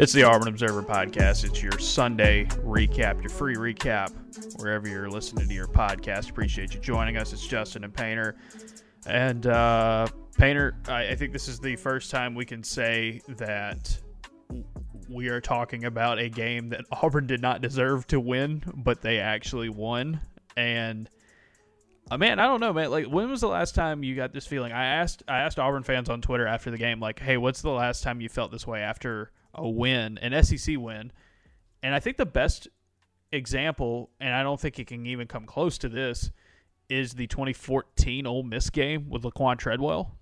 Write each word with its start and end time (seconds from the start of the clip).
It's 0.00 0.14
the 0.14 0.22
Auburn 0.22 0.48
Observer 0.48 0.82
Podcast. 0.82 1.44
It's 1.44 1.62
your 1.62 1.78
Sunday 1.78 2.46
recap, 2.64 3.20
your 3.20 3.28
free 3.28 3.56
recap, 3.56 4.10
wherever 4.58 4.88
you're 4.88 5.10
listening 5.10 5.46
to 5.46 5.52
your 5.52 5.66
podcast. 5.66 6.30
Appreciate 6.30 6.72
you 6.72 6.80
joining 6.80 7.18
us. 7.18 7.34
It's 7.34 7.46
Justin 7.46 7.84
and 7.84 7.92
Painter. 7.92 8.36
And 9.06 9.46
uh, 9.46 10.06
Painter, 10.38 10.78
I, 10.88 11.08
I 11.08 11.14
think 11.16 11.34
this 11.34 11.48
is 11.48 11.60
the 11.60 11.76
first 11.76 12.10
time 12.10 12.34
we 12.34 12.46
can 12.46 12.62
say 12.62 13.20
that 13.28 13.94
we 15.10 15.28
are 15.28 15.38
talking 15.38 15.84
about 15.84 16.18
a 16.18 16.30
game 16.30 16.70
that 16.70 16.86
Auburn 17.02 17.26
did 17.26 17.42
not 17.42 17.60
deserve 17.60 18.06
to 18.06 18.20
win, 18.20 18.62
but 18.76 19.02
they 19.02 19.18
actually 19.18 19.68
won. 19.68 20.18
And 20.56 21.10
uh, 22.10 22.16
man, 22.16 22.38
I 22.38 22.44
don't 22.44 22.60
know, 22.60 22.72
man. 22.72 22.90
Like, 22.90 23.04
when 23.04 23.28
was 23.28 23.42
the 23.42 23.48
last 23.48 23.74
time 23.74 24.02
you 24.02 24.16
got 24.16 24.32
this 24.32 24.46
feeling? 24.46 24.72
I 24.72 24.86
asked, 24.86 25.24
I 25.28 25.40
asked 25.40 25.58
Auburn 25.58 25.82
fans 25.82 26.08
on 26.08 26.22
Twitter 26.22 26.46
after 26.46 26.70
the 26.70 26.78
game, 26.78 27.00
like, 27.00 27.20
"Hey, 27.20 27.36
what's 27.36 27.60
the 27.60 27.68
last 27.68 28.02
time 28.02 28.22
you 28.22 28.30
felt 28.30 28.50
this 28.50 28.66
way 28.66 28.80
after 28.80 29.30
a 29.54 29.68
win, 29.68 30.18
an 30.18 30.42
SEC 30.42 30.76
win?" 30.78 31.12
And 31.82 31.94
I 31.94 32.00
think 32.00 32.16
the 32.16 32.26
best 32.26 32.68
example, 33.32 34.10
and 34.20 34.34
I 34.34 34.42
don't 34.42 34.60
think 34.60 34.78
it 34.78 34.86
can 34.86 35.06
even 35.06 35.26
come 35.26 35.46
close 35.46 35.78
to 35.78 35.88
this, 35.88 36.30
is 36.88 37.14
the 37.14 37.26
2014 37.26 38.26
Ole 38.26 38.42
Miss 38.42 38.70
game 38.70 39.08
with 39.08 39.22
Laquan 39.22 39.58
Treadwell, 39.58 40.16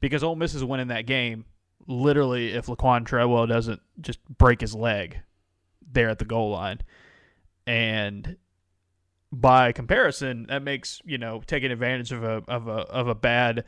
because 0.00 0.22
Ole 0.22 0.36
Miss 0.36 0.54
is 0.54 0.64
winning 0.64 0.88
that 0.88 1.06
game 1.06 1.44
literally 1.86 2.52
if 2.52 2.66
Laquan 2.66 3.04
Treadwell 3.04 3.46
doesn't 3.46 3.80
just 4.00 4.22
break 4.28 4.60
his 4.60 4.74
leg 4.74 5.18
there 5.90 6.08
at 6.08 6.18
the 6.18 6.24
goal 6.24 6.50
line, 6.50 6.80
and 7.66 8.36
by 9.32 9.72
comparison, 9.72 10.46
that 10.48 10.62
makes 10.62 11.00
you 11.04 11.18
know 11.18 11.42
taking 11.46 11.70
advantage 11.70 12.12
of 12.12 12.22
a 12.22 12.42
of 12.48 12.68
a 12.68 12.72
of 12.72 13.08
a 13.08 13.14
bad 13.14 13.64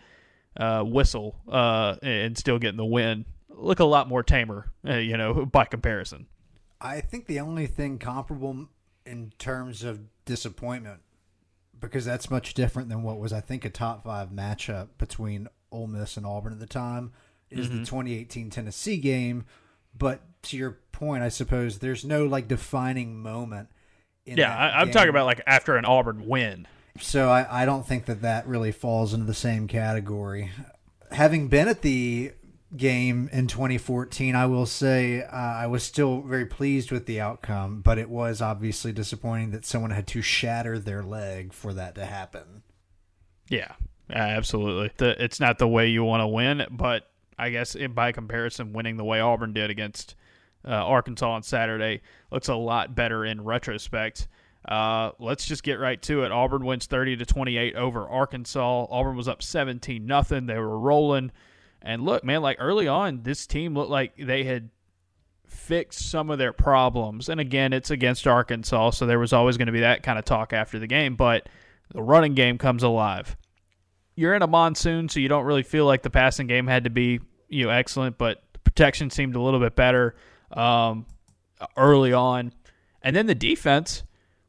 uh, 0.56 0.82
whistle 0.82 1.36
uh, 1.48 1.96
and 2.02 2.36
still 2.36 2.58
getting 2.58 2.76
the 2.76 2.84
win 2.84 3.24
look 3.50 3.80
a 3.80 3.84
lot 3.84 4.08
more 4.08 4.22
tamer, 4.22 4.70
uh, 4.88 4.94
you 4.94 5.16
know, 5.16 5.46
by 5.52 5.64
comparison. 5.64 6.26
I 6.80 7.00
think 7.00 7.26
the 7.26 7.40
only 7.40 7.66
thing 7.66 7.98
comparable 7.98 8.68
in 9.04 9.32
terms 9.38 9.84
of 9.84 10.00
disappointment, 10.24 11.00
because 11.78 12.04
that's 12.04 12.30
much 12.30 12.54
different 12.54 12.88
than 12.88 13.02
what 13.02 13.18
was 13.18 13.32
I 13.32 13.40
think 13.40 13.64
a 13.64 13.70
top 13.70 14.04
five 14.04 14.30
matchup 14.30 14.88
between 14.98 15.48
Ole 15.70 15.86
Miss 15.86 16.16
and 16.16 16.24
Auburn 16.24 16.52
at 16.52 16.60
the 16.60 16.66
time, 16.66 17.12
is 17.50 17.66
mm-hmm. 17.66 17.80
the 17.80 17.86
2018 17.86 18.50
Tennessee 18.50 18.96
game. 18.96 19.44
But 19.96 20.20
to 20.44 20.56
your 20.56 20.78
point, 20.92 21.22
I 21.22 21.28
suppose 21.28 21.78
there's 21.78 22.04
no 22.04 22.24
like 22.24 22.48
defining 22.48 23.20
moment 23.20 23.68
yeah, 24.24 24.54
I, 24.54 24.82
am 24.82 24.90
talking 24.90 25.08
about 25.08 25.26
like 25.26 25.42
after 25.46 25.76
an 25.76 25.84
Auburn 25.84 26.26
win. 26.28 26.66
So 27.00 27.28
I, 27.28 27.62
I 27.62 27.64
don't 27.64 27.86
think 27.86 28.06
that 28.06 28.22
that 28.22 28.46
really 28.46 28.72
falls 28.72 29.14
into 29.14 29.26
the 29.26 29.34
same 29.34 29.66
category. 29.68 30.50
Having 31.10 31.48
been 31.48 31.68
at 31.68 31.82
the 31.82 32.32
game 32.76 33.28
in 33.32 33.46
2014, 33.46 34.34
I 34.34 34.46
will 34.46 34.66
say 34.66 35.22
uh, 35.22 35.30
I 35.30 35.66
was 35.66 35.82
still 35.82 36.20
very 36.20 36.46
pleased 36.46 36.90
with 36.90 37.06
the 37.06 37.20
outcome, 37.20 37.80
but 37.80 37.98
it 37.98 38.08
was 38.08 38.40
obviously 38.40 38.92
disappointing 38.92 39.50
that 39.50 39.64
someone 39.64 39.90
had 39.90 40.06
to 40.08 40.22
shatter 40.22 40.78
their 40.78 41.02
leg 41.02 41.52
for 41.52 41.74
that 41.74 41.94
to 41.96 42.06
happen. 42.06 42.62
Yeah, 43.48 43.72
absolutely. 44.08 44.92
The, 44.96 45.22
it's 45.22 45.40
not 45.40 45.58
the 45.58 45.68
way 45.68 45.88
you 45.88 46.04
want 46.04 46.20
to 46.20 46.28
win, 46.28 46.66
but 46.70 47.10
I 47.38 47.50
guess 47.50 47.76
by 47.94 48.12
comparison, 48.12 48.72
winning 48.72 48.96
the 48.96 49.04
way 49.04 49.20
Auburn 49.20 49.52
did 49.52 49.70
against 49.70 50.14
uh, 50.64 50.72
Arkansas 50.72 51.30
on 51.30 51.42
Saturday 51.42 52.02
looks 52.30 52.48
a 52.48 52.54
lot 52.54 52.94
better 52.94 53.24
in 53.24 53.42
retrospect. 53.42 54.28
Uh, 54.68 55.10
let's 55.18 55.46
just 55.46 55.62
get 55.62 55.80
right 55.80 56.00
to 56.02 56.22
it. 56.24 56.32
Auburn 56.32 56.64
wins 56.64 56.86
30 56.86 57.16
to 57.16 57.26
28 57.26 57.76
over 57.76 58.06
Arkansas. 58.06 58.86
Auburn 58.90 59.16
was 59.16 59.26
up 59.26 59.42
17 59.42 60.04
nothing. 60.04 60.46
They 60.46 60.58
were 60.58 60.78
rolling. 60.78 61.32
And 61.82 62.02
look, 62.02 62.24
man, 62.24 62.42
like 62.42 62.58
early 62.60 62.88
on, 62.88 63.22
this 63.22 63.46
team 63.46 63.74
looked 63.74 63.90
like 63.90 64.12
they 64.16 64.44
had 64.44 64.70
fixed 65.46 66.10
some 66.10 66.30
of 66.30 66.38
their 66.38 66.52
problems. 66.52 67.28
And 67.28 67.40
again, 67.40 67.72
it's 67.72 67.90
against 67.90 68.26
Arkansas, 68.26 68.90
so 68.90 69.06
there 69.06 69.18
was 69.18 69.32
always 69.32 69.56
going 69.56 69.66
to 69.66 69.72
be 69.72 69.80
that 69.80 70.02
kind 70.02 70.18
of 70.18 70.24
talk 70.24 70.52
after 70.52 70.78
the 70.78 70.86
game, 70.86 71.16
but 71.16 71.48
the 71.92 72.02
running 72.02 72.34
game 72.34 72.58
comes 72.58 72.82
alive. 72.82 73.36
You're 74.14 74.34
in 74.34 74.42
a 74.42 74.46
monsoon, 74.46 75.08
so 75.08 75.20
you 75.20 75.28
don't 75.28 75.44
really 75.44 75.62
feel 75.62 75.86
like 75.86 76.02
the 76.02 76.10
passing 76.10 76.46
game 76.46 76.66
had 76.66 76.84
to 76.84 76.90
be, 76.90 77.20
you 77.48 77.64
know, 77.64 77.70
excellent, 77.70 78.18
but 78.18 78.42
the 78.52 78.58
protection 78.58 79.10
seemed 79.10 79.34
a 79.34 79.40
little 79.40 79.60
bit 79.60 79.74
better 79.74 80.14
um, 80.52 81.06
early 81.76 82.12
on. 82.12 82.52
And 83.02 83.16
then 83.16 83.26
the 83.26 83.34
defense, 83.34 84.02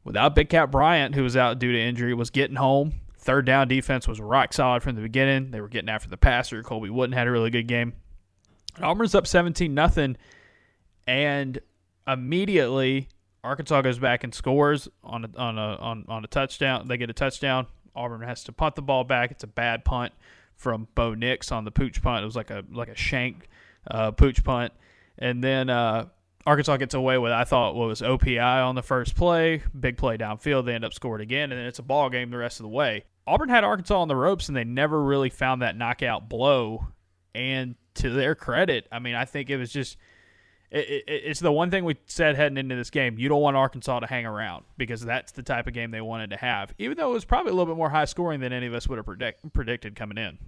without 0.04 0.34
Big 0.34 0.50
Kat 0.50 0.70
Bryant, 0.70 1.14
who 1.14 1.22
was 1.22 1.36
out 1.36 1.58
due 1.58 1.72
to 1.72 1.80
injury, 1.80 2.12
was 2.14 2.30
getting 2.30 2.56
home. 2.56 2.94
Third 3.22 3.46
down 3.46 3.68
defense 3.68 4.08
was 4.08 4.20
rock 4.20 4.52
solid 4.52 4.82
from 4.82 4.96
the 4.96 5.00
beginning. 5.00 5.52
They 5.52 5.60
were 5.60 5.68
getting 5.68 5.88
after 5.88 6.08
the 6.08 6.16
passer. 6.16 6.60
Colby 6.64 6.90
Wooden 6.90 7.12
had 7.12 7.28
a 7.28 7.30
really 7.30 7.50
good 7.50 7.68
game. 7.68 7.92
Auburn's 8.80 9.14
up 9.14 9.28
17 9.28 9.72
nothing, 9.72 10.16
and 11.06 11.60
immediately 12.08 13.08
Arkansas 13.44 13.82
goes 13.82 14.00
back 14.00 14.24
and 14.24 14.34
scores 14.34 14.88
on 15.04 15.24
a, 15.24 15.38
on 15.38 15.56
a 15.56 15.76
on, 15.76 16.04
on 16.08 16.24
a 16.24 16.26
touchdown. 16.26 16.88
They 16.88 16.96
get 16.96 17.10
a 17.10 17.14
touchdown. 17.14 17.68
Auburn 17.94 18.22
has 18.22 18.42
to 18.44 18.52
punt 18.52 18.74
the 18.74 18.82
ball 18.82 19.04
back. 19.04 19.30
It's 19.30 19.44
a 19.44 19.48
bad 19.48 19.84
punt 19.84 20.12
from 20.56 20.88
Bo 20.96 21.14
Nix 21.14 21.52
on 21.52 21.64
the 21.64 21.70
pooch 21.70 22.02
punt. 22.02 22.22
It 22.22 22.26
was 22.26 22.34
like 22.34 22.50
a 22.50 22.64
like 22.72 22.88
a 22.88 22.96
shank 22.96 23.48
uh, 23.88 24.10
pooch 24.10 24.42
punt. 24.42 24.72
And 25.16 25.44
then 25.44 25.70
uh, 25.70 26.06
Arkansas 26.44 26.76
gets 26.78 26.94
away 26.94 27.18
with 27.18 27.30
I 27.30 27.44
thought 27.44 27.76
what 27.76 27.86
was 27.86 28.00
OPI 28.00 28.66
on 28.66 28.74
the 28.74 28.82
first 28.82 29.14
play, 29.14 29.62
big 29.78 29.96
play 29.96 30.16
downfield. 30.16 30.66
They 30.66 30.74
end 30.74 30.84
up 30.84 30.92
scoring 30.92 31.22
again, 31.22 31.52
and 31.52 31.60
then 31.60 31.68
it's 31.68 31.78
a 31.78 31.84
ball 31.84 32.10
game 32.10 32.30
the 32.30 32.38
rest 32.38 32.58
of 32.58 32.64
the 32.64 32.70
way. 32.70 33.04
Auburn 33.26 33.48
had 33.48 33.64
Arkansas 33.64 34.00
on 34.00 34.08
the 34.08 34.16
ropes, 34.16 34.48
and 34.48 34.56
they 34.56 34.64
never 34.64 35.02
really 35.02 35.30
found 35.30 35.62
that 35.62 35.76
knockout 35.76 36.28
blow. 36.28 36.88
And 37.34 37.76
to 37.94 38.10
their 38.10 38.34
credit, 38.34 38.86
I 38.90 38.98
mean, 38.98 39.14
I 39.14 39.24
think 39.24 39.50
it 39.50 39.56
was 39.56 39.72
just. 39.72 39.96
It, 40.70 40.88
it, 40.88 41.04
it's 41.06 41.40
the 41.40 41.52
one 41.52 41.70
thing 41.70 41.84
we 41.84 41.96
said 42.06 42.34
heading 42.34 42.56
into 42.56 42.74
this 42.74 42.88
game. 42.88 43.18
You 43.18 43.28
don't 43.28 43.42
want 43.42 43.56
Arkansas 43.58 44.00
to 44.00 44.06
hang 44.06 44.24
around 44.24 44.64
because 44.78 45.02
that's 45.02 45.30
the 45.32 45.42
type 45.42 45.66
of 45.66 45.74
game 45.74 45.90
they 45.90 46.00
wanted 46.00 46.30
to 46.30 46.38
have. 46.38 46.72
Even 46.78 46.96
though 46.96 47.10
it 47.10 47.14
was 47.14 47.26
probably 47.26 47.50
a 47.50 47.54
little 47.54 47.74
bit 47.74 47.76
more 47.76 47.90
high 47.90 48.06
scoring 48.06 48.40
than 48.40 48.54
any 48.54 48.66
of 48.66 48.72
us 48.72 48.88
would 48.88 48.96
have 48.96 49.04
predict, 49.04 49.52
predicted 49.52 49.94
coming 49.94 50.16
in. 50.16 50.38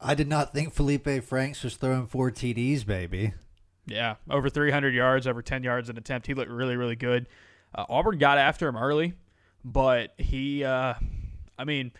I 0.00 0.16
did 0.16 0.26
not 0.26 0.52
think 0.52 0.74
Felipe 0.74 1.08
Franks 1.22 1.62
was 1.62 1.76
throwing 1.76 2.08
four 2.08 2.32
TDs, 2.32 2.84
baby. 2.84 3.34
Yeah, 3.86 4.16
over 4.28 4.50
300 4.50 4.94
yards, 4.94 5.26
over 5.26 5.42
10 5.42 5.62
yards 5.62 5.88
an 5.88 5.96
attempt. 5.96 6.26
He 6.26 6.34
looked 6.34 6.50
really, 6.50 6.76
really 6.76 6.96
good. 6.96 7.28
Uh, 7.74 7.84
Auburn 7.88 8.18
got 8.18 8.38
after 8.38 8.68
him 8.68 8.76
early, 8.76 9.14
but 9.64 10.12
he, 10.18 10.64
uh, 10.64 10.94
I 11.58 11.64
mean, 11.64 11.92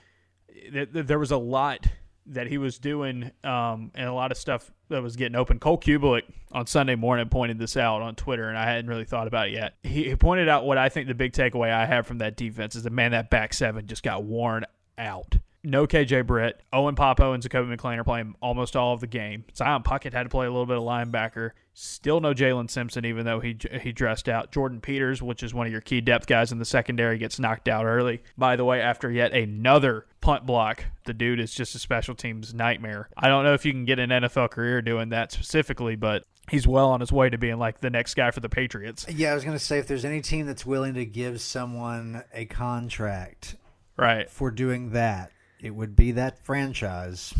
th- 0.48 0.92
th- 0.92 1.06
there 1.06 1.18
was 1.18 1.30
a 1.30 1.36
lot 1.36 1.86
that 2.26 2.46
he 2.46 2.58
was 2.58 2.78
doing 2.78 3.30
um, 3.42 3.90
and 3.94 4.06
a 4.06 4.12
lot 4.12 4.30
of 4.30 4.38
stuff 4.38 4.70
that 4.88 5.02
was 5.02 5.16
getting 5.16 5.36
open. 5.36 5.58
Cole 5.58 5.78
Cubelic 5.78 6.22
on 6.52 6.66
Sunday 6.66 6.94
morning 6.94 7.28
pointed 7.28 7.58
this 7.58 7.76
out 7.76 8.02
on 8.02 8.14
Twitter, 8.14 8.48
and 8.48 8.58
I 8.58 8.66
hadn't 8.66 8.88
really 8.88 9.04
thought 9.04 9.26
about 9.26 9.48
it 9.48 9.54
yet. 9.54 9.74
He, 9.82 10.04
he 10.04 10.16
pointed 10.16 10.48
out 10.48 10.66
what 10.66 10.78
I 10.78 10.88
think 10.88 11.08
the 11.08 11.14
big 11.14 11.32
takeaway 11.32 11.72
I 11.72 11.86
have 11.86 12.06
from 12.06 12.18
that 12.18 12.36
defense 12.36 12.76
is 12.76 12.82
that, 12.82 12.92
man, 12.92 13.12
that 13.12 13.30
back 13.30 13.54
seven 13.54 13.86
just 13.86 14.02
got 14.02 14.24
worn 14.24 14.64
out 14.98 15.36
no 15.68 15.86
KJ 15.86 16.26
Britt. 16.26 16.62
Owen 16.72 16.94
Pappoe 16.94 17.34
and 17.34 17.42
Zakoby 17.42 17.76
McClain 17.76 17.98
are 17.98 18.04
playing 18.04 18.34
almost 18.40 18.74
all 18.74 18.94
of 18.94 19.00
the 19.00 19.06
game. 19.06 19.44
Zion 19.54 19.82
Puckett 19.82 20.12
had 20.12 20.24
to 20.24 20.28
play 20.28 20.46
a 20.46 20.50
little 20.50 20.66
bit 20.66 20.78
of 20.78 20.82
linebacker. 20.82 21.50
Still 21.74 22.20
no 22.20 22.34
Jaylin 22.34 22.70
Simpson, 22.70 23.04
even 23.04 23.24
though 23.24 23.38
he 23.38 23.56
he 23.80 23.92
dressed 23.92 24.28
out. 24.28 24.50
Jordyn 24.50 24.82
Peters, 24.82 25.22
which 25.22 25.42
is 25.42 25.54
one 25.54 25.66
of 25.66 25.72
your 25.72 25.80
key 25.80 26.00
depth 26.00 26.26
guys 26.26 26.50
in 26.50 26.58
the 26.58 26.64
secondary, 26.64 27.18
gets 27.18 27.38
knocked 27.38 27.68
out 27.68 27.84
early. 27.84 28.22
By 28.36 28.56
the 28.56 28.64
way, 28.64 28.80
after 28.80 29.10
yet 29.10 29.32
another 29.32 30.06
punt 30.20 30.46
block, 30.46 30.84
the 31.04 31.14
dude 31.14 31.38
is 31.38 31.54
just 31.54 31.74
a 31.74 31.78
special 31.78 32.14
teams 32.14 32.52
nightmare. 32.52 33.08
I 33.16 33.28
don't 33.28 33.44
know 33.44 33.54
if 33.54 33.64
you 33.64 33.72
can 33.72 33.84
get 33.84 33.98
an 33.98 34.10
NFL 34.10 34.50
career 34.50 34.82
doing 34.82 35.10
that 35.10 35.30
specifically, 35.30 35.94
but 35.94 36.24
he's 36.50 36.66
well 36.66 36.90
on 36.90 37.00
his 37.00 37.12
way 37.12 37.30
to 37.30 37.38
being 37.38 37.58
like 37.58 37.80
the 37.80 37.90
next 37.90 38.14
guy 38.14 38.30
for 38.30 38.40
the 38.40 38.48
Patriots. 38.48 39.06
Yeah, 39.08 39.30
I 39.30 39.34
was 39.34 39.44
going 39.44 39.56
to 39.56 39.64
say 39.64 39.78
if 39.78 39.86
there's 39.86 40.04
any 40.04 40.20
team 40.20 40.46
that's 40.46 40.66
willing 40.66 40.94
to 40.94 41.04
give 41.04 41.40
someone 41.40 42.24
a 42.32 42.46
contract 42.46 43.56
right 43.96 44.30
for 44.30 44.50
doing 44.50 44.90
that 44.90 45.30
it 45.60 45.70
would 45.70 45.96
be 45.96 46.12
that 46.12 46.38
franchise. 46.44 47.34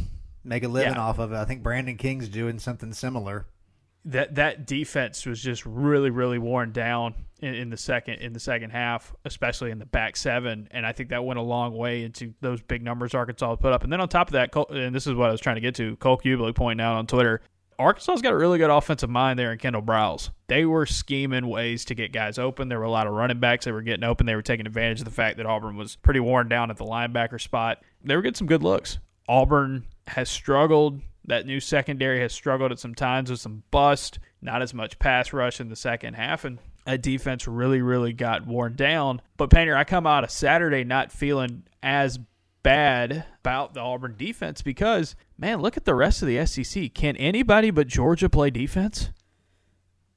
Make 0.45 0.65
a 0.65 0.69
living 0.69 0.95
yeah. 0.95 1.01
off 1.01 1.19
of 1.19 1.33
it. 1.33 1.37
I 1.37 1.45
think 1.45 1.63
Brandon 1.63 1.97
King's 1.97 2.29
doing 2.29 2.59
something 2.59 2.93
similar. 2.93 3.47
That 4.05 4.37
that 4.37 4.67
defense 4.67 5.27
was 5.27 5.43
just 5.43 5.67
really 5.67 6.11
really 6.11 6.39
worn 6.39 6.73
down 6.73 7.15
in, 7.41 7.55
in, 7.55 7.71
the 7.71 7.77
second 7.77 8.15
in 8.15 8.33
the 8.33 8.41
second 8.41 8.71
half, 8.71 9.15
especially 9.25 9.71
in 9.71 9.79
the 9.79 9.87
back 9.87 10.17
seven, 10.17 10.69
and 10.71 10.87
I 10.87 10.93
think 10.93 11.11
that 11.11 11.25
went 11.25 11.39
a 11.39 11.43
long 11.43 11.77
way 11.77 12.05
into 12.05 12.33
those 12.41 12.63
big 12.63 12.83
numbers 12.83 13.15
Arkansas 13.15 13.57
put 13.57 13.73
up. 13.73 13.85
And 13.85 13.93
then 13.93 14.01
on 14.01 14.09
top 14.09 14.29
of 14.29 14.33
that, 14.33 14.55
and 14.71 14.95
this 14.95 15.07
is 15.07 15.15
what 15.15 15.29
I 15.29 15.33
was 15.33 15.41
trying 15.41 15.57
to 15.57 15.61
get 15.61 15.75
to, 15.77 15.97
Cole 15.97 16.17
Cubelic 16.17 16.55
pointing 16.55 16.85
out 16.85 16.97
on 16.97 17.07
Twitter, 17.07 17.43
Arkansas's 17.79 18.23
got 18.23 18.33
a 18.33 18.37
really 18.37 18.59
good 18.59 18.71
offensive 18.71 19.09
mind 19.09 19.39
there 19.39 19.53
in 19.53 19.59
Kendall 19.59 19.83
Briles. 19.83 20.31
They 20.49 20.65
were 20.65 20.85
scheming 20.85 21.47
ways 21.47 21.85
to 21.87 21.95
get 21.95 22.13
guys 22.13 22.39
open. 22.39 22.69
There 22.69 22.79
were 22.79 22.85
a 22.85 22.91
lot 22.91 23.07
of 23.07 23.13
running 23.13 23.39
backs 23.39 23.65
that 23.65 23.73
were 23.73 23.83
getting 23.83 24.05
open. 24.05 24.27
They 24.27 24.35
were 24.35 24.43
taking 24.43 24.67
advantage 24.67 25.01
of 25.01 25.05
the 25.05 25.13
fact 25.13 25.37
that 25.37 25.47
Auburn 25.47 25.77
was 25.77 25.97
pretty 25.97 26.21
worn 26.21 26.49
down 26.49 26.71
at 26.71 26.77
the 26.77 26.85
linebacker 26.85 27.41
spot. 27.41 27.83
They 28.03 28.17
were 28.17 28.23
getting 28.23 28.35
some 28.35 28.49
good 28.49 28.63
looks. 28.63 28.99
Auburn 29.29 29.85
has 30.09 30.29
struggled. 30.29 31.01
That 31.27 31.47
new 31.47 31.61
secondary 31.61 32.21
has 32.21 32.33
struggled 32.33 32.73
at 32.73 32.79
some 32.79 32.95
times 32.95 33.31
with 33.31 33.41
some 33.41 33.63
bust, 33.71 34.19
not 34.41 34.63
as 34.63 34.73
much 34.73 34.99
pass 34.99 35.33
rush 35.33 35.61
in 35.61 35.69
the 35.69 35.77
second 35.77 36.15
half, 36.15 36.45
and 36.45 36.59
that 36.87 37.03
defense 37.03 37.47
really, 37.47 37.83
really 37.83 38.15
got 38.15 38.47
worn 38.47 38.75
down. 38.75 39.21
But 39.37 39.51
Painter, 39.51 39.77
I 39.77 39.85
come 39.85 40.07
out 40.07 40.25
of 40.25 40.31
Saturday 40.31 40.85
not 40.85 41.13
feeling 41.13 41.65
as 41.83 42.19
bad 42.63 43.25
about 43.41 43.75
the 43.75 43.81
Auburn 43.81 44.15
defense 44.17 44.63
because, 44.63 45.15
man, 45.39 45.63
look 45.63 45.77
at 45.77 45.85
the 45.85 45.95
rest 45.95 46.23
of 46.23 46.29
the 46.29 46.45
SEC. 46.45 46.93
Can 46.93 47.17
anybody 47.17 47.71
but 47.71 47.87
Georgia 47.87 48.29
play 48.29 48.51
defense? 48.51 49.11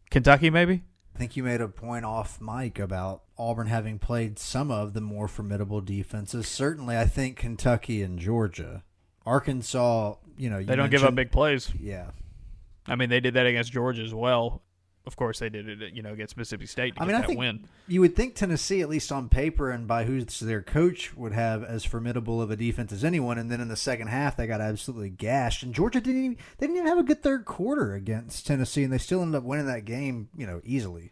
Kentucky, 0.10 0.50
maybe. 0.50 0.84
I 1.16 1.18
think 1.18 1.38
you 1.38 1.44
made 1.44 1.62
a 1.62 1.68
point 1.68 2.04
off 2.04 2.42
Mike 2.42 2.80
about 2.80 3.24
Auburn 3.38 3.68
having 3.68 4.00
played 4.00 4.40
some 4.40 4.72
of 4.72 4.94
the 4.94 5.02
more 5.02 5.28
formidable 5.28 5.82
defenses. 5.82 6.48
Certainly, 6.48 6.98
I 6.98 7.06
think 7.06 7.38
Kentucky 7.38 8.02
and 8.02 8.18
Georgia, 8.18 8.84
Arkansas. 9.26 10.16
You 10.38 10.50
know, 10.50 10.58
you 10.58 10.66
They 10.66 10.76
don't 10.76 10.90
give 10.90 11.04
up 11.04 11.16
big 11.16 11.32
plays. 11.32 11.72
Yeah, 11.80 12.12
I 12.88 12.96
mean, 12.96 13.10
they 13.10 13.20
did 13.20 13.36
that 13.36 13.46
against 13.46 13.72
Georgia 13.72 14.02
as 14.02 14.14
well. 14.14 14.64
Of 15.06 15.16
course, 15.16 15.40
they 15.40 15.50
did 15.50 15.82
it, 15.82 15.94
you 15.94 16.04
know, 16.04 16.14
against 16.14 16.38
Mississippi 16.38 16.68
State 16.68 16.96
to 16.96 17.02
I 17.02 17.06
get 17.06 17.08
mean, 17.08 17.16
I 17.16 17.22
that 17.22 17.28
think 17.28 17.40
win. 17.40 17.68
you 17.88 18.02
would 18.02 18.16
think 18.16 18.36
Tennessee, 18.36 18.82
at 18.82 18.90
least 18.90 19.12
on 19.12 19.30
paper 19.30 19.72
and 19.72 19.88
by 19.88 20.04
who's 20.04 20.40
their 20.40 20.62
coach, 20.62 21.16
would 21.16 21.34
have 21.34 21.64
as 21.64 21.84
formidable 21.84 22.40
of 22.40 22.52
a 22.52 22.56
defense 22.56 22.92
as 22.92 23.04
anyone. 23.04 23.40
And 23.40 23.50
then 23.50 23.62
in 23.62 23.68
the 23.68 23.76
second 23.76 24.08
half, 24.08 24.38
they 24.38 24.46
got 24.46 24.62
absolutely 24.62 25.10
gashed. 25.10 25.64
And 25.64 25.74
Georgia 25.74 26.00
didn't 26.02 26.24
even 26.24 26.38
they 26.60 26.68
didn't 26.68 26.78
even 26.78 26.88
have 26.88 27.00
a 27.00 27.04
good 27.04 27.24
third 27.24 27.46
quarter 27.46 27.96
against 27.96 28.46
Tennessee, 28.46 28.84
and 28.84 28.94
they 28.94 29.00
still 29.00 29.22
ended 29.24 29.40
up 29.40 29.44
winning 29.44 29.66
that 29.66 29.86
game, 29.86 30.30
you 30.38 30.46
know, 30.46 30.62
easily. 30.64 31.12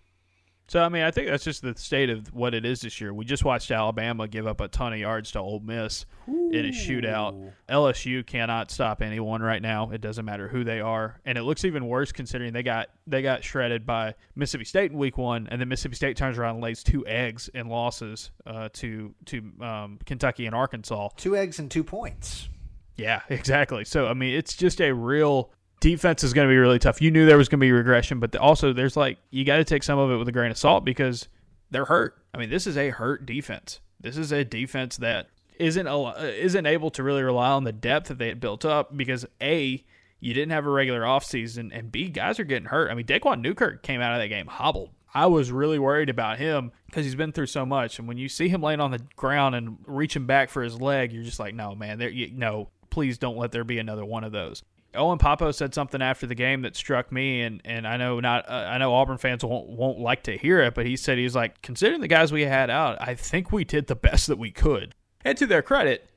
So, 0.69 0.83
I 0.83 0.89
mean, 0.89 1.01
I 1.01 1.09
think 1.09 1.27
that's 1.27 1.43
just 1.43 1.63
the 1.63 1.75
state 1.75 2.11
of 2.11 2.31
what 2.31 2.53
it 2.53 2.63
is 2.63 2.81
this 2.81 3.01
year. 3.01 3.11
We 3.11 3.25
just 3.25 3.43
watched 3.43 3.71
Alabama 3.71 4.27
give 4.27 4.45
up 4.45 4.61
a 4.61 4.67
ton 4.67 4.93
of 4.93 4.99
yards 4.99 5.31
to 5.31 5.39
Ole 5.39 5.61
Miss 5.61 6.05
in 6.27 6.63
a 6.65 6.69
shootout. 6.69 7.53
LSU 7.67 8.23
cannot 8.23 8.69
stop 8.69 9.01
anyone 9.01 9.41
right 9.41 9.63
now. 9.63 9.89
It 9.89 9.99
doesn't 9.99 10.25
matter 10.25 10.47
who 10.47 10.63
they 10.63 10.79
are, 10.79 11.19
and 11.25 11.39
it 11.39 11.41
looks 11.41 11.65
even 11.65 11.87
worse 11.87 12.11
considering 12.11 12.53
they 12.53 12.61
got 12.61 12.89
they 13.07 13.23
got 13.23 13.43
shredded 13.43 13.87
by 13.87 14.13
Mississippi 14.35 14.65
State 14.65 14.91
in 14.91 14.97
Week 14.99 15.17
One, 15.17 15.47
and 15.49 15.59
then 15.59 15.69
Mississippi 15.69 15.95
State 15.95 16.17
turns 16.17 16.37
around 16.37 16.55
and 16.55 16.63
lays 16.63 16.83
two 16.83 17.03
eggs 17.07 17.49
in 17.51 17.67
losses 17.67 18.29
uh, 18.45 18.69
to 18.73 19.15
to 19.25 19.51
um, 19.61 19.97
Kentucky 20.05 20.45
and 20.45 20.53
Arkansas. 20.53 21.09
Two 21.17 21.35
eggs 21.35 21.57
and 21.57 21.71
two 21.71 21.83
points. 21.83 22.47
Yeah, 22.95 23.21
exactly. 23.29 23.85
So 23.85 24.07
I 24.07 24.13
mean, 24.13 24.35
it's 24.35 24.55
just 24.55 24.81
a 24.81 24.91
real 24.93 25.51
defense 25.79 26.23
is 26.23 26.33
going 26.33 26.47
to 26.47 26.51
be 26.51 26.57
really 26.57 26.79
tough. 26.79 27.01
You 27.01 27.11
knew 27.11 27.25
there 27.25 27.37
was 27.37 27.49
going 27.49 27.59
to 27.59 27.65
be 27.65 27.71
regression, 27.71 28.19
but 28.19 28.35
also 28.35 28.73
there's 28.73 28.97
like 28.97 29.17
you 29.31 29.45
got 29.45 29.57
to 29.57 29.63
take 29.63 29.83
some 29.83 29.99
of 29.99 30.11
it 30.11 30.17
with 30.17 30.27
a 30.27 30.31
grain 30.31 30.51
of 30.51 30.57
salt 30.57 30.85
because 30.85 31.27
they're 31.71 31.85
hurt. 31.85 32.15
I 32.33 32.37
mean, 32.37 32.49
this 32.49 32.67
is 32.67 32.77
a 32.77 32.89
hurt 32.89 33.25
defense. 33.25 33.79
This 33.99 34.17
is 34.17 34.31
a 34.31 34.45
defense 34.45 34.97
that 34.97 35.27
isn't 35.57 35.87
a, 35.87 36.01
uh, 36.01 36.31
isn't 36.37 36.65
able 36.65 36.89
to 36.91 37.03
really 37.03 37.21
rely 37.21 37.49
on 37.49 37.63
the 37.63 37.73
depth 37.73 38.07
that 38.07 38.17
they 38.17 38.29
had 38.29 38.39
built 38.39 38.65
up 38.65 38.95
because 38.95 39.25
a 39.41 39.83
you 40.21 40.33
didn't 40.33 40.51
have 40.51 40.65
a 40.65 40.69
regular 40.69 41.01
offseason 41.01 41.69
and 41.73 41.91
b 41.91 42.09
guys 42.09 42.39
are 42.39 42.45
getting 42.45 42.69
hurt. 42.69 42.91
I 42.91 42.93
mean, 42.93 43.05
Daquan 43.05 43.41
Newkirk 43.41 43.83
came 43.83 44.01
out 44.01 44.13
of 44.13 44.21
that 44.21 44.27
game 44.27 44.47
hobbled. 44.47 44.91
I 45.13 45.25
was 45.25 45.51
really 45.51 45.79
worried 45.79 46.09
about 46.09 46.37
him 46.37 46.71
because 46.85 47.03
he's 47.03 47.15
been 47.15 47.31
through 47.31 47.47
so 47.47 47.65
much, 47.65 47.97
and 47.97 48.07
when 48.07 48.17
you 48.17 48.29
see 48.29 48.47
him 48.47 48.61
laying 48.61 48.79
on 48.79 48.91
the 48.91 49.01
ground 49.15 49.55
and 49.55 49.77
reaching 49.87 50.27
back 50.27 50.49
for 50.49 50.61
his 50.61 50.79
leg, 50.79 51.11
you're 51.11 51.23
just 51.23 51.39
like, 51.39 51.55
no, 51.55 51.73
man, 51.73 51.97
there, 51.97 52.09
you, 52.09 52.29
no, 52.31 52.69
please 52.91 53.17
don't 53.17 53.37
let 53.37 53.51
there 53.51 53.63
be 53.63 53.79
another 53.79 54.05
one 54.05 54.23
of 54.23 54.31
those. 54.31 54.61
Owen 54.95 55.19
Pappoe 55.19 55.51
said 55.51 55.73
something 55.73 56.01
after 56.01 56.25
the 56.25 56.35
game 56.35 56.63
that 56.63 56.75
struck 56.75 57.11
me, 57.11 57.41
and, 57.41 57.61
and 57.63 57.87
I 57.87 57.97
know 57.97 58.19
not 58.19 58.49
uh, 58.49 58.67
I 58.69 58.77
know 58.79 58.93
Auburn 58.93 59.17
fans 59.17 59.43
won't 59.43 59.69
won't 59.69 59.99
like 59.99 60.23
to 60.23 60.37
hear 60.37 60.61
it, 60.61 60.73
but 60.73 60.85
he 60.85 60.95
said 60.95 61.17
he 61.17 61.23
was 61.23 61.35
like, 61.35 61.61
considering 61.61 62.01
the 62.01 62.07
guys 62.07 62.31
we 62.31 62.41
had 62.43 62.69
out, 62.69 62.97
I 62.99 63.13
think 63.13 63.51
we 63.51 63.63
did 63.63 63.87
the 63.87 63.95
best 63.95 64.27
that 64.27 64.37
we 64.37 64.51
could. 64.51 64.95
And 65.23 65.37
to 65.37 65.45
their 65.45 65.61
credit, 65.61 66.09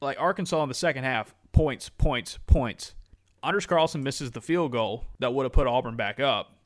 like 0.00 0.20
Arkansas 0.20 0.62
in 0.62 0.68
the 0.68 0.74
second 0.74 1.04
half, 1.04 1.34
points, 1.52 1.88
points, 1.88 2.38
points. 2.46 2.94
Anders 3.42 3.66
Carlson 3.66 4.02
misses 4.02 4.32
the 4.32 4.40
field 4.40 4.72
goal 4.72 5.06
that 5.18 5.32
would 5.32 5.44
have 5.44 5.52
put 5.52 5.66
Auburn 5.66 5.96
back 5.96 6.20
up. 6.20 6.56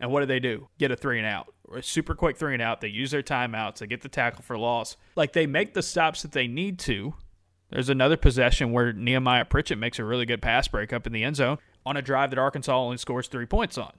And 0.00 0.10
what 0.10 0.20
do 0.20 0.26
they 0.26 0.40
do? 0.40 0.68
Get 0.78 0.90
a 0.90 0.96
three 0.96 1.18
and 1.18 1.26
out. 1.26 1.52
A 1.72 1.82
super 1.82 2.14
quick 2.14 2.36
three 2.36 2.54
and 2.54 2.62
out. 2.62 2.80
They 2.80 2.88
use 2.88 3.10
their 3.12 3.22
timeouts. 3.22 3.78
They 3.78 3.86
get 3.86 4.02
the 4.02 4.08
tackle 4.08 4.42
for 4.42 4.58
loss. 4.58 4.96
Like 5.14 5.32
they 5.32 5.46
make 5.46 5.74
the 5.74 5.82
stops 5.82 6.22
that 6.22 6.32
they 6.32 6.48
need 6.48 6.78
to. 6.80 7.14
There's 7.70 7.88
another 7.88 8.16
possession 8.16 8.72
where 8.72 8.92
Nehemiah 8.92 9.44
Pritchett 9.44 9.78
makes 9.78 9.98
a 9.98 10.04
really 10.04 10.26
good 10.26 10.42
pass 10.42 10.68
break 10.68 10.92
up 10.92 11.06
in 11.06 11.12
the 11.12 11.24
end 11.24 11.36
zone 11.36 11.58
on 11.84 11.96
a 11.96 12.02
drive 12.02 12.30
that 12.30 12.38
Arkansas 12.38 12.78
only 12.78 12.96
scores 12.96 13.28
three 13.28 13.46
points 13.46 13.76
on. 13.76 13.92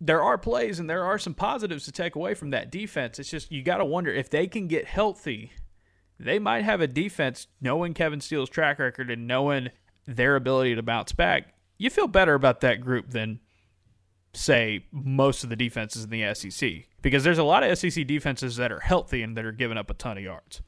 There 0.00 0.22
are 0.22 0.36
plays 0.36 0.80
and 0.80 0.90
there 0.90 1.04
are 1.04 1.18
some 1.18 1.34
positives 1.34 1.84
to 1.84 1.92
take 1.92 2.16
away 2.16 2.34
from 2.34 2.50
that 2.50 2.72
defense. 2.72 3.18
It's 3.18 3.30
just 3.30 3.52
you 3.52 3.62
got 3.62 3.78
to 3.78 3.84
wonder 3.84 4.12
if 4.12 4.30
they 4.30 4.48
can 4.48 4.66
get 4.66 4.86
healthy, 4.86 5.52
they 6.18 6.38
might 6.38 6.64
have 6.64 6.80
a 6.80 6.88
defense 6.88 7.46
knowing 7.60 7.94
Kevin 7.94 8.20
Steele's 8.20 8.48
track 8.48 8.78
record 8.78 9.10
and 9.10 9.26
knowing 9.26 9.70
their 10.06 10.34
ability 10.34 10.74
to 10.74 10.82
bounce 10.82 11.12
back. 11.12 11.54
You 11.78 11.90
feel 11.90 12.08
better 12.08 12.34
about 12.34 12.60
that 12.60 12.80
group 12.80 13.10
than 13.10 13.40
say 14.34 14.86
most 14.90 15.44
of 15.44 15.50
the 15.50 15.56
defenses 15.56 16.04
in 16.04 16.10
the 16.10 16.34
SEC 16.34 16.86
because 17.00 17.22
there's 17.22 17.38
a 17.38 17.44
lot 17.44 17.62
of 17.62 17.78
SEC 17.78 18.06
defenses 18.06 18.56
that 18.56 18.72
are 18.72 18.80
healthy 18.80 19.22
and 19.22 19.36
that 19.36 19.44
are 19.44 19.52
giving 19.52 19.76
up 19.76 19.90
a 19.90 19.94
ton 19.94 20.16
of 20.16 20.24
yards. 20.24 20.62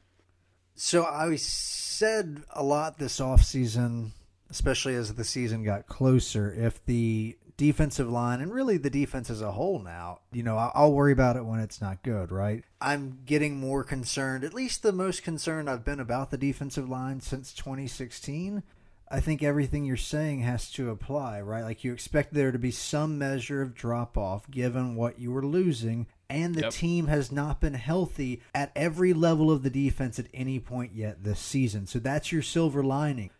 So 0.75 1.05
I 1.05 1.37
said 1.37 2.43
a 2.50 2.62
lot 2.62 2.99
this 2.99 3.21
offseason, 3.21 4.11
especially 4.50 4.94
as 4.97 5.15
the 5.15 5.25
season 5.25 5.62
got 5.62 5.87
closer, 5.87 6.53
if 6.53 6.85
the 6.85 7.37
defensive 7.56 8.11
line 8.11 8.41
and 8.41 8.53
really 8.53 8.76
the 8.76 8.91
defense 8.91 9.31
as 9.31 9.41
a 9.41 9.53
whole 9.53 9.79
now, 9.79 10.19
you 10.32 10.43
know, 10.43 10.56
I'll 10.56 10.93
worry 10.93 11.12
about 11.12 11.37
it 11.37 11.44
when 11.44 11.61
it's 11.61 11.81
not 11.81 12.03
good, 12.03 12.32
right? 12.32 12.65
I'm 12.81 13.21
getting 13.25 13.59
more 13.59 13.85
concerned, 13.85 14.43
at 14.43 14.55
least 14.55 14.82
the 14.82 14.93
most 14.93 15.23
concerned 15.23 15.71
I've 15.71 15.85
been 15.85 16.00
about 16.00 16.31
the 16.31 16.38
defensive 16.38 16.88
line 16.88 17.21
since 17.21 17.53
2016. 17.53 18.65
I 19.09 19.21
think 19.21 19.43
everything 19.43 19.85
you're 19.85 19.97
saying 19.97 20.41
has 20.41 20.71
to 20.73 20.91
apply, 20.91 21.41
right? 21.41 21.62
Like 21.62 21.85
you 21.85 21.93
expect 21.93 22.35
there 22.35 22.50
to 22.50 22.59
be 22.59 22.73
some 22.73 23.19
measure 23.19 23.62
of 23.62 23.75
drop 23.75 24.19
off 24.19 24.50
given 24.50 24.97
what 24.97 25.21
you 25.21 25.31
were 25.31 25.47
losing, 25.47 26.06
and 26.31 26.55
the 26.55 26.62
Yep. 26.62 26.73
team 26.73 27.06
has 27.06 27.31
not 27.31 27.61
been 27.61 27.75
healthy 27.75 28.41
at 28.55 28.73
every 28.75 29.12
level 29.12 29.50
of 29.50 29.62
the 29.62 29.71
defense 29.71 30.19
at 30.19 30.26
any 30.35 30.59
point 30.59 30.94
yet 30.94 31.25
this 31.25 31.38
season. 31.41 31.87
So 31.87 31.99
that's 31.99 32.32
your 32.32 32.43
silver 32.43 32.82
lining. 32.82 33.31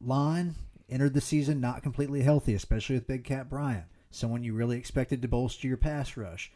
Line 0.00 0.54
entered 0.88 1.14
the 1.14 1.20
season 1.20 1.60
not 1.60 1.82
completely 1.82 2.22
healthy, 2.22 2.54
especially 2.54 2.96
with 2.96 3.06
Big 3.06 3.24
Kat 3.24 3.48
Bryant, 3.48 3.84
someone 4.10 4.42
you 4.44 4.52
really 4.54 4.76
expected 4.76 5.22
to 5.22 5.28
bolster 5.28 5.68
your 5.68 5.76
pass 5.76 6.16
rush. 6.16 6.52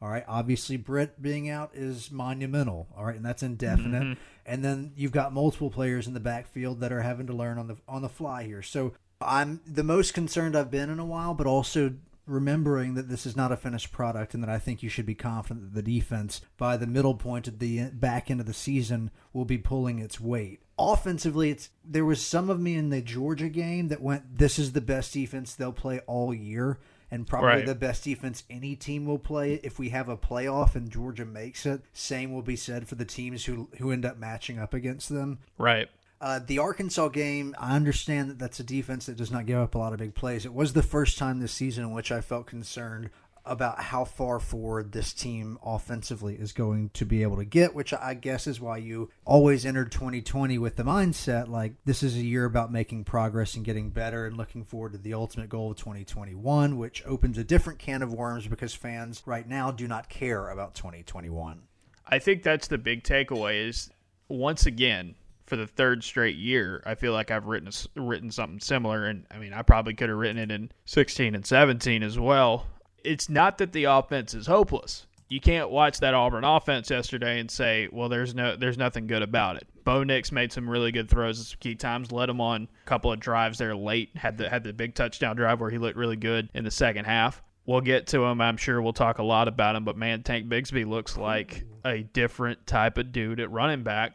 All 0.00 0.08
right, 0.10 0.24
obviously 0.28 0.76
Britt 0.76 1.22
being 1.22 1.48
out 1.48 1.70
is 1.74 2.10
monumental. 2.10 2.86
All 2.96 3.06
right, 3.06 3.16
and 3.16 3.24
that's 3.24 3.42
indefinite. 3.42 4.02
Mm-hmm. 4.02 4.20
And 4.44 4.64
then 4.64 4.92
you've 4.94 5.12
got 5.12 5.32
multiple 5.32 5.70
players 5.70 6.06
in 6.06 6.12
the 6.14 6.20
backfield 6.20 6.80
that 6.80 6.92
are 6.92 7.00
having 7.00 7.26
to 7.28 7.32
learn 7.32 7.58
on 7.58 7.66
the 7.66 7.76
on 7.88 8.02
the 8.02 8.08
fly 8.08 8.44
here. 8.44 8.62
So 8.62 8.92
I'm 9.20 9.60
the 9.66 9.82
most 9.82 10.12
concerned 10.12 10.54
I've 10.54 10.70
been 10.70 10.90
in 10.90 10.98
a 10.98 11.04
while, 11.06 11.32
but 11.32 11.46
also 11.46 11.94
remembering 12.26 12.94
that 12.94 13.08
this 13.08 13.24
is 13.26 13.36
not 13.36 13.52
a 13.52 13.56
finished 13.56 13.92
product 13.92 14.34
and 14.34 14.42
that 14.42 14.50
I 14.50 14.58
think 14.58 14.82
you 14.82 14.88
should 14.88 15.06
be 15.06 15.14
confident 15.14 15.72
that 15.74 15.84
the 15.84 15.98
defense 15.98 16.40
by 16.56 16.76
the 16.76 16.86
middle 16.86 17.14
point 17.14 17.46
at 17.48 17.58
the 17.58 17.84
back 17.90 18.30
end 18.30 18.40
of 18.40 18.46
the 18.46 18.52
season 18.54 19.10
will 19.32 19.44
be 19.44 19.58
pulling 19.58 19.98
its 19.98 20.20
weight. 20.20 20.60
Offensively, 20.78 21.50
it's 21.50 21.70
there 21.84 22.04
was 22.04 22.20
some 22.20 22.50
of 22.50 22.60
me 22.60 22.74
in 22.74 22.90
the 22.90 23.00
Georgia 23.00 23.48
game 23.48 23.88
that 23.88 24.02
went 24.02 24.38
this 24.38 24.58
is 24.58 24.72
the 24.72 24.80
best 24.80 25.12
defense 25.14 25.54
they'll 25.54 25.72
play 25.72 26.00
all 26.00 26.34
year 26.34 26.78
and 27.10 27.26
probably 27.26 27.48
Right. 27.48 27.66
the 27.66 27.74
best 27.76 28.02
defense 28.04 28.42
any 28.50 28.74
team 28.74 29.06
will 29.06 29.18
play 29.20 29.54
if 29.62 29.78
we 29.78 29.90
have 29.90 30.08
a 30.08 30.16
playoff 30.16 30.74
and 30.74 30.90
Georgia 30.90 31.24
makes 31.24 31.64
it. 31.64 31.82
Same 31.92 32.32
will 32.32 32.42
be 32.42 32.56
said 32.56 32.88
for 32.88 32.96
the 32.96 33.04
teams 33.04 33.44
who 33.44 33.68
who 33.78 33.90
end 33.92 34.04
up 34.04 34.18
matching 34.18 34.58
up 34.58 34.74
against 34.74 35.08
them. 35.08 35.38
Right. 35.56 35.88
Uh, 36.20 36.40
the 36.44 36.58
Arkansas 36.58 37.08
game, 37.08 37.54
I 37.58 37.76
understand 37.76 38.30
that 38.30 38.38
that's 38.38 38.60
a 38.60 38.64
defense 38.64 39.06
that 39.06 39.16
does 39.16 39.30
not 39.30 39.46
give 39.46 39.58
up 39.58 39.74
a 39.74 39.78
lot 39.78 39.92
of 39.92 39.98
big 39.98 40.14
plays. 40.14 40.46
It 40.46 40.54
was 40.54 40.72
the 40.72 40.82
first 40.82 41.18
time 41.18 41.40
this 41.40 41.52
season 41.52 41.84
in 41.84 41.92
which 41.92 42.10
I 42.10 42.22
felt 42.22 42.46
concerned 42.46 43.10
about 43.46 43.80
how 43.80 44.04
far 44.04 44.40
forward 44.40 44.92
this 44.92 45.12
team 45.12 45.58
offensively 45.64 46.34
is 46.34 46.52
going 46.52 46.90
to 46.94 47.04
be 47.04 47.22
able 47.22 47.36
to 47.36 47.44
get, 47.44 47.74
which 47.74 47.94
I 47.94 48.14
guess 48.14 48.46
is 48.46 48.60
why 48.60 48.78
you 48.78 49.10
always 49.24 49.64
entered 49.64 49.92
2020 49.92 50.58
with 50.58 50.76
the 50.76 50.82
mindset 50.82 51.48
like 51.48 51.74
this 51.84 52.02
is 52.02 52.16
a 52.16 52.24
year 52.24 52.44
about 52.44 52.72
making 52.72 53.04
progress 53.04 53.54
and 53.54 53.64
getting 53.64 53.90
better 53.90 54.26
and 54.26 54.36
looking 54.36 54.64
forward 54.64 54.92
to 54.92 54.98
the 54.98 55.14
ultimate 55.14 55.48
goal 55.48 55.70
of 55.70 55.76
2021, 55.76 56.76
which 56.76 57.04
opens 57.06 57.38
a 57.38 57.44
different 57.44 57.78
can 57.78 58.02
of 58.02 58.12
worms 58.12 58.48
because 58.48 58.74
fans 58.74 59.22
right 59.26 59.48
now 59.48 59.70
do 59.70 59.86
not 59.86 60.08
care 60.08 60.48
about 60.48 60.74
2021. 60.74 61.62
I 62.08 62.18
think 62.18 62.42
that's 62.42 62.68
the 62.68 62.78
big 62.78 63.04
takeaway 63.04 63.68
is 63.68 63.90
once 64.28 64.66
again 64.66 65.14
for 65.46 65.56
the 65.56 65.66
third 65.66 66.04
straight 66.04 66.36
year, 66.36 66.82
I 66.84 66.94
feel 66.94 67.12
like 67.12 67.30
I've 67.30 67.46
written 67.46 67.70
written 67.94 68.30
something 68.30 68.60
similar, 68.60 69.06
and 69.06 69.24
I 69.30 69.38
mean 69.38 69.52
I 69.52 69.62
probably 69.62 69.94
could 69.94 70.08
have 70.08 70.18
written 70.18 70.38
it 70.38 70.50
in 70.50 70.70
16 70.84 71.34
and 71.34 71.46
17 71.46 72.02
as 72.02 72.18
well. 72.18 72.66
It's 73.04 73.28
not 73.28 73.58
that 73.58 73.72
the 73.72 73.84
offense 73.84 74.34
is 74.34 74.46
hopeless. 74.46 75.06
You 75.28 75.40
can't 75.40 75.70
watch 75.70 76.00
that 76.00 76.14
Auburn 76.14 76.44
offense 76.44 76.90
yesterday 76.90 77.40
and 77.40 77.50
say, 77.50 77.88
"Well, 77.90 78.08
there's 78.08 78.34
no, 78.34 78.56
there's 78.56 78.78
nothing 78.78 79.06
good 79.06 79.22
about 79.22 79.56
it." 79.56 79.66
Bo 79.84 80.04
Nix 80.04 80.30
made 80.30 80.52
some 80.52 80.68
really 80.68 80.92
good 80.92 81.08
throws 81.08 81.40
at 81.40 81.46
some 81.46 81.58
key 81.60 81.74
times, 81.74 82.12
led 82.12 82.28
him 82.28 82.40
on 82.40 82.68
a 82.82 82.86
couple 82.86 83.12
of 83.12 83.18
drives 83.18 83.58
there 83.58 83.74
late. 83.74 84.10
had 84.16 84.38
the 84.38 84.48
had 84.48 84.62
the 84.62 84.72
big 84.72 84.94
touchdown 84.94 85.36
drive 85.36 85.60
where 85.60 85.70
he 85.70 85.78
looked 85.78 85.96
really 85.96 86.16
good 86.16 86.48
in 86.54 86.64
the 86.64 86.70
second 86.70 87.06
half. 87.06 87.42
We'll 87.66 87.80
get 87.80 88.06
to 88.08 88.24
him. 88.24 88.40
I'm 88.40 88.56
sure 88.56 88.80
we'll 88.80 88.92
talk 88.92 89.18
a 89.18 89.24
lot 89.24 89.48
about 89.48 89.74
him. 89.74 89.84
But 89.84 89.96
man, 89.96 90.22
Tank 90.22 90.48
Bigsby 90.48 90.86
looks 90.86 91.16
like 91.16 91.64
a 91.84 92.02
different 92.02 92.64
type 92.66 92.96
of 92.96 93.10
dude 93.10 93.40
at 93.40 93.50
running 93.50 93.82
back. 93.82 94.12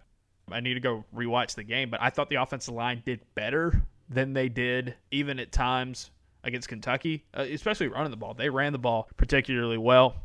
I 0.53 0.59
need 0.59 0.75
to 0.75 0.79
go 0.79 1.05
rewatch 1.15 1.55
the 1.55 1.63
game, 1.63 1.89
but 1.89 2.01
I 2.01 2.09
thought 2.09 2.29
the 2.29 2.35
offensive 2.35 2.73
line 2.73 3.01
did 3.05 3.21
better 3.35 3.83
than 4.09 4.33
they 4.33 4.49
did 4.49 4.95
even 5.11 5.39
at 5.39 5.51
times 5.51 6.11
against 6.43 6.67
Kentucky, 6.67 7.25
uh, 7.33 7.45
especially 7.49 7.87
running 7.87 8.11
the 8.11 8.17
ball. 8.17 8.33
They 8.33 8.49
ran 8.49 8.73
the 8.73 8.79
ball 8.79 9.09
particularly 9.17 9.77
well. 9.77 10.15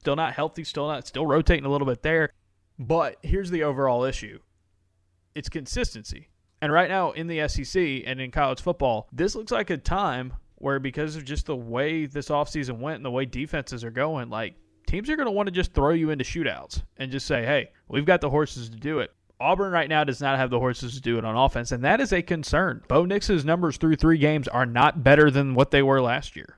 Still 0.00 0.16
not 0.16 0.34
healthy, 0.34 0.64
still 0.64 0.88
not 0.88 1.06
still 1.06 1.26
rotating 1.26 1.64
a 1.64 1.68
little 1.68 1.86
bit 1.86 2.02
there. 2.02 2.30
But 2.78 3.16
here's 3.22 3.50
the 3.50 3.64
overall 3.64 4.04
issue. 4.04 4.40
It's 5.34 5.48
consistency. 5.48 6.28
And 6.62 6.72
right 6.72 6.88
now 6.88 7.12
in 7.12 7.26
the 7.26 7.46
SEC 7.48 8.02
and 8.06 8.20
in 8.20 8.30
college 8.30 8.60
football, 8.60 9.08
this 9.12 9.34
looks 9.34 9.52
like 9.52 9.70
a 9.70 9.76
time 9.76 10.32
where 10.56 10.78
because 10.78 11.16
of 11.16 11.24
just 11.24 11.46
the 11.46 11.56
way 11.56 12.06
this 12.06 12.28
offseason 12.28 12.78
went 12.78 12.96
and 12.96 13.04
the 13.04 13.10
way 13.10 13.26
defenses 13.26 13.84
are 13.84 13.90
going, 13.90 14.30
like 14.30 14.54
teams 14.86 15.10
are 15.10 15.16
going 15.16 15.26
to 15.26 15.32
want 15.32 15.46
to 15.46 15.52
just 15.52 15.72
throw 15.74 15.90
you 15.90 16.10
into 16.10 16.24
shootouts 16.24 16.82
and 16.96 17.12
just 17.12 17.26
say, 17.26 17.44
hey, 17.44 17.70
we've 17.88 18.06
got 18.06 18.20
the 18.20 18.30
horses 18.30 18.70
to 18.70 18.76
do 18.76 19.00
it. 19.00 19.12
Auburn 19.38 19.72
right 19.72 19.88
now 19.88 20.02
does 20.02 20.20
not 20.20 20.38
have 20.38 20.50
the 20.50 20.58
horses 20.58 20.94
to 20.94 21.00
do 21.00 21.18
it 21.18 21.24
on 21.24 21.36
offense, 21.36 21.70
and 21.70 21.84
that 21.84 22.00
is 22.00 22.12
a 22.12 22.22
concern. 22.22 22.82
Bo 22.88 23.04
Nix's 23.04 23.44
numbers 23.44 23.76
through 23.76 23.96
three 23.96 24.18
games 24.18 24.48
are 24.48 24.64
not 24.64 25.04
better 25.04 25.30
than 25.30 25.54
what 25.54 25.70
they 25.70 25.82
were 25.82 26.00
last 26.00 26.36
year. 26.36 26.56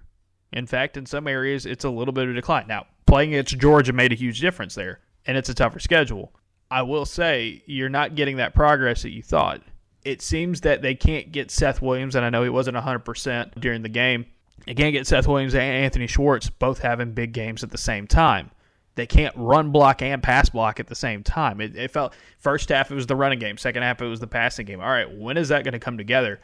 In 0.52 0.66
fact, 0.66 0.96
in 0.96 1.04
some 1.04 1.26
areas, 1.26 1.66
it's 1.66 1.84
a 1.84 1.90
little 1.90 2.12
bit 2.12 2.28
of 2.28 2.34
decline. 2.34 2.66
Now, 2.68 2.86
playing 3.06 3.34
against 3.34 3.58
Georgia 3.58 3.92
made 3.92 4.12
a 4.12 4.16
huge 4.16 4.40
difference 4.40 4.74
there, 4.74 5.00
and 5.26 5.36
it's 5.36 5.48
a 5.48 5.54
tougher 5.54 5.80
schedule. 5.80 6.32
I 6.70 6.82
will 6.82 7.04
say 7.04 7.62
you're 7.66 7.88
not 7.88 8.14
getting 8.14 8.36
that 8.36 8.54
progress 8.54 9.02
that 9.02 9.10
you 9.10 9.22
thought. 9.22 9.62
It 10.04 10.22
seems 10.22 10.60
that 10.60 10.80
they 10.80 10.94
can't 10.94 11.32
get 11.32 11.50
Seth 11.50 11.82
Williams, 11.82 12.14
and 12.14 12.24
I 12.24 12.30
know 12.30 12.44
he 12.44 12.48
wasn't 12.48 12.76
100% 12.76 13.60
during 13.60 13.82
the 13.82 13.88
game. 13.88 14.26
They 14.66 14.74
can't 14.74 14.92
get 14.92 15.06
Seth 15.06 15.26
Williams 15.26 15.54
and 15.54 15.62
Anthony 15.62 16.06
Schwartz 16.06 16.48
both 16.48 16.80
having 16.80 17.12
big 17.12 17.32
games 17.32 17.64
at 17.64 17.70
the 17.70 17.78
same 17.78 18.06
time. 18.06 18.50
They 18.98 19.06
can't 19.06 19.34
run 19.36 19.70
block 19.70 20.02
and 20.02 20.20
pass 20.20 20.48
block 20.48 20.80
at 20.80 20.88
the 20.88 20.94
same 20.96 21.22
time. 21.22 21.60
It, 21.60 21.76
it 21.76 21.92
felt 21.92 22.14
first 22.40 22.68
half 22.68 22.90
it 22.90 22.96
was 22.96 23.06
the 23.06 23.14
running 23.14 23.38
game, 23.38 23.56
second 23.56 23.84
half 23.84 24.02
it 24.02 24.06
was 24.06 24.18
the 24.18 24.26
passing 24.26 24.66
game. 24.66 24.80
All 24.80 24.90
right, 24.90 25.08
when 25.08 25.36
is 25.36 25.50
that 25.50 25.62
going 25.62 25.74
to 25.74 25.78
come 25.78 25.96
together? 25.96 26.40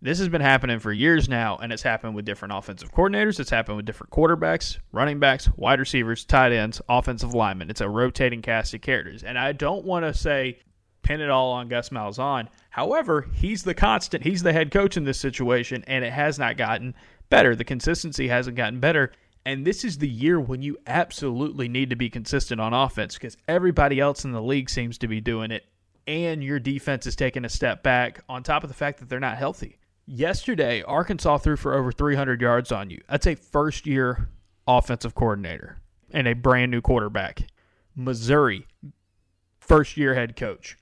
This 0.00 0.20
has 0.20 0.28
been 0.28 0.40
happening 0.40 0.78
for 0.78 0.92
years 0.92 1.28
now, 1.28 1.56
and 1.56 1.72
it's 1.72 1.82
happened 1.82 2.14
with 2.14 2.24
different 2.24 2.54
offensive 2.54 2.94
coordinators. 2.94 3.40
It's 3.40 3.50
happened 3.50 3.78
with 3.78 3.86
different 3.86 4.12
quarterbacks, 4.12 4.78
running 4.92 5.18
backs, 5.18 5.48
wide 5.56 5.80
receivers, 5.80 6.24
tight 6.24 6.52
ends, 6.52 6.80
offensive 6.88 7.34
linemen. 7.34 7.70
It's 7.70 7.80
a 7.80 7.88
rotating 7.88 8.40
cast 8.40 8.72
of 8.72 8.82
characters. 8.82 9.24
And 9.24 9.36
I 9.36 9.50
don't 9.50 9.84
want 9.84 10.04
to 10.04 10.14
say 10.14 10.60
pin 11.02 11.20
it 11.20 11.28
all 11.28 11.50
on 11.50 11.66
Gus 11.66 11.88
Malzahn. 11.88 12.46
However, 12.70 13.26
he's 13.34 13.64
the 13.64 13.74
constant. 13.74 14.22
He's 14.22 14.44
the 14.44 14.52
head 14.52 14.70
coach 14.70 14.96
in 14.96 15.02
this 15.02 15.18
situation, 15.18 15.82
and 15.88 16.04
it 16.04 16.12
has 16.12 16.38
not 16.38 16.56
gotten 16.56 16.94
better. 17.30 17.56
The 17.56 17.64
consistency 17.64 18.28
hasn't 18.28 18.56
gotten 18.56 18.78
better. 18.78 19.10
And 19.46 19.64
this 19.64 19.84
is 19.84 19.98
the 19.98 20.08
year 20.08 20.40
when 20.40 20.60
you 20.60 20.76
absolutely 20.88 21.68
need 21.68 21.90
to 21.90 21.96
be 21.96 22.10
consistent 22.10 22.60
on 22.60 22.74
offense 22.74 23.14
because 23.14 23.36
everybody 23.46 24.00
else 24.00 24.24
in 24.24 24.32
the 24.32 24.42
league 24.42 24.68
seems 24.68 24.98
to 24.98 25.06
be 25.06 25.20
doing 25.20 25.52
it. 25.52 25.64
And 26.08 26.42
your 26.42 26.58
defense 26.58 27.06
is 27.06 27.14
taking 27.14 27.44
a 27.44 27.48
step 27.48 27.84
back 27.84 28.24
on 28.28 28.42
top 28.42 28.64
of 28.64 28.68
the 28.68 28.74
fact 28.74 28.98
that 28.98 29.08
they're 29.08 29.20
not 29.20 29.38
healthy. 29.38 29.78
Yesterday, 30.04 30.82
Arkansas 30.82 31.38
threw 31.38 31.54
for 31.54 31.74
over 31.74 31.92
300 31.92 32.40
yards 32.40 32.72
on 32.72 32.90
you. 32.90 33.00
That's 33.08 33.28
a 33.28 33.36
first 33.36 33.86
year 33.86 34.30
offensive 34.66 35.14
coordinator 35.14 35.78
and 36.10 36.26
a 36.26 36.34
brand 36.34 36.72
new 36.72 36.80
quarterback. 36.80 37.46
Missouri, 37.94 38.66
first 39.60 39.96
year 39.96 40.14
head 40.14 40.34
coach, 40.34 40.76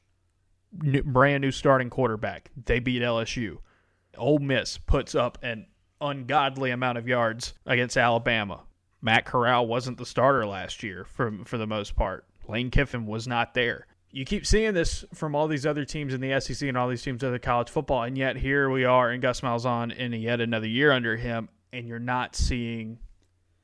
new, 0.72 1.02
brand 1.02 1.42
new 1.42 1.50
starting 1.50 1.90
quarterback. 1.90 2.50
They 2.64 2.78
beat 2.78 3.02
LSU. 3.02 3.58
Ole 4.16 4.38
Miss 4.38 4.78
puts 4.78 5.14
up 5.14 5.36
an 5.42 5.66
ungodly 6.04 6.70
amount 6.70 6.98
of 6.98 7.08
yards 7.08 7.54
against 7.66 7.96
Alabama. 7.96 8.60
Matt 9.02 9.24
Corral 9.24 9.66
wasn't 9.66 9.98
the 9.98 10.06
starter 10.06 10.46
last 10.46 10.82
year 10.82 11.04
for 11.04 11.32
for 11.44 11.58
the 11.58 11.66
most 11.66 11.96
part. 11.96 12.24
Lane 12.48 12.70
Kiffin 12.70 13.06
was 13.06 13.26
not 13.26 13.54
there. 13.54 13.86
You 14.10 14.24
keep 14.24 14.46
seeing 14.46 14.74
this 14.74 15.04
from 15.12 15.34
all 15.34 15.48
these 15.48 15.66
other 15.66 15.84
teams 15.84 16.14
in 16.14 16.20
the 16.20 16.38
SEC 16.40 16.68
and 16.68 16.78
all 16.78 16.88
these 16.88 17.02
teams 17.02 17.24
in 17.24 17.32
the 17.32 17.38
college 17.38 17.68
football, 17.68 18.04
and 18.04 18.16
yet 18.16 18.36
here 18.36 18.70
we 18.70 18.84
are 18.84 19.12
in 19.12 19.20
Gus 19.20 19.40
Malzahn 19.40 19.94
in 19.96 20.12
yet 20.12 20.40
another 20.40 20.68
year 20.68 20.92
under 20.92 21.16
him, 21.16 21.48
and 21.72 21.88
you're 21.88 21.98
not 21.98 22.36
seeing 22.36 22.98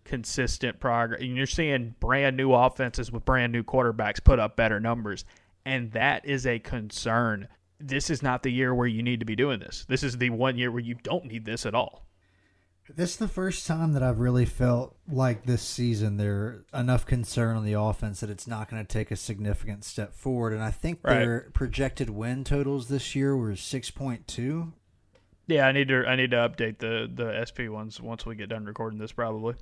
consistent 0.04 0.80
progress. 0.80 1.20
And 1.22 1.36
you're 1.36 1.46
seeing 1.46 1.94
brand 2.00 2.36
new 2.36 2.52
offenses 2.52 3.12
with 3.12 3.24
brand 3.24 3.52
new 3.52 3.62
quarterbacks 3.62 4.24
put 4.24 4.40
up 4.40 4.56
better 4.56 4.80
numbers, 4.80 5.24
and 5.64 5.92
that 5.92 6.26
is 6.26 6.46
a 6.46 6.58
concern. 6.58 7.46
This 7.78 8.10
is 8.10 8.20
not 8.20 8.42
the 8.42 8.50
year 8.50 8.74
where 8.74 8.88
you 8.88 9.04
need 9.04 9.20
to 9.20 9.26
be 9.26 9.36
doing 9.36 9.60
this. 9.60 9.86
This 9.88 10.02
is 10.02 10.18
the 10.18 10.30
one 10.30 10.58
year 10.58 10.72
where 10.72 10.82
you 10.82 10.96
don't 10.96 11.26
need 11.26 11.44
this 11.44 11.64
at 11.64 11.76
all. 11.76 12.06
This 12.96 13.10
is 13.10 13.16
the 13.16 13.28
first 13.28 13.66
time 13.66 13.92
that 13.92 14.02
I've 14.02 14.18
really 14.20 14.44
felt 14.46 14.96
like 15.10 15.44
this 15.44 15.62
season 15.62 16.16
there 16.16 16.64
enough 16.74 17.06
concern 17.06 17.56
on 17.56 17.64
the 17.64 17.74
offense 17.74 18.20
that 18.20 18.30
it's 18.30 18.46
not 18.46 18.70
going 18.70 18.82
to 18.84 18.88
take 18.88 19.10
a 19.10 19.16
significant 19.16 19.84
step 19.84 20.12
forward. 20.14 20.52
And 20.52 20.62
I 20.62 20.70
think 20.70 21.00
Right. 21.02 21.18
their 21.18 21.50
projected 21.52 22.10
win 22.10 22.44
totals 22.44 22.88
this 22.88 23.14
year 23.14 23.36
were 23.36 23.54
six 23.56 23.90
point 23.90 24.26
two. 24.26 24.72
Yeah, 25.46 25.66
I 25.66 25.72
need 25.72 25.88
to 25.88 26.06
I 26.06 26.16
need 26.16 26.30
to 26.30 26.36
update 26.36 26.78
the 26.78 27.10
the 27.12 27.32
SP 27.46 27.68
ones 27.68 28.00
once 28.00 28.24
we 28.24 28.34
get 28.36 28.48
done 28.50 28.64
recording 28.64 28.98
this 28.98 29.12
probably. 29.12 29.54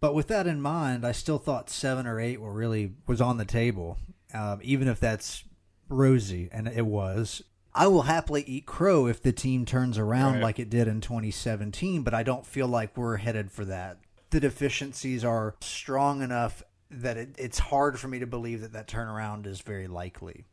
But 0.00 0.14
with 0.14 0.28
that 0.28 0.46
in 0.46 0.60
mind, 0.60 1.04
I 1.04 1.12
still 1.12 1.38
thought 1.38 1.70
seven 1.70 2.06
or 2.06 2.20
eight 2.20 2.40
were 2.40 2.52
really 2.52 2.92
was 3.06 3.20
on 3.20 3.36
the 3.36 3.44
table, 3.44 3.98
um, 4.32 4.60
even 4.62 4.86
if 4.88 5.00
that's 5.00 5.44
rosy, 5.88 6.48
and 6.52 6.68
it 6.68 6.86
was. 6.86 7.42
I 7.74 7.86
will 7.86 8.02
happily 8.02 8.42
eat 8.46 8.66
crow 8.66 9.06
if 9.06 9.22
the 9.22 9.32
team 9.32 9.64
turns 9.64 9.98
around 9.98 10.34
Right. 10.34 10.42
like 10.42 10.58
it 10.58 10.70
did 10.70 10.88
in 10.88 11.00
2017, 11.00 12.02
but 12.02 12.14
I 12.14 12.22
don't 12.22 12.46
feel 12.46 12.66
like 12.66 12.96
we're 12.96 13.16
headed 13.18 13.50
for 13.52 13.64
that. 13.66 13.98
The 14.30 14.40
deficiencies 14.40 15.24
are 15.24 15.54
strong 15.60 16.22
enough 16.22 16.62
that 16.90 17.16
it, 17.16 17.34
it's 17.38 17.58
hard 17.58 17.98
for 17.98 18.08
me 18.08 18.18
to 18.18 18.26
believe 18.26 18.62
that 18.62 18.72
that 18.72 18.88
turnaround 18.88 19.46
is 19.46 19.60
very 19.60 19.86
likely. 19.86 20.46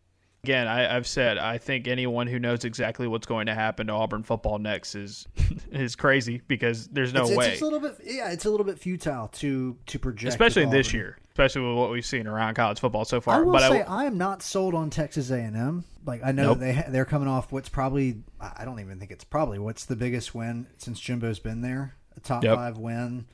Again, 0.43 0.67
I, 0.67 0.95
I've 0.95 1.07
said 1.07 1.39
I 1.39 1.57
think 1.57 1.87
anyone 1.87 2.27
who 2.27 2.37
knows 2.37 2.65
exactly 2.65 3.07
what's 3.07 3.25
going 3.25 3.47
to 3.47 3.55
happen 3.55 3.87
to 3.87 3.93
Auburn 3.93 4.21
football 4.21 4.59
next 4.59 4.93
is 4.93 5.25
is 5.71 5.95
crazy 5.95 6.41
because 6.47 6.87
there's 6.89 7.13
no 7.13 7.23
it's- 7.23 7.35
way, 7.37 7.51
It's, 7.53 7.61
a 7.61 7.63
little 7.63 7.79
bit, 7.79 7.97
yeah, 8.03 8.29
it's 8.29 8.45
a 8.45 8.51
little 8.51 8.65
bit 8.65 8.77
futile 8.77 9.29
to 9.29 9.75
to 9.87 9.97
project, 9.99 10.29
especially 10.29 10.65
this 10.65 10.93
year, 10.93 11.17
especially 11.35 11.67
with 11.67 11.77
what 11.77 11.91
we've 11.91 12.05
seen 12.05 12.27
around 12.27 12.55
college 12.55 12.79
football 12.79 13.03
so 13.03 13.19
far. 13.19 13.35
I 13.35 13.39
will 13.41 13.51
but 13.51 13.69
say 13.69 13.81
I, 13.81 14.03
I, 14.03 14.05
am 14.05 14.17
not 14.17 14.41
sold 14.41 14.73
on 14.73 14.89
Texas 14.89 15.31
A 15.31 15.37
and 15.37 15.57
M. 15.57 15.83
Like 16.05 16.21
I 16.23 16.31
know 16.31 16.53
Nope. 16.53 16.59
they 16.59 16.73
ha- 16.73 16.85
they're 16.87 17.03
coming 17.03 17.27
off 17.27 17.51
what's 17.51 17.67
probably 17.67 18.23
I 18.39 18.63
don't 18.63 18.79
even 18.79 18.99
think 18.99 19.11
it's 19.11 19.25
probably 19.25 19.59
what's 19.59 19.83
the 19.83 19.97
biggest 19.97 20.33
win 20.33 20.67
since 20.77 20.97
Jimbo's 20.97 21.39
been 21.39 21.59
there, 21.59 21.95
a 22.15 22.21
top 22.21 22.41
Yep. 22.41 22.55
five 22.55 22.77
win. 22.77 23.25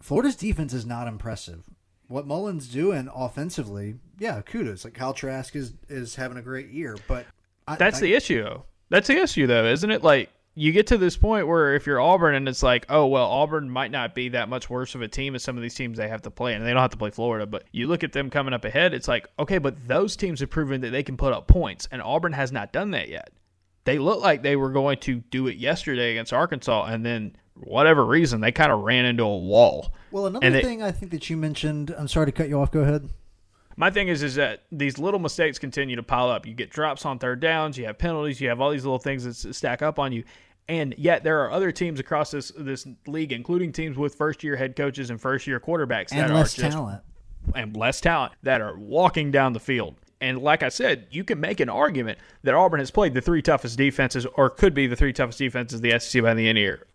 Florida's 0.00 0.34
defense 0.34 0.74
is 0.74 0.84
not 0.84 1.06
impressive. 1.06 1.62
What 2.08 2.26
Mullen's 2.26 2.66
doing 2.66 3.08
offensively, 3.14 3.94
yeah, 4.18 4.42
kudos. 4.42 4.84
Like 4.84 4.94
Kyle 4.94 5.14
Trask 5.14 5.54
is 5.54 5.74
is 5.88 6.16
having 6.16 6.36
a 6.36 6.42
great 6.42 6.70
year, 6.70 6.96
but 7.06 7.24
I, 7.68 7.76
that's 7.76 7.98
I, 7.98 8.00
the 8.00 8.14
issue. 8.14 8.62
That's 8.90 9.06
the 9.06 9.22
issue, 9.22 9.46
though, 9.46 9.64
isn't 9.66 9.90
it? 9.90 10.02
Like 10.02 10.30
you 10.54 10.70
get 10.70 10.86
to 10.88 10.98
this 10.98 11.16
point 11.16 11.48
where 11.48 11.74
if 11.74 11.86
you're 11.86 12.00
Auburn 12.00 12.34
and 12.34 12.48
it's 12.48 12.62
like, 12.62 12.86
oh 12.88 13.06
well, 13.06 13.26
Auburn 13.26 13.68
might 13.68 13.90
not 13.90 14.14
be 14.14 14.28
that 14.30 14.48
much 14.48 14.70
worse 14.70 14.94
of 14.94 15.02
a 15.02 15.08
team 15.08 15.34
as 15.34 15.42
some 15.42 15.56
of 15.56 15.62
these 15.62 15.74
teams 15.74 15.98
they 15.98 16.08
have 16.08 16.22
to 16.22 16.30
play, 16.30 16.54
and 16.54 16.64
they 16.64 16.72
don't 16.72 16.82
have 16.82 16.92
to 16.92 16.96
play 16.96 17.10
Florida. 17.10 17.46
But 17.46 17.64
you 17.72 17.86
look 17.88 18.04
at 18.04 18.12
them 18.12 18.30
coming 18.30 18.54
up 18.54 18.64
ahead, 18.64 18.94
it's 18.94 19.08
like, 19.08 19.26
okay, 19.38 19.58
but 19.58 19.88
those 19.88 20.16
teams 20.16 20.40
have 20.40 20.50
proven 20.50 20.80
that 20.82 20.90
they 20.90 21.02
can 21.02 21.16
put 21.16 21.32
up 21.32 21.48
points, 21.48 21.88
and 21.90 22.00
Auburn 22.00 22.32
has 22.32 22.52
not 22.52 22.72
done 22.72 22.92
that 22.92 23.08
yet. 23.08 23.30
They 23.84 23.98
looked 23.98 24.22
like 24.22 24.42
they 24.42 24.56
were 24.56 24.70
going 24.70 24.98
to 25.00 25.16
do 25.16 25.48
it 25.48 25.56
yesterday 25.56 26.12
against 26.12 26.32
Arkansas, 26.32 26.84
and 26.84 27.04
then 27.04 27.36
whatever 27.54 28.04
reason 28.04 28.40
they 28.40 28.52
kind 28.52 28.72
of 28.72 28.80
ran 28.80 29.04
into 29.04 29.24
a 29.24 29.38
wall. 29.38 29.92
Well, 30.10 30.26
another 30.26 30.46
and 30.46 30.54
thing 30.54 30.82
I 30.82 30.92
think 30.92 31.10
that 31.12 31.28
you 31.28 31.36
mentioned. 31.36 31.94
I'm 31.96 32.08
sorry 32.08 32.26
to 32.26 32.32
cut 32.32 32.48
you 32.48 32.60
off. 32.60 32.70
Go 32.70 32.80
ahead. 32.80 33.10
My 33.76 33.90
thing 33.90 34.08
is, 34.08 34.22
is 34.22 34.36
that 34.36 34.62
these 34.70 34.98
little 34.98 35.20
mistakes 35.20 35.58
continue 35.58 35.96
to 35.96 36.02
pile 36.02 36.30
up. 36.30 36.46
You 36.46 36.54
get 36.54 36.70
drops 36.70 37.04
on 37.04 37.18
third 37.18 37.40
downs, 37.40 37.76
you 37.76 37.86
have 37.86 37.98
penalties, 37.98 38.40
you 38.40 38.48
have 38.48 38.60
all 38.60 38.70
these 38.70 38.84
little 38.84 38.98
things 38.98 39.24
that 39.24 39.54
stack 39.54 39.82
up 39.82 39.98
on 39.98 40.12
you, 40.12 40.24
and 40.68 40.94
yet 40.96 41.24
there 41.24 41.40
are 41.42 41.50
other 41.50 41.72
teams 41.72 42.00
across 42.00 42.30
this 42.30 42.52
this 42.56 42.86
league, 43.06 43.32
including 43.32 43.72
teams 43.72 43.96
with 43.96 44.14
first 44.14 44.42
year 44.44 44.56
head 44.56 44.76
coaches 44.76 45.10
and 45.10 45.20
first 45.20 45.46
year 45.46 45.60
quarterbacks 45.60 46.12
And 46.12 46.20
that 46.20 46.30
less 46.34 46.58
are 46.58 46.62
just 46.62 46.72
talent. 46.72 47.02
and 47.54 47.76
less 47.76 48.00
talent 48.00 48.32
that 48.42 48.60
are 48.60 48.78
walking 48.78 49.30
down 49.30 49.52
the 49.52 49.60
field. 49.60 49.96
And 50.20 50.38
like 50.38 50.62
I 50.62 50.70
said, 50.70 51.08
you 51.10 51.22
can 51.22 51.38
make 51.38 51.60
an 51.60 51.68
argument 51.68 52.18
that 52.44 52.54
Auburn 52.54 52.78
has 52.78 52.90
played 52.90 53.12
the 53.12 53.20
three 53.20 53.42
toughest 53.42 53.76
defenses, 53.76 54.24
or 54.24 54.48
could 54.48 54.72
be 54.72 54.86
the 54.86 54.96
three 54.96 55.12
toughest 55.12 55.38
defenses 55.38 55.80
the 55.82 55.98
SEC 55.98 56.22
by 56.22 56.32
the 56.32 56.48
end 56.48 56.56
of 56.56 56.60
the 56.60 56.60
year. 56.62 56.86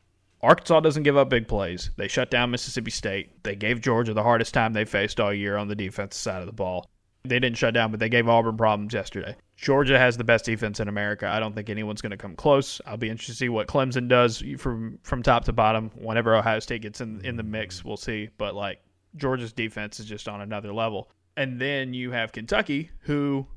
Arkansas 0.41 0.79
doesn't 0.79 1.03
give 1.03 1.17
up 1.17 1.29
big 1.29 1.47
plays. 1.47 1.91
They 1.97 2.07
shut 2.07 2.31
down 2.31 2.51
Mississippi 2.51 2.91
State. 2.91 3.43
They 3.43 3.55
gave 3.55 3.81
Georgia 3.81 4.13
the 4.13 4.23
hardest 4.23 4.53
time 4.53 4.73
they 4.73 4.85
faced 4.85 5.19
all 5.19 5.33
year 5.33 5.57
on 5.57 5.67
the 5.67 5.75
defensive 5.75 6.19
side 6.19 6.41
of 6.41 6.45
the 6.45 6.53
ball. 6.53 6.89
They 7.23 7.39
didn't 7.39 7.57
shut 7.57 7.73
down, 7.73 7.91
but 7.91 7.99
they 7.99 8.07
gave 8.07 8.29
Auburn 8.29 8.55
problems 8.55 8.93
yesterday. 8.93 9.35
Georgia 9.57 9.99
has 9.99 10.15
the 10.15 10.23
best 10.23 10.45
defense 10.45 10.79
in 10.79 10.87
America. 10.87 11.27
I 11.27 11.41
don't 11.41 11.53
think 11.53 11.69
anyone's 11.69 12.01
going 12.01 12.11
to 12.11 12.17
come 12.17 12.35
close. 12.35 12.79
I'll 12.85 12.95
be 12.95 13.09
interested 13.09 13.33
to 13.33 13.37
see 13.37 13.49
what 13.49 13.67
Clemson 13.67 14.07
does 14.07 14.41
from 14.57 14.99
from 15.03 15.21
top 15.21 15.43
to 15.45 15.53
bottom. 15.53 15.91
Whenever 15.95 16.33
Ohio 16.33 16.59
State 16.59 16.83
gets 16.83 17.01
in 17.01 17.19
in 17.25 17.35
the 17.35 17.43
mix, 17.43 17.83
we'll 17.83 17.97
see. 17.97 18.29
But 18.37 18.55
like 18.55 18.81
Georgia's 19.17 19.51
defense 19.51 19.99
is 19.99 20.05
just 20.05 20.29
on 20.29 20.39
another 20.39 20.71
level. 20.71 21.11
And 21.35 21.59
then 21.59 21.93
you 21.93 22.11
have 22.11 22.31
Kentucky, 22.31 22.89
who 23.01 23.47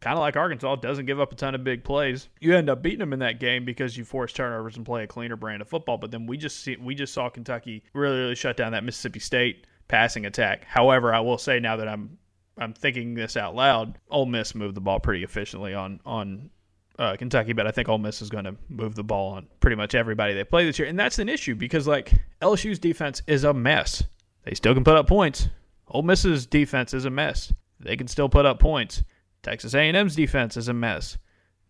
kind 0.00 0.14
of 0.14 0.20
like 0.20 0.36
Arkansas, 0.36 0.76
doesn't 0.76 1.06
give 1.06 1.20
up 1.20 1.32
a 1.32 1.34
ton 1.34 1.54
of 1.54 1.64
big 1.64 1.84
plays. 1.84 2.28
You 2.40 2.56
end 2.56 2.70
up 2.70 2.82
beating 2.82 3.00
them 3.00 3.12
in 3.12 3.18
that 3.20 3.40
game 3.40 3.64
because 3.64 3.96
you 3.96 4.04
force 4.04 4.32
turnovers 4.32 4.76
and 4.76 4.86
play 4.86 5.04
a 5.04 5.06
cleaner 5.06 5.36
brand 5.36 5.62
of 5.62 5.68
football. 5.68 5.98
But 5.98 6.10
then 6.10 6.26
we 6.26 6.36
just 6.36 6.60
see, 6.60 6.76
we 6.76 6.94
just 6.94 7.12
saw 7.12 7.28
Kentucky 7.28 7.82
really 7.94 8.18
really 8.18 8.34
shut 8.34 8.56
down 8.56 8.72
that 8.72 8.84
Mississippi 8.84 9.20
State 9.20 9.66
passing 9.88 10.26
attack. 10.26 10.64
However, 10.64 11.12
I 11.12 11.20
will 11.20 11.38
say 11.38 11.60
now 11.60 11.76
that 11.76 11.88
I'm 11.88 12.18
I'm 12.56 12.74
thinking 12.74 13.14
this 13.14 13.36
out 13.36 13.54
loud, 13.54 13.98
Ole 14.10 14.26
Miss 14.26 14.54
moved 14.54 14.76
the 14.76 14.80
ball 14.80 15.00
pretty 15.00 15.24
efficiently 15.24 15.74
on 15.74 16.00
on 16.04 16.50
uh, 16.98 17.16
Kentucky, 17.16 17.52
but 17.52 17.66
I 17.66 17.70
think 17.70 17.88
Ole 17.88 17.98
Miss 17.98 18.20
is 18.20 18.28
going 18.28 18.44
to 18.44 18.56
move 18.68 18.94
the 18.94 19.04
ball 19.04 19.34
on 19.34 19.46
pretty 19.60 19.76
much 19.76 19.94
everybody 19.94 20.34
they 20.34 20.44
play 20.44 20.64
this 20.64 20.78
year, 20.78 20.88
and 20.88 20.98
that's 20.98 21.18
an 21.18 21.28
issue 21.28 21.54
because 21.54 21.86
like 21.86 22.12
LSU's 22.42 22.78
defense 22.78 23.22
is 23.26 23.44
a 23.44 23.54
mess. 23.54 24.02
They 24.44 24.54
still 24.54 24.74
can 24.74 24.84
put 24.84 24.96
up 24.96 25.06
points. 25.06 25.48
Ole 25.88 26.02
Miss's 26.02 26.46
defense 26.46 26.92
is 26.92 27.04
a 27.04 27.10
mess. 27.10 27.52
They 27.80 27.96
can 27.96 28.08
still 28.08 28.28
put 28.28 28.46
up 28.46 28.58
points. 28.58 29.02
Texas 29.42 29.74
A&M's 29.74 30.16
defense 30.16 30.56
is 30.56 30.68
a 30.68 30.74
mess. 30.74 31.18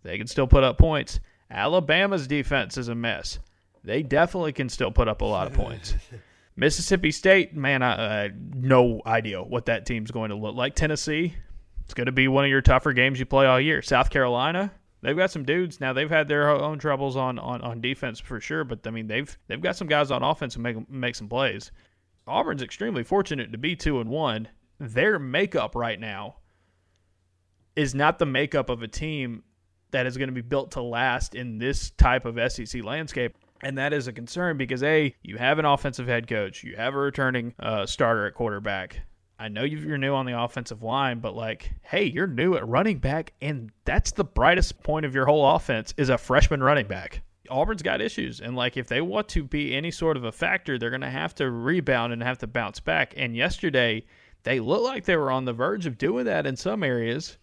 They 0.02 0.18
can 0.18 0.26
still 0.26 0.46
put 0.46 0.64
up 0.64 0.78
points. 0.78 1.20
Alabama's 1.50 2.26
defense 2.26 2.76
is 2.76 2.88
a 2.88 2.94
mess. 2.94 3.38
they 3.84 4.02
definitely 4.02 4.52
can 4.52 4.68
still 4.68 4.90
put 4.90 5.08
up 5.08 5.20
a 5.20 5.25
lot 5.25 5.46
of 5.46 5.54
points. 5.54 5.94
Mississippi 6.56 7.12
State, 7.12 7.54
man, 7.54 7.82
I, 7.82 8.25
I 8.25 8.30
no 8.34 9.00
idea 9.06 9.42
what 9.42 9.66
that 9.66 9.87
team's 9.87 10.10
going 10.10 10.30
to 10.30 10.37
look 10.37 10.56
like. 10.56 10.75
Tennessee, 10.75 11.34
it's 11.84 11.94
going 11.94 12.06
to 12.06 12.12
be 12.12 12.26
one 12.26 12.44
of 12.44 12.50
your 12.50 12.60
tougher 12.60 12.92
games 12.92 13.20
you 13.20 13.26
play 13.26 13.46
all 13.46 13.60
year. 13.60 13.80
South 13.80 14.10
Carolina, 14.10 14.72
they've 15.00 15.16
got 15.16 15.30
some 15.30 15.44
dudes 15.44 15.80
now. 15.80 15.92
They've 15.92 16.10
had 16.10 16.26
their 16.26 16.50
own 16.50 16.80
troubles 16.80 17.16
on, 17.16 17.38
on, 17.38 17.62
on 17.62 17.80
defense 17.80 18.18
for 18.18 18.40
sure, 18.40 18.64
but 18.64 18.84
I 18.87 18.90
mean 18.90 19.06
they've 19.06 19.38
they've 19.46 19.60
got 19.60 19.76
some 19.76 19.87
guys 19.87 20.10
on 20.10 20.25
offense 20.25 20.54
who 20.54 20.62
make 20.62 20.90
make 20.90 21.14
some 21.14 21.28
plays. 21.28 21.70
Auburn's 22.26 22.62
extremely 22.62 23.04
fortunate 23.04 23.52
to 23.52 23.58
be 23.58 23.76
two 23.76 24.00
and 24.00 24.10
one. 24.10 24.48
Their 24.80 25.18
makeup 25.18 25.76
right 25.76 25.98
now 25.98 26.37
is 27.78 27.94
not 27.94 28.18
the 28.18 28.26
makeup 28.26 28.70
of 28.70 28.82
a 28.82 28.88
team 28.88 29.44
that 29.92 30.04
is 30.04 30.16
going 30.16 30.28
to 30.28 30.35
be 30.35 30.40
built 30.40 30.73
to 30.73 30.82
last 30.82 31.37
in 31.37 31.58
this 31.58 31.90
type 31.90 32.25
of 32.25 32.37
SEC 32.52 32.82
landscape. 32.82 33.37
And 33.62 33.78
that 33.78 33.92
is 33.92 34.08
a 34.08 34.12
concern 34.12 34.56
because 34.56 34.82
A, 34.82 35.14
you 35.23 35.37
have 35.37 35.61
an 35.61 35.64
offensive 35.64 36.08
head 36.08 36.26
coach, 36.26 36.64
you 36.64 36.75
have 36.76 36.94
a 36.94 36.99
returning 36.99 37.54
uh, 37.61 37.87
starter 37.87 38.26
at 38.26 38.35
quarterback. 38.35 39.02
I 39.38 39.47
know 39.47 39.62
you're 39.62 39.97
new 39.97 40.12
on 40.12 40.26
the 40.26 40.40
offensive 40.40 40.82
line, 40.82 41.20
but 41.20 41.37
like, 41.37 41.73
hey, 41.82 42.02
you're 42.02 42.26
new 42.26 42.56
at 42.56 42.66
running 42.66 42.99
back, 42.99 43.32
and 43.40 43.70
that's 43.85 44.11
the 44.11 44.25
brightest 44.25 44.82
point 44.82 45.06
of 45.06 45.14
your 45.14 45.26
whole 45.26 45.49
offense 45.54 45.94
is 45.97 46.08
a 46.08 46.18
freshman 46.18 46.61
running 46.61 46.88
back. 46.88 47.23
Auburn's 47.49 47.82
got 47.82 48.00
issues, 48.00 48.40
and 48.40 48.56
like 48.56 48.76
if 48.76 48.88
they 48.88 49.00
want 49.00 49.28
to 49.28 49.44
be 49.44 49.76
any 49.76 49.92
sort 49.92 50.16
of 50.16 50.25
a 50.25 50.32
factor, 50.32 50.78
they're 50.78 50.90
going 50.90 51.00
to 51.02 51.11
have 51.11 51.37
to 51.37 51.49
rebound 51.49 52.12
and 52.12 52.25
have 52.25 52.38
to 52.38 52.49
bounce 52.49 52.80
back. 52.80 53.14
And 53.16 53.37
yesterday, 53.37 54.04
they 54.42 54.58
looked 54.58 54.85
like 54.85 55.04
they 55.04 55.16
were 55.16 55.30
on 55.30 55.44
the 55.44 55.52
verge 55.52 55.87
of 55.87 55.97
doing 55.97 56.25
that 56.25 56.44
in 56.44 56.56
some 56.56 56.82
areas, 56.82 57.38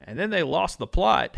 and 0.00 0.18
then 0.18 0.30
they 0.30 0.42
lost 0.42 0.78
the 0.78 0.86
plot, 0.86 1.36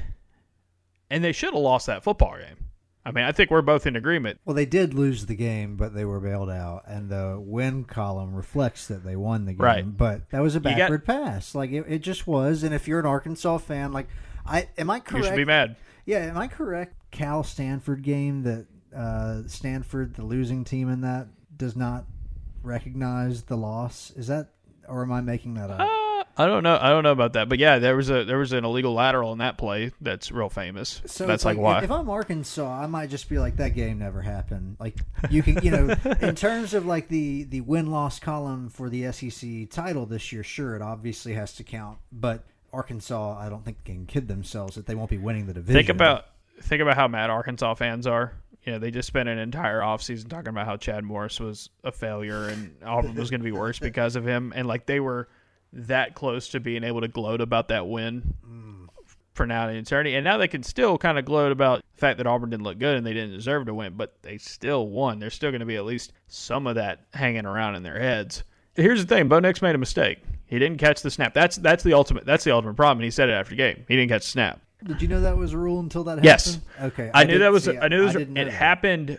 and 1.11 1.23
they 1.23 1.33
should 1.33 1.53
have 1.53 1.63
lost 1.63 1.87
that 1.87 2.03
football 2.03 2.37
game. 2.39 2.57
I 3.05 3.11
mean, 3.11 3.25
I 3.25 3.33
think 3.33 3.51
we're 3.51 3.63
both 3.63 3.87
in 3.87 3.97
agreement. 3.97 4.39
Well, 4.45 4.55
they 4.55 4.67
did 4.67 4.95
lose 4.95 5.27
the 5.27 5.35
game, 5.35 5.77
but 5.77 5.93
they 5.93 6.05
were 6.05 6.21
bailed 6.21 6.51
out, 6.51 6.85
and 6.87 7.11
the 7.11 7.37
win 7.41 7.85
column 7.85 8.35
reflects 8.35 8.87
that 8.87 9.05
they 9.05 9.17
won 9.17 9.45
the 9.45 9.53
game. 9.55 9.61
Right. 9.61 9.97
But 9.97 10.31
that 10.31 10.41
was 10.41 10.55
a 10.55 10.61
got- 10.61 10.77
backward 10.77 11.05
pass. 11.05 11.55
Like 11.55 11.73
it, 11.73 11.85
it 11.89 11.99
just 11.99 12.27
was. 12.27 12.63
And 12.63 12.73
if 12.73 12.87
you're 12.87 13.01
an 13.01 13.07
Arkansas 13.07 13.59
fan, 13.59 13.93
like 13.93 14.07
I 14.47 14.69
am 14.79 14.89
I 14.89 15.01
correct? 15.01 15.25
You 15.25 15.31
should 15.31 15.37
be 15.37 15.45
mad. 15.45 15.77
Yeah, 16.07 16.19
am 16.19 16.39
I 16.39 16.47
correct? 16.47 16.95
Cal 17.11 17.43
Stanford 17.43 18.03
game 18.03 18.43
that 18.45 18.67
uh, 18.97 19.43
Stanford, 19.47 20.15
the 20.15 20.25
losing 20.25 20.65
team 20.65 20.89
in 20.89 21.01
that, 21.01 21.27
does 21.57 21.77
not 21.77 22.05
recognize 22.63 23.43
the 23.43 23.57
loss. 23.57 24.13
Is 24.17 24.29
that, 24.29 24.49
or 24.89 25.03
am 25.03 25.13
I 25.13 25.21
making 25.21 25.55
that 25.55 25.71
up? 25.71 25.81
Uh, 25.81 25.89
I 26.37 26.47
don't 26.47 26.63
know. 26.63 26.79
I 26.81 26.89
don't 26.89 27.03
know 27.03 27.13
about 27.13 27.35
that, 27.35 27.49
but 27.49 27.59
yeah, 27.59 27.79
there 27.79 27.95
was 27.95 28.11
a 28.11 28.25
there 28.25 28.39
was 28.39 28.53
an 28.53 28.65
illegal 28.65 28.95
lateral 28.95 29.33
in 29.33 29.39
that 29.39 29.59
play 29.59 29.93
that's 30.01 30.33
real 30.33 30.49
famous. 30.49 31.03
So 31.05 31.27
that's 31.27 31.41
it's 31.41 31.45
like, 31.45 31.59
why. 31.59 31.83
If 31.83 31.91
I'm 31.91 32.09
Arkansas, 32.09 32.83
I 32.83 32.87
might 32.87 33.11
just 33.11 33.29
be 33.29 33.39
like, 33.39 33.57
that 33.57 33.71
game 33.71 33.99
never 33.99 34.23
happened. 34.23 34.77
Like 34.81 34.99
you 35.29 35.43
can, 35.43 35.63
you 35.63 35.71
know, 35.71 35.95
in 36.21 36.35
terms 36.35 36.73
of 36.73 36.87
like 36.87 37.09
the 37.09 37.45
the 37.45 37.61
win 37.61 37.91
loss 37.91 38.19
column 38.19 38.71
for 38.71 38.89
the 38.89 39.13
SEC 39.13 39.69
title 39.71 40.07
this 40.07 40.33
year, 40.33 40.43
sure, 40.43 40.75
it 40.75 40.81
obviously 40.81 41.35
has 41.35 41.53
to 41.57 41.65
count. 41.65 41.99
But 42.11 42.45
Arkansas, 42.73 43.39
I 43.39 43.51
don't 43.51 43.65
think 43.65 43.85
can 43.85 44.07
kid 44.07 44.27
themselves 44.27 44.77
that 44.77 44.87
they 44.87 44.95
won't 44.95 45.11
be 45.11 45.19
winning 45.19 45.47
the 45.47 45.55
division. 45.55 45.75
think 45.75 45.91
about 45.91 46.27
think 46.63 46.81
about 46.81 46.97
how 46.97 47.09
mad 47.09 47.29
Arkansas 47.29 47.75
fans 47.75 48.07
are. 48.07 48.33
You 48.65 48.73
know, 48.73 48.79
they 48.79 48.91
just 48.91 49.09
spent 49.09 49.29
an 49.29 49.39
entire 49.39 49.81
offseason 49.81 50.29
talking 50.29 50.49
about 50.49 50.67
how 50.67 50.77
Chad 50.77 51.05
Morris 51.05 51.41
was 51.41 51.69
a 51.83 51.91
failure 51.91 52.49
and 52.49 52.75
Auburn 52.87 53.17
was 53.17 53.29
going 53.29 53.41
to 53.41 53.45
be 53.45 53.53
worse 53.53 53.79
because 53.79 54.15
of 54.17 54.27
him, 54.27 54.53
and 54.55 54.67
like 54.67 54.87
they 54.87 55.01
were 55.01 55.29
that 55.73 56.15
close 56.15 56.49
to 56.49 56.61
being 56.61 56.85
able 56.85 57.01
to 57.01 57.09
gloat 57.09 57.41
about 57.41 57.69
that 57.69 57.87
win 57.87 58.35
for 59.35 59.47
now 59.47 59.67
and 59.69 59.79
eternity, 59.79 60.15
and 60.15 60.25
now 60.25 60.37
they 60.37 60.49
can 60.49 60.63
still 60.63 60.99
kind 60.99 61.19
of 61.19 61.25
gloat 61.25 61.53
about 61.53 61.83
the 61.95 61.99
fact 62.01 62.19
that 62.19 62.27
Auburn 62.27 62.51
didn't 62.51 62.65
look 62.65 62.79
good 62.79 62.97
and 62.99 63.07
they 63.07 63.15
didn't 63.15 63.33
deserve 63.33 63.65
to 63.67 63.73
win, 63.75 63.95
but 63.97 64.15
they 64.23 64.37
still 64.37 64.89
won. 64.89 65.19
There's 65.19 65.35
still 65.35 65.51
going 65.51 65.61
to 65.61 65.67
be 65.67 65.77
at 65.77 65.85
least 65.87 66.13
some 66.29 66.67
of 66.67 66.75
that 66.75 67.07
hanging 67.15 67.47
around 67.47 67.75
in 67.77 67.83
their 67.83 67.99
heads. 67.99 68.45
Here's 68.75 69.01
the 69.05 69.07
thing: 69.15 69.29
Bo 69.29 69.39
Nix 69.41 69.63
made 69.63 69.75
a 69.75 69.79
mistake. 69.79 70.19
He 70.47 70.59
didn't 70.59 70.77
catch 70.79 71.01
the 71.01 71.11
snap. 71.11 71.33
That's 71.33 71.57
that's 71.57 71.83
the 71.83 71.95
ultimate. 71.95 72.27
That's 72.27 72.45
the 72.45 72.51
ultimate 72.51 72.75
problem. 72.75 72.99
And 72.99 73.05
he 73.05 73.11
said 73.11 73.31
it 73.31 73.33
after 73.33 73.51
the 73.51 73.57
game. 73.57 73.85
He 73.89 73.97
didn't 73.97 74.11
catch 74.11 74.25
the 74.25 74.31
snap. 74.31 74.61
Did 74.85 75.01
you 75.01 75.09
know 75.09 75.21
that 75.23 75.37
was 75.37 75.53
a 75.55 75.59
rule 75.59 75.81
until 75.81 76.05
that 76.05 76.23
Yes. 76.25 76.55
happened? 76.77 76.93
Okay. 76.93 77.11
I, 77.15 77.25
knew 77.25 77.39
that 77.39 77.53
was. 77.53 77.69
I 77.69 77.89
knew 77.89 78.03
it 78.03 78.05
was. 78.05 78.17
it 78.17 78.49
happened. 78.49 79.19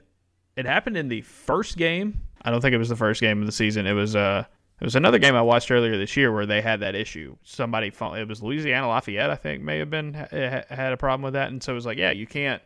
It 0.55 0.65
happened 0.67 0.97
in 0.97 1.07
the 1.07 1.21
first 1.21 1.77
game. 1.77 2.21
I 2.43 2.51
don't 2.51 2.61
think 2.61 2.73
it 2.75 2.77
was 2.77 2.89
the 2.89 2.95
first 2.95 3.19
game 3.21 3.39
of 3.39 3.45
the 3.47 3.51
season. 3.51 3.87
It 3.87 3.93
was. 3.93 4.15
Uh, 4.15 4.43
it 4.83 4.87
was 4.87 4.97
another 4.97 5.17
game 5.17 5.33
I 5.33 5.41
watched 5.41 5.71
earlier 5.71 5.97
this 5.97 6.17
year 6.17 6.29
where 6.29 6.45
they 6.45 6.59
had 6.59 6.81
that 6.81 6.93
issue. 6.93 7.37
Somebody, 7.41 7.87
it 7.87 8.27
was 8.27 8.43
Louisiana 8.43 8.89
Lafayette, 8.89 9.29
I 9.29 9.35
think, 9.37 9.63
may 9.63 9.77
have 9.77 9.89
been 9.89 10.13
had 10.13 10.91
a 10.91 10.97
problem 10.97 11.21
with 11.21 11.35
that, 11.35 11.47
and 11.47 11.63
so 11.63 11.71
it 11.71 11.75
was 11.75 11.85
like, 11.85 11.97
yeah, 11.97 12.11
you 12.11 12.27
can't 12.27 12.61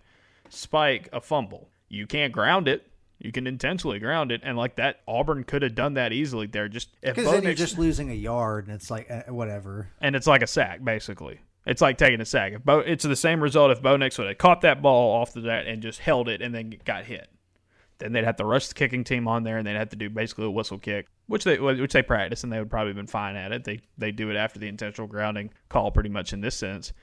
spike 0.49 1.09
a 1.13 1.21
fumble. 1.21 1.69
You 1.89 2.07
can't 2.07 2.33
ground 2.33 2.67
it. 2.67 2.87
You 3.19 3.31
can 3.31 3.45
intentionally 3.45 3.99
ground 3.99 4.31
it, 4.31 4.41
and 4.43 4.57
like 4.57 4.77
that, 4.77 5.01
Auburn 5.07 5.43
could 5.43 5.61
have 5.61 5.75
done 5.75 5.93
that 5.93 6.11
easily 6.11 6.47
there. 6.47 6.67
Just 6.67 6.89
if 7.03 7.17
Because 7.17 7.31
then 7.31 7.43
you're 7.43 7.53
just 7.53 7.77
losing 7.77 8.09
a 8.09 8.15
yard, 8.15 8.65
and 8.65 8.73
it's 8.73 8.89
like 8.89 9.11
uh, 9.11 9.31
whatever. 9.31 9.89
and 10.01 10.15
it's 10.15 10.25
like 10.25 10.41
a 10.41 10.47
sack 10.47 10.83
basically. 10.83 11.41
It's 11.67 11.83
like 11.83 11.99
taking 11.99 12.19
a 12.19 12.25
sack. 12.25 12.53
If 12.53 12.65
Bo, 12.65 12.79
it's 12.79 13.03
the 13.03 13.15
same 13.15 13.43
result 13.43 13.69
if 13.69 13.79
Bo 13.79 13.95
Nix 13.95 14.17
would 14.17 14.27
have 14.27 14.39
caught 14.39 14.61
that 14.61 14.81
ball 14.81 15.21
off 15.21 15.33
the 15.33 15.41
that 15.41 15.67
and 15.67 15.83
just 15.83 15.99
held 15.99 16.29
it 16.29 16.41
and 16.41 16.55
then 16.55 16.79
got 16.83 17.05
hit. 17.05 17.29
Then 17.99 18.11
they'd 18.13 18.23
have 18.23 18.35
to 18.37 18.45
rush 18.45 18.67
the 18.67 18.75
kicking 18.75 19.03
team 19.03 19.27
on 19.27 19.43
there 19.43 19.57
and 19.57 19.65
they'd 19.65 19.75
have 19.75 19.89
to 19.89 19.95
do 19.95 20.09
basically 20.09 20.45
a 20.45 20.51
whistle 20.51 20.77
kick, 20.77 21.07
which 21.25 21.43
they 21.43 21.57
which 21.59 21.93
they 21.93 22.03
practice 22.03 22.43
and 22.43 22.53
they 22.53 22.59
would 22.59 22.69
probably 22.69 22.89
have 22.89 22.95
been 22.95 23.07
fine 23.07 23.35
at 23.35 23.51
it. 23.51 23.63
They 23.63 23.81
they 23.97 24.11
do 24.11 24.29
it 24.29 24.35
after 24.35 24.59
the 24.59 24.67
intentional 24.67 25.07
grounding 25.07 25.51
call 25.69 25.91
pretty 25.91 26.09
much 26.09 26.33
in 26.33 26.41
this 26.41 26.55
sense. 26.55 26.93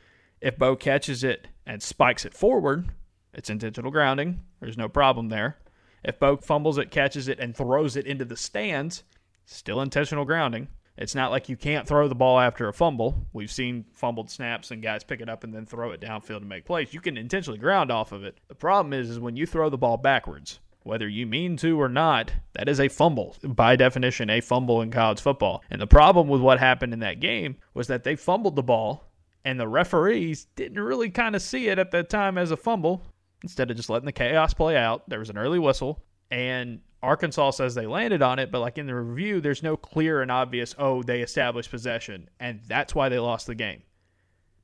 If 0.40 0.58
Bo 0.58 0.76
catches 0.76 1.24
it 1.24 1.48
and 1.66 1.82
spikes 1.82 2.24
it 2.24 2.34
forward, 2.34 2.90
it's 3.32 3.50
intentional 3.50 3.90
grounding. 3.90 4.42
There's 4.60 4.78
no 4.78 4.88
problem 4.88 5.28
there. 5.28 5.58
If 6.04 6.20
Bo 6.20 6.36
fumbles 6.36 6.78
it, 6.78 6.90
catches 6.90 7.28
it, 7.28 7.40
and 7.40 7.56
throws 7.56 7.96
it 7.96 8.06
into 8.06 8.24
the 8.24 8.36
stands, 8.36 9.04
still 9.46 9.80
intentional 9.80 10.24
grounding. 10.24 10.68
It's 10.96 11.14
not 11.14 11.32
like 11.32 11.48
you 11.48 11.56
can't 11.56 11.88
throw 11.88 12.06
the 12.06 12.14
ball 12.14 12.38
after 12.38 12.68
a 12.68 12.72
fumble. 12.72 13.26
We've 13.32 13.50
seen 13.50 13.86
fumbled 13.92 14.30
snaps 14.30 14.70
and 14.70 14.82
guys 14.82 15.02
pick 15.02 15.20
it 15.20 15.28
up 15.28 15.42
and 15.42 15.52
then 15.52 15.66
throw 15.66 15.90
it 15.90 16.00
downfield 16.00 16.40
to 16.40 16.44
make 16.46 16.66
plays. 16.66 16.94
You 16.94 17.00
can 17.00 17.16
intentionally 17.16 17.58
ground 17.58 17.90
off 17.90 18.12
of 18.12 18.22
it. 18.22 18.38
The 18.46 18.54
problem 18.54 18.92
is, 18.92 19.10
is 19.10 19.18
when 19.18 19.34
you 19.34 19.46
throw 19.46 19.70
the 19.70 19.78
ball 19.78 19.96
backwards, 19.96 20.60
whether 20.84 21.08
you 21.08 21.26
mean 21.26 21.56
to 21.56 21.80
or 21.80 21.88
not, 21.88 22.32
that 22.52 22.68
is 22.68 22.78
a 22.78 22.88
fumble. 22.88 23.36
By 23.42 23.74
definition, 23.74 24.30
a 24.30 24.40
fumble 24.40 24.80
in 24.80 24.90
college 24.90 25.20
football. 25.20 25.62
And 25.70 25.80
the 25.80 25.86
problem 25.86 26.28
with 26.28 26.40
what 26.40 26.60
happened 26.60 26.92
in 26.92 27.00
that 27.00 27.20
game 27.20 27.56
was 27.72 27.88
that 27.88 28.04
they 28.04 28.14
fumbled 28.16 28.54
the 28.54 28.62
ball 28.62 29.10
and 29.44 29.58
the 29.58 29.68
referees 29.68 30.46
didn't 30.56 30.80
really 30.80 31.10
kind 31.10 31.34
of 31.34 31.42
see 31.42 31.68
it 31.68 31.78
at 31.78 31.90
that 31.90 32.08
time 32.08 32.38
as 32.38 32.50
a 32.50 32.56
fumble. 32.56 33.02
Instead 33.42 33.70
of 33.70 33.76
just 33.76 33.90
letting 33.90 34.06
the 34.06 34.12
chaos 34.12 34.54
play 34.54 34.76
out, 34.76 35.08
there 35.08 35.18
was 35.18 35.28
an 35.28 35.36
early 35.36 35.58
whistle, 35.58 36.02
and 36.30 36.80
Arkansas 37.02 37.50
says 37.50 37.74
they 37.74 37.86
landed 37.86 38.22
on 38.22 38.38
it, 38.38 38.50
but 38.50 38.60
like 38.60 38.78
in 38.78 38.86
the 38.86 38.94
review, 38.94 39.40
there's 39.40 39.62
no 39.62 39.76
clear 39.76 40.22
and 40.22 40.30
obvious, 40.30 40.74
oh, 40.78 41.02
they 41.02 41.20
established 41.20 41.70
possession, 41.70 42.30
and 42.40 42.60
that's 42.66 42.94
why 42.94 43.10
they 43.10 43.18
lost 43.18 43.46
the 43.46 43.54
game. 43.54 43.82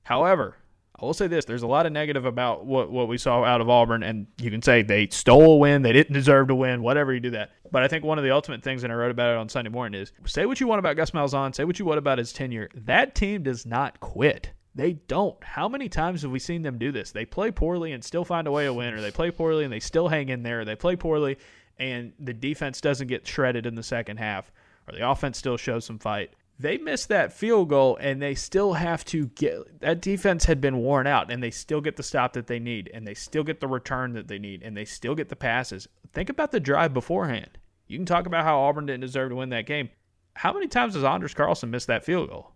However, 0.02 0.56
I 1.00 1.04
will 1.04 1.14
say 1.14 1.26
this 1.26 1.44
there's 1.44 1.62
a 1.62 1.66
lot 1.66 1.86
of 1.86 1.92
negative 1.92 2.24
about 2.24 2.66
what, 2.66 2.90
what 2.90 3.08
we 3.08 3.18
saw 3.18 3.42
out 3.44 3.60
of 3.60 3.68
Auburn, 3.70 4.02
and 4.02 4.26
you 4.38 4.50
can 4.50 4.62
say 4.62 4.82
they 4.82 5.08
stole 5.08 5.54
a 5.54 5.56
win, 5.56 5.82
they 5.82 5.92
didn't 5.92 6.12
deserve 6.12 6.48
to 6.48 6.54
win, 6.54 6.82
whatever 6.82 7.14
you 7.14 7.20
do 7.20 7.30
that. 7.30 7.50
But 7.72 7.82
I 7.82 7.88
think 7.88 8.04
one 8.04 8.18
of 8.18 8.24
the 8.24 8.32
ultimate 8.32 8.62
things, 8.62 8.84
and 8.84 8.92
I 8.92 8.96
wrote 8.96 9.10
about 9.10 9.30
it 9.30 9.36
on 9.36 9.48
Sunday 9.48 9.70
morning, 9.70 10.00
is 10.00 10.12
say 10.26 10.46
what 10.46 10.60
you 10.60 10.66
want 10.66 10.80
about 10.80 10.96
Gus 10.96 11.12
Malzahn, 11.12 11.54
say 11.54 11.64
what 11.64 11.78
you 11.78 11.84
want 11.84 11.98
about 11.98 12.18
his 12.18 12.32
tenure. 12.32 12.68
That 12.74 13.14
team 13.14 13.42
does 13.42 13.64
not 13.64 14.00
quit. 14.00 14.50
They 14.74 14.92
don't. 14.92 15.42
How 15.42 15.68
many 15.68 15.88
times 15.88 16.22
have 16.22 16.30
we 16.30 16.38
seen 16.38 16.62
them 16.62 16.78
do 16.78 16.92
this? 16.92 17.10
They 17.10 17.24
play 17.24 17.50
poorly 17.50 17.92
and 17.92 18.04
still 18.04 18.24
find 18.24 18.46
a 18.46 18.52
way 18.52 18.66
to 18.66 18.72
win, 18.74 18.94
or 18.94 19.00
they 19.00 19.10
play 19.10 19.30
poorly 19.30 19.64
and 19.64 19.72
they 19.72 19.80
still 19.80 20.08
hang 20.08 20.28
in 20.28 20.42
there, 20.42 20.60
or 20.60 20.64
they 20.64 20.76
play 20.76 20.96
poorly 20.96 21.38
and 21.80 22.12
the 22.20 22.34
defense 22.34 22.80
doesn't 22.80 23.08
get 23.08 23.26
shredded 23.26 23.66
in 23.66 23.74
the 23.74 23.82
second 23.82 24.18
half, 24.18 24.52
or 24.86 24.94
the 24.94 25.08
offense 25.08 25.38
still 25.38 25.56
shows 25.56 25.84
some 25.84 25.98
fight. 25.98 26.34
They 26.60 26.76
missed 26.76 27.08
that 27.08 27.32
field 27.32 27.70
goal 27.70 27.96
and 28.02 28.20
they 28.20 28.34
still 28.34 28.74
have 28.74 29.02
to 29.06 29.28
get 29.28 29.80
that 29.80 30.02
defense 30.02 30.44
had 30.44 30.60
been 30.60 30.76
worn 30.76 31.06
out 31.06 31.32
and 31.32 31.42
they 31.42 31.50
still 31.50 31.80
get 31.80 31.96
the 31.96 32.02
stop 32.02 32.34
that 32.34 32.48
they 32.48 32.58
need 32.58 32.90
and 32.92 33.06
they 33.06 33.14
still 33.14 33.42
get 33.42 33.60
the 33.60 33.66
return 33.66 34.12
that 34.12 34.28
they 34.28 34.38
need 34.38 34.62
and 34.62 34.76
they 34.76 34.84
still 34.84 35.14
get 35.14 35.30
the 35.30 35.36
passes. 35.36 35.88
Think 36.12 36.28
about 36.28 36.52
the 36.52 36.60
drive 36.60 36.92
beforehand. 36.92 37.56
You 37.86 37.96
can 37.96 38.04
talk 38.04 38.26
about 38.26 38.44
how 38.44 38.60
Auburn 38.60 38.84
didn't 38.84 39.00
deserve 39.00 39.30
to 39.30 39.36
win 39.36 39.48
that 39.48 39.64
game. 39.64 39.88
How 40.34 40.52
many 40.52 40.68
times 40.68 40.96
has 40.96 41.02
Anders 41.02 41.32
Carlson 41.32 41.70
missed 41.70 41.86
that 41.86 42.04
field 42.04 42.28
goal? 42.28 42.52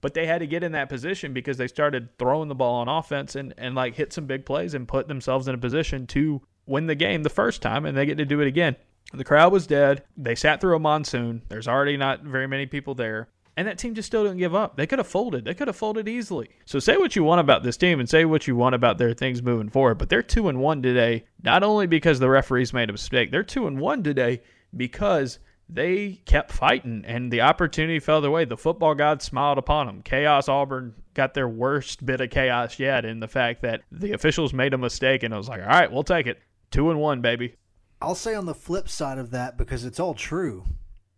But 0.00 0.14
they 0.14 0.24
had 0.24 0.38
to 0.38 0.46
get 0.46 0.64
in 0.64 0.72
that 0.72 0.88
position 0.88 1.34
because 1.34 1.58
they 1.58 1.68
started 1.68 2.08
throwing 2.18 2.48
the 2.48 2.54
ball 2.54 2.76
on 2.76 2.88
offense 2.88 3.36
and, 3.36 3.52
and 3.58 3.74
like 3.74 3.96
hit 3.96 4.14
some 4.14 4.24
big 4.24 4.46
plays 4.46 4.72
and 4.72 4.88
put 4.88 5.08
themselves 5.08 5.46
in 5.46 5.54
a 5.54 5.58
position 5.58 6.06
to 6.06 6.40
win 6.64 6.86
the 6.86 6.94
game 6.94 7.22
the 7.22 7.28
first 7.28 7.60
time 7.60 7.84
and 7.84 7.98
they 7.98 8.06
get 8.06 8.16
to 8.16 8.24
do 8.24 8.40
it 8.40 8.48
again. 8.48 8.76
The 9.12 9.24
crowd 9.24 9.52
was 9.52 9.66
dead. 9.66 10.04
They 10.16 10.34
sat 10.34 10.62
through 10.62 10.76
a 10.76 10.78
monsoon. 10.78 11.42
There's 11.50 11.68
already 11.68 11.98
not 11.98 12.22
very 12.22 12.46
many 12.46 12.64
people 12.64 12.94
there. 12.94 13.28
And 13.62 13.68
that 13.68 13.78
team 13.78 13.94
just 13.94 14.08
still 14.08 14.24
didn't 14.24 14.38
give 14.38 14.56
up. 14.56 14.76
They 14.76 14.88
could 14.88 14.98
have 14.98 15.06
folded. 15.06 15.44
They 15.44 15.54
could 15.54 15.68
have 15.68 15.76
folded 15.76 16.08
easily. 16.08 16.50
So 16.64 16.80
say 16.80 16.96
what 16.96 17.14
you 17.14 17.22
want 17.22 17.40
about 17.40 17.62
this 17.62 17.76
team 17.76 18.00
and 18.00 18.08
say 18.08 18.24
what 18.24 18.48
you 18.48 18.56
want 18.56 18.74
about 18.74 18.98
their 18.98 19.14
things 19.14 19.40
moving 19.40 19.68
forward. 19.68 19.98
But 19.98 20.08
they're 20.08 20.20
two 20.20 20.48
and 20.48 20.58
one 20.58 20.82
today, 20.82 21.26
not 21.44 21.62
only 21.62 21.86
because 21.86 22.18
the 22.18 22.28
referees 22.28 22.72
made 22.72 22.88
a 22.88 22.92
mistake, 22.92 23.30
they're 23.30 23.44
two 23.44 23.68
and 23.68 23.78
one 23.78 24.02
today 24.02 24.42
because 24.76 25.38
they 25.68 26.20
kept 26.24 26.50
fighting 26.50 27.04
and 27.06 27.32
the 27.32 27.42
opportunity 27.42 28.00
fell 28.00 28.20
their 28.20 28.32
way. 28.32 28.44
The 28.44 28.56
football 28.56 28.96
gods 28.96 29.24
smiled 29.24 29.58
upon 29.58 29.86
them. 29.86 30.02
Chaos 30.02 30.48
Auburn 30.48 30.96
got 31.14 31.34
their 31.34 31.48
worst 31.48 32.04
bit 32.04 32.20
of 32.20 32.30
chaos 32.30 32.80
yet 32.80 33.04
in 33.04 33.20
the 33.20 33.28
fact 33.28 33.62
that 33.62 33.82
the 33.92 34.10
officials 34.10 34.52
made 34.52 34.74
a 34.74 34.78
mistake 34.78 35.22
and 35.22 35.32
it 35.32 35.36
was 35.36 35.48
like, 35.48 35.60
all 35.60 35.68
right, 35.68 35.92
we'll 35.92 36.02
take 36.02 36.26
it. 36.26 36.40
Two 36.72 36.90
and 36.90 36.98
one, 36.98 37.20
baby. 37.20 37.54
I'll 38.00 38.16
say 38.16 38.34
on 38.34 38.46
the 38.46 38.54
flip 38.56 38.88
side 38.88 39.18
of 39.18 39.30
that 39.30 39.56
because 39.56 39.84
it's 39.84 40.00
all 40.00 40.14
true, 40.14 40.64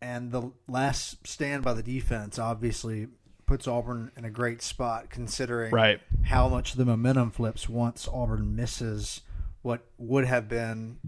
and 0.04 0.30
the 0.32 0.50
last 0.68 1.26
stand 1.26 1.62
by 1.64 1.72
the 1.72 1.82
defense 1.82 2.38
obviously 2.38 3.08
puts 3.46 3.66
Auburn 3.66 4.10
in 4.16 4.24
a 4.24 4.30
great 4.30 4.60
spot 4.62 5.08
considering 5.10 5.72
Right. 5.72 6.00
how 6.24 6.48
much 6.48 6.74
the 6.74 6.84
momentum 6.84 7.30
flips 7.30 7.68
once 7.68 8.06
Auburn 8.12 8.54
misses 8.54 9.22
what 9.62 9.84
would 9.98 10.26
have 10.26 10.48
been 10.48 10.98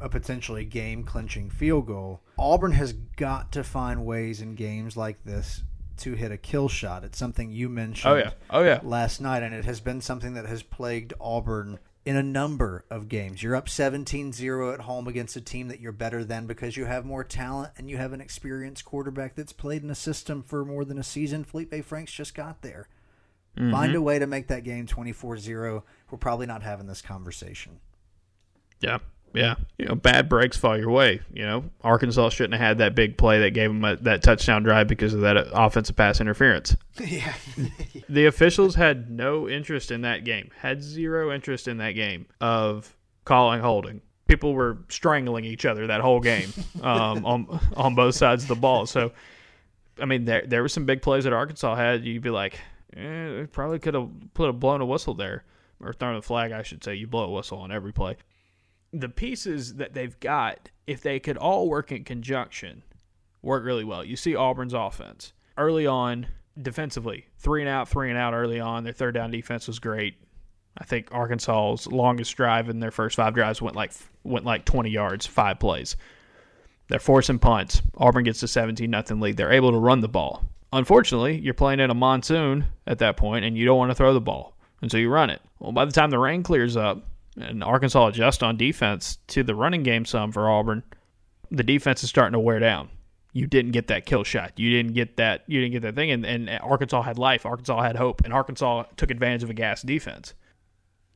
a 0.00 0.08
potentially 0.08 0.64
game 0.64 1.04
clinching 1.04 1.50
field 1.50 1.86
goal. 1.86 2.20
Auburn 2.38 2.72
has 2.72 2.92
got 2.92 3.52
to 3.52 3.62
find 3.64 4.04
ways 4.04 4.40
in 4.40 4.54
games 4.54 4.96
like 4.96 5.22
this 5.24 5.62
to 5.98 6.14
hit 6.14 6.32
a 6.32 6.36
kill 6.36 6.68
shot. 6.68 7.04
It's 7.04 7.18
something 7.18 7.50
you 7.50 7.68
mentioned 7.68 8.12
Oh 8.12 8.16
yeah. 8.16 8.30
Oh 8.50 8.62
yeah. 8.64 8.80
last 8.82 9.20
night, 9.20 9.42
and 9.42 9.54
it 9.54 9.64
has 9.64 9.80
been 9.80 10.00
something 10.00 10.34
that 10.34 10.46
has 10.46 10.62
plagued 10.62 11.12
Auburn 11.20 11.78
in 12.04 12.16
a 12.16 12.22
number 12.22 12.84
of 12.90 13.08
games. 13.08 13.42
You're 13.42 13.56
up 13.56 13.68
17 13.68 14.32
0 14.32 14.72
at 14.72 14.80
home 14.80 15.06
against 15.06 15.36
a 15.36 15.40
team 15.40 15.68
that 15.68 15.80
you're 15.80 15.92
better 15.92 16.24
than 16.24 16.46
because 16.46 16.76
you 16.76 16.84
have 16.84 17.04
more 17.04 17.24
talent 17.24 17.72
and 17.76 17.88
you 17.88 17.96
have 17.96 18.12
an 18.12 18.20
experienced 18.20 18.84
quarterback 18.84 19.34
that's 19.34 19.52
played 19.52 19.82
in 19.82 19.90
a 19.90 19.94
system 19.94 20.42
for 20.42 20.64
more 20.64 20.84
than 20.84 20.98
a 20.98 21.04
season. 21.04 21.44
Felipe 21.44 21.84
Franks 21.84 22.12
just 22.12 22.34
got 22.34 22.62
there. 22.62 22.88
Mm-hmm. 23.56 23.70
Find 23.70 23.94
a 23.94 24.02
way 24.02 24.18
to 24.18 24.26
make 24.26 24.48
that 24.48 24.64
game 24.64 24.86
24 24.86 25.38
0. 25.38 25.84
We're 26.10 26.18
probably 26.18 26.46
not 26.46 26.62
having 26.62 26.86
this 26.86 27.02
conversation. 27.02 27.80
Yeah. 28.80 28.98
Yeah. 29.34 29.56
You 29.78 29.86
know, 29.86 29.94
bad 29.94 30.28
breaks 30.28 30.56
fall 30.56 30.78
your 30.78 30.90
way. 30.90 31.20
You 31.32 31.44
know, 31.44 31.64
Arkansas 31.82 32.30
shouldn't 32.30 32.54
have 32.54 32.60
had 32.60 32.78
that 32.78 32.94
big 32.94 33.16
play 33.16 33.40
that 33.40 33.50
gave 33.50 33.70
them 33.70 33.84
a, 33.84 33.96
that 33.96 34.22
touchdown 34.22 34.62
drive 34.62 34.88
because 34.88 35.14
of 35.14 35.20
that 35.22 35.36
offensive 35.52 35.96
pass 35.96 36.20
interference. 36.20 36.76
yeah. 37.00 37.34
The 38.08 38.26
officials 38.26 38.74
had 38.74 39.10
no 39.10 39.48
interest 39.48 39.90
in 39.90 40.02
that 40.02 40.24
game, 40.24 40.50
had 40.58 40.82
zero 40.82 41.32
interest 41.32 41.68
in 41.68 41.78
that 41.78 41.92
game 41.92 42.26
of 42.40 42.94
calling 43.24 43.60
holding. 43.60 44.02
People 44.28 44.54
were 44.54 44.78
strangling 44.88 45.44
each 45.44 45.66
other 45.66 45.86
that 45.86 46.00
whole 46.00 46.20
game 46.20 46.52
um, 46.82 47.24
on 47.24 47.60
on 47.76 47.94
both 47.94 48.14
sides 48.14 48.44
of 48.44 48.48
the 48.48 48.54
ball. 48.54 48.86
So, 48.86 49.12
I 49.98 50.04
mean, 50.04 50.24
there 50.24 50.44
there 50.46 50.62
were 50.62 50.68
some 50.68 50.86
big 50.86 51.02
plays 51.02 51.24
that 51.24 51.32
Arkansas 51.32 51.74
had. 51.74 52.04
You'd 52.04 52.22
be 52.22 52.30
like, 52.30 52.58
eh, 52.96 53.46
probably 53.52 53.78
could 53.78 53.94
have 53.94 54.08
put 54.34 54.48
a 54.48 54.52
blown 54.52 54.80
a 54.80 54.86
whistle 54.86 55.14
there 55.14 55.44
or 55.80 55.92
thrown 55.92 56.16
a 56.16 56.22
flag. 56.22 56.52
I 56.52 56.62
should 56.62 56.82
say. 56.82 56.94
You 56.94 57.06
blow 57.06 57.24
a 57.24 57.30
whistle 57.30 57.58
on 57.58 57.72
every 57.72 57.92
play. 57.92 58.16
The 58.92 59.08
pieces 59.08 59.74
that 59.74 59.94
they've 59.94 60.18
got, 60.20 60.70
if 60.86 61.02
they 61.02 61.18
could 61.18 61.36
all 61.36 61.68
work 61.68 61.92
in 61.92 62.04
conjunction, 62.04 62.82
work 63.40 63.64
really 63.64 63.84
well. 63.84 64.04
You 64.04 64.16
see 64.16 64.36
Auburn's 64.36 64.74
offense 64.74 65.32
early 65.56 65.86
on 65.86 66.26
defensively, 66.60 67.26
three 67.38 67.62
and 67.62 67.68
out, 67.68 67.88
three 67.88 68.10
and 68.10 68.18
out 68.18 68.34
early 68.34 68.60
on. 68.60 68.84
Their 68.84 68.92
third 68.92 69.14
down 69.14 69.30
defense 69.30 69.66
was 69.66 69.78
great. 69.78 70.14
I 70.78 70.84
think 70.84 71.12
Arkansas's 71.12 71.86
longest 71.86 72.34
drive 72.36 72.68
in 72.68 72.80
their 72.80 72.90
first 72.90 73.16
five 73.16 73.34
drives 73.34 73.60
went 73.60 73.76
like 73.76 73.92
went 74.24 74.44
like 74.44 74.64
20 74.64 74.90
yards, 74.90 75.26
five 75.26 75.58
plays. 75.58 75.96
They're 76.88 76.98
forcing 76.98 77.38
punts. 77.38 77.82
Auburn 77.96 78.24
gets 78.24 78.42
a 78.42 78.48
17 78.48 78.90
nothing 78.90 79.20
lead. 79.20 79.36
They're 79.36 79.52
able 79.52 79.70
to 79.72 79.78
run 79.78 80.00
the 80.00 80.08
ball. 80.08 80.44
Unfortunately, 80.72 81.38
you're 81.38 81.54
playing 81.54 81.80
in 81.80 81.90
a 81.90 81.94
monsoon 81.94 82.66
at 82.86 82.98
that 82.98 83.16
point, 83.16 83.44
and 83.44 83.56
you 83.56 83.66
don't 83.66 83.78
want 83.78 83.90
to 83.90 83.94
throw 83.94 84.14
the 84.14 84.20
ball, 84.20 84.56
and 84.80 84.90
so 84.90 84.96
you 84.96 85.10
run 85.10 85.30
it. 85.30 85.40
Well, 85.58 85.72
by 85.72 85.84
the 85.84 85.92
time 85.92 86.10
the 86.10 86.18
rain 86.18 86.42
clears 86.42 86.76
up 86.76 87.06
and 87.36 87.62
Arkansas 87.64 88.08
adjusts 88.08 88.42
on 88.42 88.56
defense 88.56 89.18
to 89.28 89.42
the 89.42 89.54
running 89.54 89.82
game 89.82 90.04
some 90.04 90.32
for 90.32 90.48
Auburn, 90.48 90.82
the 91.50 91.62
defense 91.62 92.02
is 92.02 92.10
starting 92.10 92.32
to 92.32 92.40
wear 92.40 92.58
down. 92.58 92.88
You 93.34 93.46
didn't 93.46 93.72
get 93.72 93.86
that 93.86 94.04
kill 94.04 94.24
shot. 94.24 94.58
You 94.58 94.70
didn't 94.70 94.92
get 94.92 95.16
that. 95.16 95.44
You 95.46 95.60
didn't 95.60 95.72
get 95.72 95.82
that 95.82 95.94
thing. 95.94 96.10
And, 96.10 96.26
and 96.26 96.50
Arkansas 96.60 97.02
had 97.02 97.18
life. 97.18 97.46
Arkansas 97.46 97.82
had 97.82 97.96
hope, 97.96 98.22
and 98.24 98.32
Arkansas 98.32 98.84
took 98.96 99.10
advantage 99.10 99.42
of 99.42 99.50
a 99.50 99.54
gas 99.54 99.82
defense. 99.82 100.34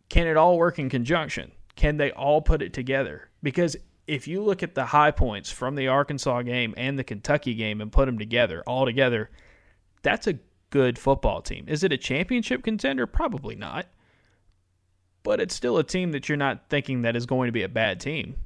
Can 0.08 0.26
it 0.26 0.36
all 0.36 0.56
work 0.56 0.78
in 0.78 0.88
conjunction? 0.88 1.52
Can 1.74 1.98
they 1.98 2.10
all 2.12 2.40
put 2.40 2.62
it 2.62 2.72
together? 2.72 3.28
Because 3.42 3.76
if 4.06 4.26
you 4.26 4.42
look 4.42 4.62
at 4.62 4.74
the 4.74 4.86
high 4.86 5.10
points 5.10 5.50
from 5.50 5.74
the 5.74 5.88
Arkansas 5.88 6.42
game 6.42 6.72
and 6.76 6.98
the 6.98 7.04
Kentucky 7.04 7.54
game 7.54 7.80
and 7.80 7.92
put 7.92 8.06
them 8.06 8.18
together, 8.18 8.62
all 8.66 8.86
together, 8.86 9.30
that's 10.02 10.26
a 10.26 10.38
good 10.70 10.98
football 10.98 11.42
team. 11.42 11.66
Is 11.68 11.84
it 11.84 11.92
a 11.92 11.98
championship 11.98 12.62
contender? 12.62 13.06
Probably 13.06 13.56
not. 13.56 13.86
But 15.26 15.40
it's 15.40 15.56
still 15.56 15.76
a 15.76 15.82
team 15.82 16.12
that 16.12 16.28
you're 16.28 16.38
not 16.38 16.68
thinking 16.70 17.02
that 17.02 17.16
is 17.16 17.26
going 17.26 17.48
to 17.48 17.52
be 17.52 17.64
a 17.64 17.68
bad 17.68 17.98
team. 17.98 18.36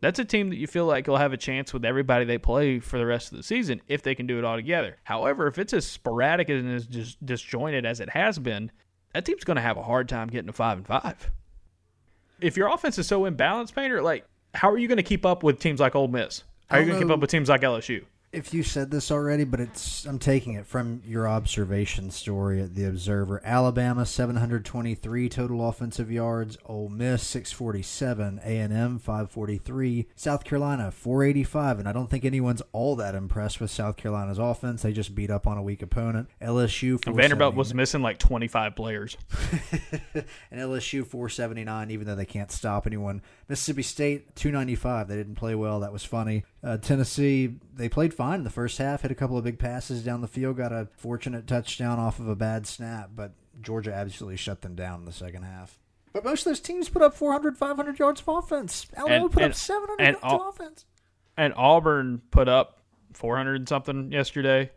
That's 0.00 0.20
a 0.20 0.24
team 0.24 0.50
that 0.50 0.56
you 0.56 0.68
feel 0.68 0.86
like 0.86 1.08
will 1.08 1.16
have 1.16 1.32
a 1.32 1.36
chance 1.36 1.72
with 1.72 1.84
everybody 1.84 2.24
they 2.24 2.38
play 2.38 2.78
for 2.78 2.98
the 2.98 3.04
rest 3.04 3.32
of 3.32 3.36
the 3.36 3.42
season 3.42 3.82
if 3.88 4.02
they 4.02 4.14
can 4.14 4.28
do 4.28 4.38
it 4.38 4.44
all 4.44 4.54
together. 4.54 4.96
However, 5.02 5.48
if 5.48 5.58
it's 5.58 5.72
as 5.72 5.86
sporadic 5.88 6.48
and 6.48 6.72
as 6.72 6.86
dis- 6.86 7.16
disjointed 7.16 7.84
as 7.84 7.98
it 7.98 8.10
has 8.10 8.38
been, 8.38 8.70
that 9.12 9.24
team's 9.24 9.42
going 9.42 9.56
to 9.56 9.62
have 9.62 9.76
a 9.76 9.82
hard 9.82 10.08
time 10.08 10.28
getting 10.28 10.46
to 10.46 10.52
five 10.52 10.78
and 10.78 10.86
five. 10.86 11.30
If 12.40 12.56
your 12.56 12.68
offense 12.68 12.96
is 12.96 13.08
so 13.08 13.22
imbalanced, 13.22 13.74
Painter, 13.74 14.00
like 14.00 14.24
how 14.54 14.70
are 14.70 14.78
you 14.78 14.86
going 14.86 14.98
to 14.98 15.02
keep 15.02 15.26
up 15.26 15.42
with 15.42 15.58
teams 15.58 15.80
like 15.80 15.96
Ole 15.96 16.06
Miss? 16.06 16.44
How 16.68 16.76
are 16.76 16.80
you 16.80 16.86
going 16.86 17.00
to 17.00 17.06
keep 17.06 17.12
up 17.12 17.20
with 17.20 17.30
teams 17.30 17.48
like 17.48 17.62
LSU? 17.62 18.04
If 18.34 18.52
you 18.52 18.62
said 18.62 18.90
this 18.90 19.10
already, 19.10 19.44
but 19.44 19.60
it's 19.60 20.04
I'm 20.04 20.18
taking 20.18 20.54
it 20.54 20.66
from 20.66 21.02
your 21.06 21.28
observation 21.28 22.10
story 22.10 22.60
at 22.60 22.74
the 22.74 22.84
Observer. 22.84 23.40
Alabama 23.44 24.04
723 24.04 25.28
total 25.28 25.68
offensive 25.68 26.10
yards, 26.10 26.58
Ole 26.66 26.88
Miss 26.88 27.22
647, 27.22 28.40
A&M 28.44 28.98
543, 28.98 30.08
South 30.16 30.44
Carolina 30.44 30.90
485, 30.90 31.78
and 31.78 31.88
I 31.88 31.92
don't 31.92 32.10
think 32.10 32.24
anyone's 32.24 32.62
all 32.72 32.96
that 32.96 33.14
impressed 33.14 33.60
with 33.60 33.70
South 33.70 33.96
Carolina's 33.96 34.38
offense. 34.38 34.82
They 34.82 34.92
just 34.92 35.14
beat 35.14 35.30
up 35.30 35.46
on 35.46 35.56
a 35.56 35.62
weak 35.62 35.82
opponent. 35.82 36.28
LSU 36.42 37.02
Vanderbilt 37.04 37.54
was 37.54 37.72
missing 37.72 38.02
like 38.02 38.18
25 38.18 38.74
players. 38.74 39.16
and 40.50 40.60
LSU 40.60 41.06
479, 41.06 41.90
even 41.90 42.06
though 42.06 42.16
they 42.16 42.26
can't 42.26 42.50
stop 42.50 42.86
anyone. 42.86 43.22
Mississippi 43.48 43.82
State 43.82 44.34
295. 44.34 45.08
They 45.08 45.16
didn't 45.16 45.36
play 45.36 45.54
well. 45.54 45.80
That 45.80 45.92
was 45.92 46.04
funny. 46.04 46.44
Uh, 46.64 46.78
Tennessee, 46.78 47.56
they 47.74 47.88
played 47.90 48.14
fine 48.14 48.38
in 48.38 48.44
the 48.44 48.50
first 48.50 48.78
half. 48.78 49.02
Hit 49.02 49.10
a 49.10 49.14
couple 49.14 49.36
of 49.36 49.44
big 49.44 49.58
passes 49.58 50.02
down 50.02 50.22
the 50.22 50.28
field. 50.28 50.56
Got 50.56 50.72
a 50.72 50.88
fortunate 50.96 51.46
touchdown 51.46 51.98
off 51.98 52.18
of 52.18 52.28
a 52.28 52.34
bad 52.36 52.66
snap, 52.66 53.10
but 53.14 53.32
Georgia 53.60 53.92
absolutely 53.92 54.36
shut 54.38 54.62
them 54.62 54.74
down 54.74 55.00
in 55.00 55.04
the 55.04 55.12
second 55.12 55.42
half. 55.42 55.78
But 56.14 56.24
most 56.24 56.40
of 56.40 56.44
those 56.50 56.60
teams 56.60 56.88
put 56.88 57.02
up 57.02 57.12
400, 57.14 57.58
500 57.58 57.98
yards 57.98 58.20
of 58.22 58.28
offense. 58.28 58.86
Alabama 58.96 59.24
And- 59.24 59.32
put 59.32 59.42
and- 59.42 59.52
up 59.52 59.56
700 59.56 60.00
and 60.00 60.12
yards 60.14 60.18
all- 60.22 60.48
of 60.48 60.54
offense. 60.54 60.86
And 61.36 61.52
Auburn 61.56 62.22
put 62.30 62.48
up 62.48 62.80
400 63.12 63.56
and 63.56 63.68
something 63.68 64.10
yesterday. 64.12 64.70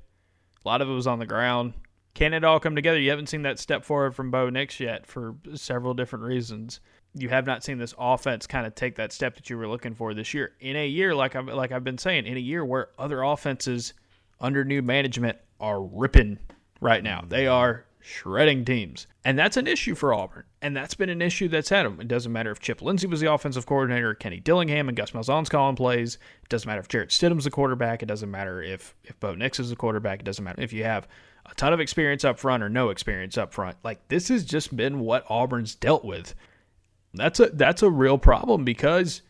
A 0.66 0.68
lot 0.68 0.82
of 0.82 0.90
it 0.90 0.94
was 0.94 1.08
on 1.08 1.20
the 1.20 1.26
ground. 1.26 1.74
Can 2.16 2.34
it 2.34 2.44
all 2.44 2.60
come 2.60 2.76
together? 2.76 3.00
You 3.00 3.12
haven't 3.12 3.28
seen 3.30 3.44
that 3.44 3.60
step 3.60 3.86
forward 3.86 4.16
from 4.16 4.32
Bo 4.32 4.50
Nix 4.50 4.80
yet 4.80 5.06
for 5.06 5.36
several 5.54 5.94
different 5.94 6.26
reasons. 6.26 6.80
You 7.20 7.30
have 7.30 7.46
not 7.46 7.64
seen 7.64 7.78
this 7.78 7.94
offense 7.98 8.48
kind 8.48 8.66
of 8.66 8.76
take 8.76 8.96
that 8.96 9.12
step 9.12 9.36
that 9.36 9.50
you 9.50 9.58
were 9.58 9.68
looking 9.68 9.94
for 9.94 10.14
this 10.14 10.34
year. 10.34 10.54
In 10.60 10.76
a 10.76 10.88
year, 10.88 11.16
like 11.16 11.36
I've, 11.36 11.48
like 11.48 11.72
I've 11.72 11.84
been 11.84 11.98
saying, 11.98 12.26
in 12.26 12.38
a 12.38 12.42
year 12.42 12.64
where 12.64 12.90
other 12.98 13.24
offenses 13.24 13.94
under 14.40 14.64
new 14.64 14.82
management 14.82 15.38
are 15.60 15.82
ripping 15.82 16.40
right 16.80 17.04
now. 17.04 17.24
They 17.28 17.48
are 17.48 17.86
shredding 18.00 18.64
teams. 18.64 19.08
And 19.26 19.38
that's 19.38 19.58
an 19.58 19.68
issue 19.68 19.96
for 19.96 20.14
Auburn. 20.14 20.46
And 20.62 20.76
that's 20.76 20.94
been 20.94 21.10
an 21.10 21.22
issue 21.22 21.50
that's 21.50 21.70
had 21.70 21.86
them. 21.86 22.00
It 22.00 22.08
doesn't 22.08 22.32
matter 22.32 22.52
if 22.52 22.60
Chip 22.60 22.82
Lindsey 22.82 23.08
was 23.08 23.20
the 23.20 23.32
offensive 23.32 23.66
coordinator, 23.66 24.14
Kenny 24.14 24.40
Dillingham 24.40 24.88
and 24.88 24.96
Gus 24.96 25.12
Malzahn's 25.12 25.50
calling 25.50 25.76
plays. 25.76 26.16
It 26.44 26.50
doesn't 26.50 26.68
matter 26.68 26.80
if 26.80 26.88
Jarrett 26.88 27.10
Stidham's 27.10 27.44
the 27.44 27.52
quarterback. 27.52 28.02
It 28.02 28.06
doesn't 28.06 28.32
matter 28.32 28.62
if, 28.62 28.96
if 29.04 29.20
Bo 29.20 29.36
Nix 29.36 29.60
is 29.60 29.70
the 29.70 29.76
quarterback. 29.76 30.22
It 30.22 30.26
doesn't 30.26 30.44
matter 30.44 30.62
if 30.62 30.72
you 30.72 30.86
have 30.86 31.08
a 31.46 31.54
ton 31.56 31.74
of 31.74 31.80
experience 31.80 32.24
up 32.24 32.40
front 32.40 32.64
or 32.64 32.70
no 32.70 32.90
experience 32.90 33.38
up 33.38 33.54
front. 33.54 33.78
Like 33.84 34.08
this 34.08 34.30
has 34.30 34.46
just 34.46 34.76
been 34.76 35.00
what 35.00 35.26
Auburn's 35.30 35.76
dealt 35.76 36.06
with. 36.06 36.34
That's 37.14 37.40
a 37.40 37.48
that's 37.48 37.82
a 37.82 37.90
real 37.90 38.18
problem 38.18 38.64
because 38.64 39.22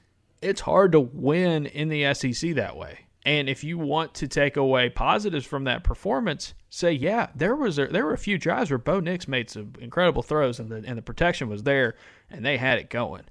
it's 0.41 0.61
hard 0.61 0.91
to 0.91 0.99
win 0.99 1.65
in 1.65 1.89
the 1.89 2.13
SEC 2.13 2.55
that 2.55 2.75
way. 2.75 3.07
And 3.25 3.49
if 3.49 3.63
you 3.63 3.77
want 3.77 4.13
to 4.15 4.27
take 4.27 4.55
away 4.55 4.89
positives 4.89 5.45
from 5.45 5.65
that 5.65 5.83
performance, 5.83 6.53
say, 6.69 6.93
yeah, 6.93 7.27
there 7.35 7.55
was 7.55 7.77
a, 7.77 7.87
there 7.87 8.05
were 8.05 8.13
a 8.13 8.17
few 8.17 8.37
drives 8.37 8.69
where 8.69 8.77
Bo 8.77 9.01
Nix 9.01 9.27
made 9.27 9.49
some 9.49 9.73
incredible 9.79 10.23
throws 10.23 10.59
and 10.59 10.69
the 10.69 10.83
and 10.85 10.97
the 10.97 11.01
protection 11.01 11.49
was 11.49 11.63
there 11.63 11.95
and 12.29 12.45
they 12.45 12.57
had 12.57 12.79
it 12.79 12.89
going. 12.89 13.23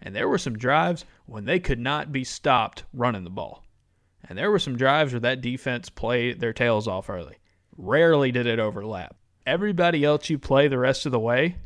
And 0.00 0.14
there 0.14 0.28
were 0.28 0.38
some 0.38 0.58
drives 0.58 1.04
when 1.26 1.44
they 1.44 1.60
could 1.60 1.78
not 1.78 2.12
be 2.12 2.24
stopped 2.24 2.84
running 2.92 3.24
the 3.24 3.30
ball. 3.30 3.64
And 4.28 4.38
there 4.38 4.50
were 4.50 4.58
some 4.58 4.76
drives 4.76 5.12
where 5.12 5.20
that 5.20 5.40
defense 5.40 5.88
played 5.88 6.40
their 6.40 6.52
tails 6.52 6.88
off 6.88 7.08
early. 7.08 7.36
Rarely 7.76 8.32
did 8.32 8.46
it 8.46 8.58
overlap. 8.58 9.16
Everybody 9.46 10.04
else 10.04 10.30
you 10.30 10.38
play 10.38 10.68
the 10.68 10.78
rest 10.78 11.06
of 11.06 11.12
the 11.12 11.20
way, 11.20 11.56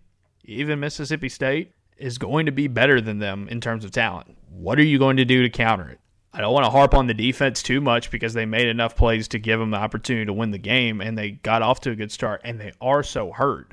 even 0.45 0.81
Mississippi 0.81 1.29
State, 1.29 1.73
is 1.99 2.19
going 2.19 2.47
to 2.47 2.53
be 2.53 2.69
better 2.69 3.01
than 3.01 3.19
them 3.19 3.49
in 3.49 3.61
terms 3.61 3.85
of 3.85 3.91
talent. 3.91 4.37
What 4.51 4.79
are 4.79 4.85
you 4.85 4.99
going 4.99 5.17
to 5.19 5.25
do 5.25 5.43
to 5.43 5.51
counter 5.51 5.89
it? 5.89 6.01
I 6.33 6.41
don't 6.41 6.53
want 6.53 6.67
to 6.67 6.71
harp 6.71 6.95
on 6.95 7.07
the 7.07 7.15
defense 7.15 7.63
too 7.63 7.81
much 7.81 8.11
because 8.11 8.35
they 8.35 8.47
made 8.47 8.69
enough 8.69 8.95
plays 8.97 9.29
to 9.29 9.39
give 9.39 9.59
them 9.59 9.71
the 9.71 9.79
opportunity 9.79 10.27
to 10.27 10.33
win 10.33 10.51
the 10.51 10.59
game 10.59 11.01
and 11.01 11.17
they 11.17 11.31
got 11.31 11.63
off 11.63 11.81
to 11.81 11.91
a 11.91 11.97
good 11.97 12.13
start 12.13 12.43
and 12.45 12.61
they 12.61 12.73
are 12.81 13.03
so 13.03 13.33
hurt. 13.33 13.73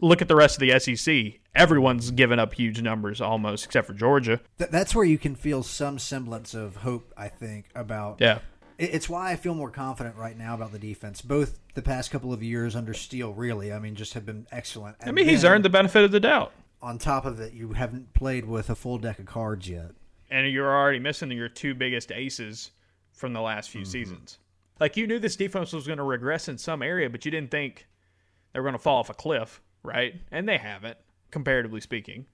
Look 0.00 0.20
at 0.20 0.28
the 0.28 0.34
rest 0.34 0.60
of 0.60 0.68
the 0.68 0.78
SEC. 0.78 1.40
Everyone's 1.54 2.10
given 2.10 2.38
up 2.38 2.54
huge 2.54 2.82
numbers 2.82 3.20
almost 3.20 3.64
except 3.64 3.86
for 3.86 3.94
Georgia. 3.94 4.40
Th- 4.58 4.70
that's 4.70 4.94
where 4.94 5.04
you 5.04 5.16
can 5.16 5.36
feel 5.36 5.62
some 5.62 5.98
semblance 5.98 6.54
of 6.54 6.76
hope, 6.76 7.12
I 7.16 7.28
think, 7.28 7.66
about 7.74 8.20
Yeah. 8.20 8.40
It's 8.78 9.08
why 9.08 9.30
I 9.30 9.36
feel 9.36 9.54
more 9.54 9.70
confident 9.70 10.16
right 10.16 10.36
now 10.36 10.54
about 10.54 10.72
the 10.72 10.78
defense. 10.78 11.22
Both 11.22 11.60
the 11.74 11.82
past 11.82 12.10
couple 12.10 12.32
of 12.32 12.42
years 12.42 12.74
under 12.74 12.94
Steele, 12.94 13.32
really, 13.32 13.72
I 13.72 13.78
mean, 13.78 13.94
just 13.94 14.14
have 14.14 14.26
been 14.26 14.46
excellent. 14.50 14.96
I 15.06 15.12
mean, 15.12 15.28
he's 15.28 15.44
earned 15.44 15.64
the 15.64 15.70
benefit 15.70 16.04
of 16.04 16.10
the 16.10 16.18
doubt. 16.18 16.52
On 16.82 16.98
top 16.98 17.24
of 17.24 17.40
it, 17.40 17.52
you 17.52 17.72
haven't 17.72 18.12
played 18.12 18.44
with 18.44 18.68
a 18.68 18.74
full 18.74 18.98
deck 18.98 19.18
of 19.18 19.26
cards 19.26 19.68
yet. 19.68 19.92
and 20.30 20.50
you're 20.50 20.74
already 20.74 20.98
missing 20.98 21.30
your 21.30 21.48
two 21.48 21.74
biggest 21.74 22.10
aces 22.10 22.70
from 23.12 23.32
the 23.32 23.40
last 23.40 23.70
few 23.70 23.82
mm-hmm. 23.82 23.90
seasons. 23.90 24.38
Like 24.80 24.96
you 24.96 25.06
knew 25.06 25.18
this 25.18 25.36
defense 25.36 25.72
was 25.72 25.86
going 25.86 25.98
to 25.98 26.04
regress 26.04 26.48
in 26.48 26.58
some 26.58 26.82
area, 26.82 27.08
but 27.08 27.24
you 27.24 27.30
didn't 27.30 27.50
think 27.50 27.86
they 28.52 28.58
were 28.60 28.64
going 28.64 28.72
to 28.74 28.78
fall 28.78 28.98
off 28.98 29.10
a 29.10 29.14
cliff, 29.14 29.60
right? 29.82 30.14
And 30.30 30.48
they 30.48 30.58
haven't, 30.58 30.96
comparatively 31.30 31.80
speaking. 31.80 32.26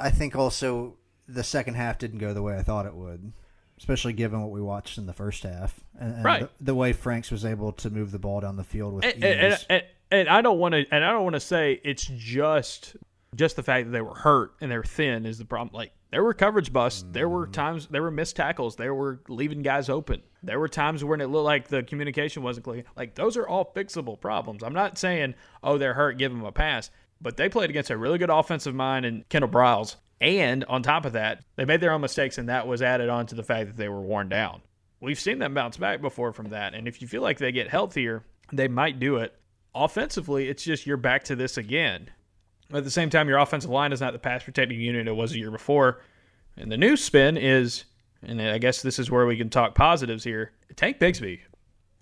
I 0.00 0.10
think 0.10 0.34
also 0.36 0.96
the 1.26 1.44
second 1.44 1.74
half 1.74 1.98
didn't 1.98 2.18
go 2.18 2.34
the 2.34 2.42
way 2.42 2.56
I 2.56 2.62
thought 2.62 2.84
it 2.84 2.94
would, 2.94 3.32
especially 3.78 4.12
given 4.12 4.42
what 4.42 4.50
we 4.50 4.60
watched 4.60 4.98
in 4.98 5.06
the 5.06 5.12
first 5.14 5.44
half 5.44 5.80
and, 5.98 6.16
and 6.16 6.24
Right. 6.24 6.40
the, 6.58 6.64
the 6.64 6.74
way 6.74 6.92
Franks 6.92 7.30
was 7.30 7.44
able 7.44 7.72
to 7.72 7.88
move 7.88 8.10
the 8.10 8.18
ball 8.18 8.40
down 8.40 8.56
the 8.56 8.64
field 8.64 8.92
with 8.94 9.04
And, 9.04 9.24
ease. 9.24 9.24
and, 9.24 9.58
and, 9.70 9.82
and 10.10 10.28
I 10.28 10.42
don't 10.42 10.58
want 10.58 10.72
to, 10.74 10.84
and 10.90 11.04
I 11.04 11.12
don't 11.12 11.22
want 11.22 11.34
to 11.34 11.40
say 11.40 11.80
it's 11.84 12.04
just 12.04 12.96
just 13.36 13.56
the 13.56 13.62
fact 13.62 13.86
that 13.86 13.92
they 13.92 14.00
were 14.00 14.14
hurt 14.14 14.54
and 14.60 14.70
they're 14.70 14.82
thin 14.82 15.26
is 15.26 15.38
the 15.38 15.44
problem. 15.44 15.74
Like 15.74 15.92
there 16.10 16.22
were 16.22 16.34
coverage 16.34 16.72
busts, 16.72 17.04
there 17.10 17.28
were 17.28 17.46
mm. 17.46 17.52
times 17.52 17.88
there 17.88 18.02
were 18.02 18.10
missed 18.10 18.36
tackles, 18.36 18.76
there 18.76 18.94
were 18.94 19.20
leaving 19.28 19.62
guys 19.62 19.88
open. 19.88 20.22
There 20.42 20.60
were 20.60 20.68
times 20.68 21.02
when 21.02 21.20
it 21.20 21.26
looked 21.26 21.44
like 21.44 21.68
the 21.68 21.82
communication 21.82 22.42
wasn't 22.42 22.64
clear. 22.64 22.84
Like 22.96 23.14
those 23.14 23.36
are 23.36 23.48
all 23.48 23.72
fixable 23.74 24.20
problems. 24.20 24.62
I'm 24.62 24.74
not 24.74 24.98
saying 24.98 25.34
oh 25.62 25.78
they're 25.78 25.94
hurt, 25.94 26.18
give 26.18 26.32
them 26.32 26.44
a 26.44 26.52
pass, 26.52 26.90
but 27.20 27.36
they 27.36 27.48
played 27.48 27.70
against 27.70 27.90
a 27.90 27.96
really 27.96 28.18
good 28.18 28.30
offensive 28.30 28.74
mind 28.74 29.06
and 29.06 29.28
Kendall 29.28 29.50
Briles. 29.50 29.96
And 30.20 30.64
on 30.64 30.82
top 30.82 31.04
of 31.04 31.14
that, 31.14 31.44
they 31.56 31.64
made 31.64 31.80
their 31.80 31.92
own 31.92 32.00
mistakes, 32.00 32.38
and 32.38 32.48
that 32.48 32.66
was 32.66 32.80
added 32.80 33.08
on 33.08 33.26
to 33.26 33.34
the 33.34 33.42
fact 33.42 33.66
that 33.66 33.76
they 33.76 33.88
were 33.88 34.00
worn 34.00 34.28
down. 34.28 34.62
We've 35.00 35.20
seen 35.20 35.38
them 35.38 35.54
bounce 35.54 35.76
back 35.76 36.00
before 36.00 36.32
from 36.32 36.50
that, 36.50 36.74
and 36.74 36.88
if 36.88 37.02
you 37.02 37.08
feel 37.08 37.20
like 37.20 37.38
they 37.38 37.52
get 37.52 37.68
healthier, 37.68 38.24
they 38.52 38.68
might 38.68 39.00
do 39.00 39.16
it. 39.16 39.34
Offensively, 39.74 40.48
it's 40.48 40.62
just 40.62 40.86
you're 40.86 40.96
back 40.96 41.24
to 41.24 41.36
this 41.36 41.56
again. 41.56 42.10
At 42.72 42.84
the 42.84 42.90
same 42.90 43.10
time, 43.10 43.28
your 43.28 43.38
offensive 43.38 43.70
line 43.70 43.92
is 43.92 44.00
not 44.00 44.12
the 44.12 44.18
pass 44.18 44.42
protecting 44.42 44.80
unit 44.80 45.06
it 45.06 45.12
was 45.12 45.32
a 45.32 45.38
year 45.38 45.50
before. 45.50 46.00
And 46.56 46.70
the 46.70 46.76
new 46.76 46.96
spin 46.96 47.36
is, 47.36 47.84
and 48.22 48.40
I 48.40 48.58
guess 48.58 48.82
this 48.82 48.98
is 48.98 49.10
where 49.10 49.26
we 49.26 49.36
can 49.36 49.50
talk 49.50 49.74
positives 49.74 50.24
here. 50.24 50.52
Tank 50.76 50.98
Bigsby, 50.98 51.40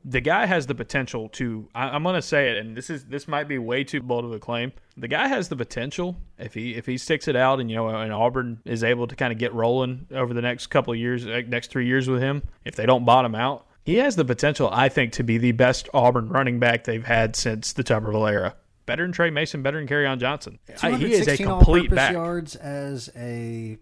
the 0.05 0.21
guy 0.21 0.47
has 0.47 0.67
the 0.67 0.75
potential 0.75 1.29
to. 1.31 1.69
I, 1.75 1.89
I'm 1.89 2.03
going 2.03 2.15
to 2.15 2.23
say 2.23 2.51
it, 2.51 2.59
and 2.59 2.77
this 2.77 2.91
is 2.91 3.05
this 3.07 3.29
might 3.29 3.49
be 3.49 3.59
way 3.59 3.85
too 3.85 4.03
bold 4.03 4.25
of 4.25 4.33
a 4.33 4.39
claim. 4.39 4.73
The 4.97 5.09
guy 5.09 5.29
has 5.29 5.49
the 5.49 5.57
potential 5.57 6.17
if 6.39 6.55
he 6.55 6.75
if 6.75 6.87
he 6.87 6.99
sticks 6.99 7.29
it 7.29 7.37
out, 7.37 7.61
and 7.61 7.71
you 7.71 7.77
know, 7.77 7.89
and 7.89 8.13
Auburn 8.13 8.61
is 8.65 8.85
able 8.85 9.07
to 9.07 9.17
kind 9.17 9.33
of 9.33 9.39
get 9.39 9.53
rolling 9.55 10.07
over 10.13 10.35
the 10.35 10.43
next 10.43 10.69
couple 10.69 10.93
of 10.93 10.99
years, 10.99 11.25
like 11.25 11.49
next 11.49 11.71
three 11.71 11.87
years 11.87 12.09
with 12.09 12.21
him. 12.21 12.43
If 12.65 12.77
they 12.77 12.87
don't 12.87 13.05
bottom 13.05 13.35
out, 13.35 13.67
he 13.85 13.97
has 13.97 14.17
the 14.17 14.25
potential, 14.25 14.69
I 14.73 14.89
think, 14.89 15.13
to 15.15 15.23
be 15.23 15.39
the 15.39 15.53
best 15.53 15.89
Auburn 15.95 16.29
running 16.29 16.59
back 16.59 16.85
they've 16.85 17.05
had 17.05 17.37
since 17.37 17.73
the 17.73 17.85
Tuberville 17.85 18.31
era. 18.31 18.55
Better 18.87 19.05
than 19.05 19.13
Tre 19.13 19.31
Mason, 19.31 19.63
better 19.63 19.79
than 19.79 19.87
Kerryon 19.89 20.19
Johnson. 20.19 20.59
I- 20.83 20.93
he 20.97 21.13
is 21.13 21.29
a 21.29 21.37
complete 21.37 21.83
all-purpose 21.83 21.95
back. 21.97 22.13
yards 22.13 22.57
as 22.57 23.11
a 23.17 23.79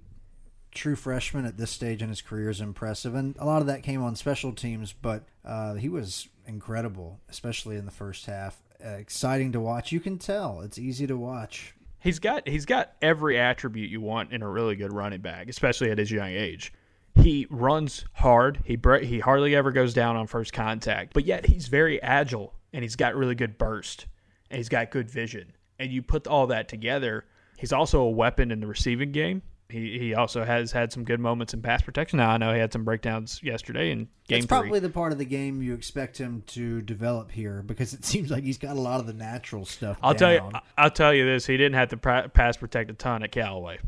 true 0.73 0.95
freshman 0.97 1.45
at 1.47 1.57
this 1.57 1.71
stage 1.71 2.03
in 2.03 2.09
his 2.09 2.21
career 2.23 2.51
is 2.51 2.61
impressive, 2.61 3.15
and 3.15 3.35
a 3.39 3.45
lot 3.47 3.61
of 3.61 3.67
that 3.67 3.83
came 3.83 4.03
on 4.03 4.15
special 4.15 4.53
teams. 4.53 4.93
But 4.93 5.25
uh, 5.45 5.75
he 5.75 5.89
was 5.89 6.29
incredible, 6.47 7.21
especially 7.29 7.77
in 7.77 7.87
the 7.87 7.91
first 7.91 8.27
half. 8.27 8.63
Uh, 8.85 8.91
exciting 8.91 9.53
to 9.53 9.61
watch. 9.61 9.93
You 9.93 10.01
can 10.01 10.19
tell 10.19 10.61
it's 10.63 10.79
easy 10.79 11.07
to 11.07 11.17
watch. 11.17 11.75
He's 11.99 12.19
got 12.19 12.49
he's 12.49 12.65
got 12.65 12.93
every 13.03 13.39
attribute 13.39 13.91
you 13.91 14.01
want 14.01 14.33
in 14.33 14.43
a 14.43 14.49
really 14.49 14.75
good 14.77 14.93
running 14.93 15.21
back, 15.21 15.49
especially 15.51 15.91
at 15.91 15.99
his 15.99 16.11
young 16.11 16.29
age. 16.31 16.73
He 17.17 17.47
runs 17.51 18.05
hard. 18.15 18.61
He 18.65 18.77
bre- 18.77 18.99
he 19.01 19.19
hardly 19.19 19.55
ever 19.55 19.71
goes 19.73 19.93
down 19.93 20.17
on 20.17 20.27
first 20.27 20.53
contact, 20.55 21.13
but 21.13 21.27
yet 21.27 21.45
he's 21.47 21.69
very 21.69 22.01
agile 22.03 22.55
and 22.73 22.83
he's 22.83 22.97
got 22.97 23.15
really 23.17 23.35
good 23.35 23.59
burst 23.59 24.07
and 24.51 24.59
he's 24.59 24.69
got 24.69 24.91
good 24.91 25.11
vision. 25.11 25.53
And 25.79 25.91
you 25.91 26.03
put 26.03 26.27
all 26.27 26.47
that 26.49 26.69
together, 26.69 27.25
he's 27.59 27.73
also 27.73 28.01
a 28.03 28.11
weapon 28.11 28.51
in 28.51 28.61
the 28.61 28.67
receiving 28.67 29.13
game. 29.13 29.43
He 29.69 29.99
he 30.01 30.15
also 30.15 30.45
has 30.45 30.73
had 30.73 30.93
some 30.93 31.05
good 31.05 31.21
moments 31.21 31.55
in 31.55 31.63
pass 31.63 31.81
protection. 31.81 32.17
Now 32.17 32.31
I 32.31 32.39
know 32.39 32.53
he 32.53 32.59
had 32.59 32.73
some 32.73 32.83
breakdowns 32.85 33.41
yesterday 33.41 33.93
in 33.93 34.09
game 34.27 34.39
It's 34.39 34.47
probably 34.47 34.81
the 34.81 34.91
part 34.91 35.13
of 35.13 35.19
the 35.19 35.25
game 35.25 35.63
you 35.63 35.75
expect 35.75 36.19
him 36.19 36.43
to 36.49 36.83
develop 36.83 37.31
here 37.31 37.63
because 37.63 37.95
it 37.95 38.05
seems 38.13 38.31
like 38.33 38.43
he's 38.43 38.59
got 38.59 38.77
a 38.77 38.81
lot 38.81 38.99
of 38.99 39.07
the 39.07 39.13
natural 39.13 39.65
stuff. 39.65 39.97
I'll 40.03 40.15
tell 40.15 40.33
you. 40.33 40.51
I'll 40.77 40.91
tell 40.91 41.15
you 41.15 41.25
this: 41.25 41.47
he 41.47 41.57
didn't 41.57 41.75
have 41.75 41.91
to 41.91 41.97
pass 41.97 42.57
protect 42.57 42.91
a 42.91 42.95
ton 42.95 43.23
at 43.23 43.31
Callaway. 43.31 43.79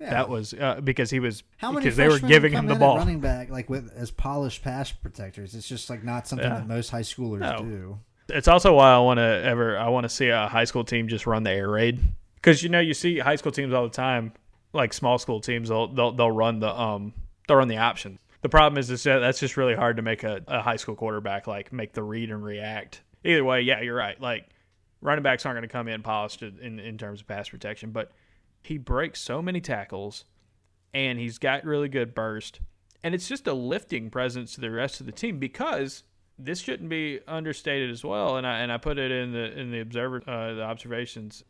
Yeah. 0.00 0.10
That 0.10 0.28
was 0.28 0.52
uh, 0.52 0.80
because 0.82 1.10
he 1.10 1.20
was 1.20 1.44
How 1.58 1.70
many 1.70 1.84
because 1.84 1.96
they 1.96 2.08
were 2.08 2.18
giving 2.18 2.52
him 2.52 2.66
the 2.66 2.74
ball. 2.74 2.96
running 2.96 3.20
back 3.20 3.48
like 3.50 3.70
with 3.70 3.92
as 3.94 4.10
polished 4.10 4.64
pass 4.64 4.90
protectors? 4.90 5.54
It's 5.54 5.68
just 5.68 5.88
like 5.88 6.02
not 6.02 6.26
something 6.26 6.48
Yeah. 6.48 6.56
that 6.58 6.66
most 6.66 6.90
high 6.90 7.02
schoolers 7.02 7.38
No. 7.38 7.58
do. 7.58 7.98
It's 8.28 8.48
also 8.48 8.74
why 8.74 8.92
I 8.92 8.98
want 8.98 9.18
to 9.18 9.42
ever 9.44 9.78
I 9.78 9.88
want 9.88 10.04
to 10.04 10.08
see 10.08 10.28
a 10.28 10.48
high 10.48 10.64
school 10.64 10.84
team 10.84 11.08
just 11.08 11.26
run 11.26 11.42
the 11.42 11.50
air 11.50 11.68
raid 11.68 12.00
because 12.36 12.62
you 12.62 12.68
know 12.68 12.80
you 12.80 12.94
see 12.94 13.18
high 13.18 13.36
school 13.36 13.52
teams 13.52 13.72
all 13.72 13.84
the 13.84 13.90
time, 13.90 14.32
like 14.72 14.92
small 14.92 15.18
school 15.18 15.40
teams. 15.40 15.68
They'll 15.68 15.88
they'll, 15.88 16.12
they'll 16.12 16.30
run 16.30 16.60
the 16.60 16.68
um 16.68 17.12
they'll 17.46 17.58
run 17.58 17.68
the 17.68 17.78
option. 17.78 18.18
The 18.42 18.48
problem 18.48 18.78
is, 18.78 18.88
that 18.88 19.18
that's 19.20 19.40
just 19.40 19.56
really 19.56 19.74
hard 19.74 19.96
to 19.96 20.02
make 20.02 20.22
a, 20.22 20.42
a 20.46 20.60
high 20.60 20.76
school 20.76 20.94
quarterback 20.94 21.46
like 21.46 21.72
make 21.72 21.92
the 21.92 22.02
read 22.02 22.30
and 22.30 22.44
react. 22.44 23.02
Either 23.24 23.44
way, 23.44 23.62
yeah, 23.62 23.80
you're 23.80 23.96
right. 23.96 24.20
Like 24.20 24.48
running 25.00 25.22
backs 25.22 25.46
aren't 25.46 25.56
going 25.56 25.68
to 25.68 25.72
come 25.72 25.88
in 25.88 26.02
polished 26.02 26.42
in 26.42 26.78
in 26.78 26.98
terms 26.98 27.20
of 27.20 27.26
pass 27.26 27.48
protection, 27.48 27.90
but 27.90 28.12
he 28.62 28.78
breaks 28.78 29.20
so 29.20 29.42
many 29.42 29.60
tackles, 29.60 30.24
and 30.92 31.18
he's 31.18 31.38
got 31.38 31.64
really 31.64 31.88
good 31.88 32.14
burst, 32.14 32.60
and 33.02 33.14
it's 33.14 33.28
just 33.28 33.46
a 33.46 33.54
lifting 33.54 34.10
presence 34.10 34.54
to 34.54 34.60
the 34.60 34.70
rest 34.70 35.00
of 35.00 35.06
the 35.06 35.12
team 35.12 35.38
because 35.38 36.02
this 36.38 36.60
shouldn't 36.60 36.88
be 36.88 37.20
understated 37.28 37.90
as 37.90 38.04
well. 38.04 38.36
And 38.36 38.46
I 38.46 38.58
and 38.58 38.72
I 38.72 38.78
put 38.78 38.98
it 38.98 39.10
in 39.10 39.32
the 39.32 39.58
in 39.58 39.70
the 39.70 39.80
observer 39.80 40.22
uh, 40.26 40.54
the 40.54 40.62
observations. 40.62 41.44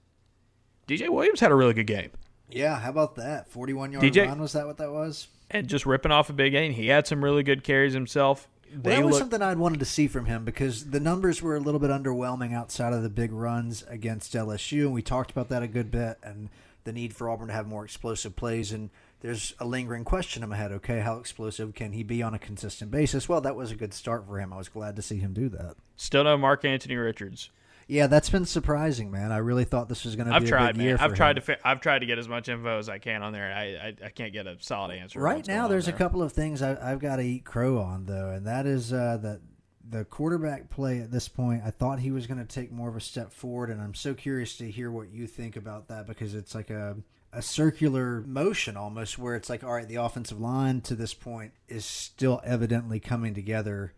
DJ 0.86 1.08
Williams 1.08 1.40
had 1.40 1.50
a 1.50 1.54
really 1.54 1.72
good 1.72 1.86
game 1.86 2.10
Yeah, 2.50 2.78
how 2.78 2.90
about 2.90 3.16
that? 3.16 3.48
Forty-one 3.48 3.92
yard 3.92 4.04
DJ 4.04 4.26
run 4.26 4.40
was 4.40 4.52
that 4.52 4.66
what 4.66 4.76
that 4.78 4.92
was? 4.92 5.28
and 5.50 5.68
just 5.68 5.86
ripping 5.86 6.12
off 6.12 6.28
a 6.30 6.32
big 6.32 6.52
game. 6.52 6.72
He 6.72 6.88
had 6.88 7.06
some 7.06 7.22
really 7.22 7.42
good 7.42 7.62
carries 7.64 7.92
himself. 7.92 8.48
Well, 8.72 8.82
that 8.82 9.04
was 9.04 9.12
look, 9.12 9.20
something 9.20 9.40
I'd 9.40 9.58
wanted 9.58 9.78
to 9.80 9.86
see 9.86 10.08
from 10.08 10.26
him 10.26 10.44
because 10.44 10.90
the 10.90 10.98
numbers 10.98 11.40
were 11.40 11.54
a 11.54 11.60
little 11.60 11.78
bit 11.78 11.90
underwhelming 11.90 12.52
outside 12.52 12.92
of 12.92 13.02
the 13.02 13.08
big 13.08 13.30
runs 13.30 13.84
against 13.88 14.32
LSU, 14.34 14.80
and 14.82 14.92
we 14.92 15.00
talked 15.00 15.30
about 15.30 15.48
that 15.50 15.62
a 15.62 15.68
good 15.68 15.90
bit, 15.92 16.18
and 16.24 16.48
the 16.82 16.92
need 16.92 17.14
for 17.14 17.30
Auburn 17.30 17.48
to 17.48 17.52
have 17.54 17.68
more 17.68 17.84
explosive 17.84 18.34
plays. 18.34 18.72
And 18.72 18.90
there's 19.24 19.54
a 19.58 19.64
lingering 19.64 20.04
question 20.04 20.42
in 20.42 20.50
my 20.50 20.56
head: 20.56 20.70
Okay, 20.70 21.00
how 21.00 21.16
explosive 21.16 21.74
can 21.74 21.92
he 21.92 22.02
be 22.02 22.22
on 22.22 22.34
a 22.34 22.38
consistent 22.38 22.90
basis? 22.90 23.26
Well, 23.26 23.40
that 23.40 23.56
was 23.56 23.70
a 23.70 23.74
good 23.74 23.94
start 23.94 24.26
for 24.26 24.38
him. 24.38 24.52
I 24.52 24.58
was 24.58 24.68
glad 24.68 24.96
to 24.96 25.02
see 25.02 25.16
him 25.16 25.32
do 25.32 25.48
that. 25.48 25.76
still 25.96 26.24
no 26.24 26.36
Mark-Antony 26.36 26.94
Richards. 26.94 27.48
Yeah, 27.88 28.06
that's 28.06 28.28
been 28.28 28.44
surprising, 28.44 29.10
man. 29.10 29.32
I 29.32 29.38
really 29.38 29.64
thought 29.64 29.88
this 29.88 30.04
was 30.04 30.14
going 30.14 30.28
to 30.28 30.40
be 30.40 30.50
a 30.50 30.58
big 30.66 30.76
man. 30.76 30.80
year. 30.80 30.98
I've 31.00 31.12
for 31.12 31.16
tried 31.16 31.38
him. 31.38 31.44
to 31.44 31.66
I've 31.66 31.80
tried 31.80 32.00
to 32.00 32.06
get 32.06 32.18
as 32.18 32.28
much 32.28 32.50
info 32.50 32.78
as 32.78 32.90
I 32.90 32.98
can 32.98 33.22
on 33.22 33.32
there. 33.32 33.50
I 33.50 33.62
I, 33.62 34.06
I 34.06 34.08
can't 34.10 34.34
get 34.34 34.46
a 34.46 34.58
solid 34.60 34.94
answer. 34.94 35.20
Right 35.20 35.46
now, 35.48 35.68
there's 35.68 35.88
a 35.88 35.92
couple 35.92 36.22
of 36.22 36.32
things 36.32 36.60
I, 36.60 36.76
I've 36.92 37.00
got 37.00 37.16
to 37.16 37.22
eat 37.22 37.46
crow 37.46 37.78
on, 37.78 38.04
though, 38.04 38.28
and 38.28 38.46
that 38.46 38.66
is 38.66 38.92
uh, 38.92 39.16
that 39.22 39.40
the 39.88 40.04
quarterback 40.04 40.68
play 40.68 41.00
at 41.00 41.10
this 41.10 41.28
point. 41.28 41.62
I 41.64 41.70
thought 41.70 41.98
he 41.98 42.10
was 42.10 42.26
going 42.26 42.44
to 42.44 42.54
take 42.54 42.70
more 42.70 42.90
of 42.90 42.96
a 42.96 43.00
step 43.00 43.32
forward, 43.32 43.70
and 43.70 43.80
I'm 43.80 43.94
so 43.94 44.12
curious 44.12 44.58
to 44.58 44.70
hear 44.70 44.90
what 44.90 45.10
you 45.10 45.26
think 45.26 45.56
about 45.56 45.88
that 45.88 46.06
because 46.06 46.34
it's 46.34 46.54
like 46.54 46.68
a 46.68 46.98
a 47.34 47.42
circular 47.42 48.22
motion 48.26 48.76
almost, 48.76 49.18
where 49.18 49.34
it's 49.34 49.50
like, 49.50 49.64
all 49.64 49.72
right, 49.74 49.88
the 49.88 49.96
offensive 49.96 50.40
line 50.40 50.80
to 50.82 50.94
this 50.94 51.14
point 51.14 51.52
is 51.68 51.84
still 51.84 52.40
evidently 52.44 53.00
coming 53.00 53.34
together, 53.34 53.92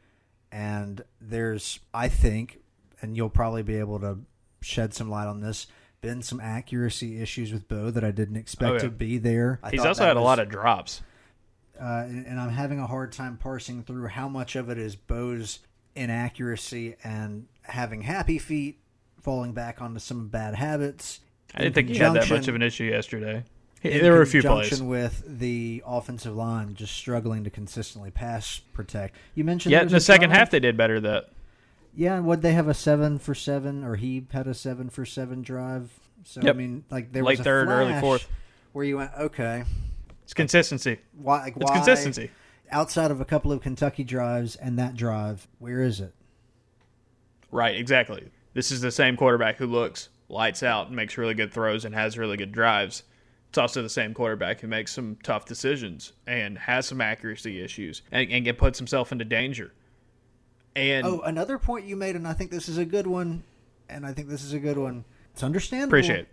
and 0.51 1.03
there's, 1.20 1.81
I 1.92 2.09
think, 2.09 2.61
and 3.01 3.16
you'll 3.16 3.29
probably 3.31 3.62
be 3.62 3.77
able 3.77 4.01
to 4.01 4.18
shed 4.62 4.94
some 4.94 5.11
light 5.11 5.27
on 5.27 5.40
this. 5.40 5.66
Been 6.01 6.22
some 6.22 6.40
accuracy 6.40 7.20
issues 7.20 7.53
with 7.53 7.68
Bo 7.68 7.90
that 7.90 8.05
I 8.05 8.11
didn't 8.11 8.37
expect 8.37 8.70
Oh, 8.70 8.75
yeah. 8.75 8.79
to 8.81 8.90
be 8.90 9.18
there. 9.18 9.59
I 9.62 9.70
He's 9.70 9.85
also 9.85 10.05
had 10.05 10.16
a 10.16 10.20
lot 10.20 10.38
of 10.38 10.49
drops. 10.49 11.03
uh, 11.81 12.05
and, 12.07 12.27
and 12.27 12.38
I'm 12.40 12.51
having 12.51 12.79
a 12.81 12.87
hard 12.87 13.12
time 13.12 13.37
parsing 13.38 13.83
through 13.83 14.07
how 14.09 14.29
much 14.29 14.57
of 14.57 14.68
it 14.70 14.79
is 14.79 14.94
Bo's 14.94 15.59
inaccuracy 15.94 16.96
and 17.03 17.46
having 17.62 18.03
happy 18.03 18.38
feet, 18.38 18.79
falling 19.20 19.53
back 19.53 19.81
onto 19.83 19.99
some 19.99 20.29
bad 20.29 20.55
habits. 20.55 21.20
I 21.57 21.62
didn't 21.62 21.75
think 21.75 21.88
he 21.88 21.97
had 21.99 22.12
that 22.14 22.29
much 22.31 22.49
of 22.49 22.55
an 22.55 22.62
issue 22.62 22.85
yesterday. 22.85 23.45
He- 23.81 23.99
there 23.99 24.12
were 24.12 24.23
a 24.23 24.27
few 24.27 24.42
plays. 24.42 24.83
with 24.83 25.23
the 25.27 25.83
offensive 25.87 26.35
line 26.35 26.75
just 26.75 26.95
struggling 26.95 27.45
to 27.45 27.51
consistently 27.51 28.11
pass 28.11 28.61
protect. 28.73 29.16
You 29.35 29.45
mentioned 29.45 29.73
Yeah, 29.73 29.83
in 29.83 29.88
the 29.88 30.01
second 30.01 30.31
drive- 30.31 30.38
half 30.38 30.51
they 30.51 30.61
did 30.61 30.77
better. 30.77 31.01
That 31.01 31.29
Yeah, 31.95 32.19
would 32.21 32.42
they 32.42 32.53
have 32.53 32.69
a 32.69 32.75
seven 32.75 33.19
for 33.19 33.35
seven, 33.35 33.85
or 33.85 33.97
he 33.97 34.27
had 34.33 34.47
a 34.47 34.55
seven 34.55 34.88
for 34.90 35.05
seven 35.07 35.42
drive? 35.42 35.90
So 36.25 36.40
I 36.47 36.53
mean, 36.53 36.85
like 36.90 37.12
there 37.12 37.23
late 37.23 37.35
was 37.35 37.40
a 37.40 37.45
third, 37.45 37.69
early 37.69 37.99
fourth. 38.01 38.29
where 38.73 38.85
you 38.85 38.97
went, 38.97 39.12
okay, 39.19 39.64
It's 40.25 40.35
consistency. 40.35 40.99
why? 41.16 41.42
Like, 41.45 41.57
It's 41.57 41.71
consistency. 41.71 42.31
outside 42.73 43.11
of 43.11 43.21
a 43.21 43.25
couple 43.25 43.53
of 43.53 43.61
Kentucky 43.62 44.03
drives 44.05 44.57
and 44.57 44.79
that 44.79 44.97
drive, 44.97 45.47
where 45.59 45.81
is 45.83 46.01
it? 46.01 46.12
Right, 47.51 47.77
exactly. 47.77 48.31
This 48.55 48.73
is 48.73 48.81
the 48.81 48.90
same 48.90 49.16
quarterback 49.16 49.57
who 49.59 49.66
looks 49.66 50.09
lights 50.29 50.62
out 50.62 50.89
and 50.89 50.97
makes 50.97 51.17
really 51.17 51.35
good 51.35 51.53
throws 51.53 51.85
and 51.85 51.95
has 51.95 52.19
really 52.19 52.37
good 52.37 52.53
drives. 52.53 53.03
It's 53.49 53.59
also 53.59 53.83
the 53.83 53.89
same 53.89 54.12
quarterback 54.12 54.61
who 54.61 54.67
makes 54.67 54.93
some 54.93 55.17
tough 55.23 55.47
decisions 55.47 56.12
and 56.27 56.59
has 56.59 56.87
some 56.87 57.01
accuracy 57.01 57.62
issues 57.62 58.03
and, 58.11 58.31
and 58.31 58.45
get 58.45 58.59
puts 58.59 58.79
himself 58.79 59.12
into 59.12 59.25
danger. 59.25 59.73
And 60.75 61.07
Oh, 61.07 61.21
another 61.21 61.59
point 61.59 61.87
you 61.87 61.97
made, 61.97 62.17
and 62.17 62.29
I 62.29 62.33
think 62.35 62.51
this 62.51 62.69
is 62.69 62.77
a 62.77 62.85
good 62.85 63.07
one, 63.07 63.45
and 63.89 64.05
I 64.05 64.12
think 64.12 64.29
this 64.29 64.43
is 64.43 64.53
a 64.53 64.59
good 64.59 64.77
one. 64.77 65.05
It's 65.33 65.43
understandable. 65.43 65.91
appreciate 65.91 66.21
it. 66.21 66.29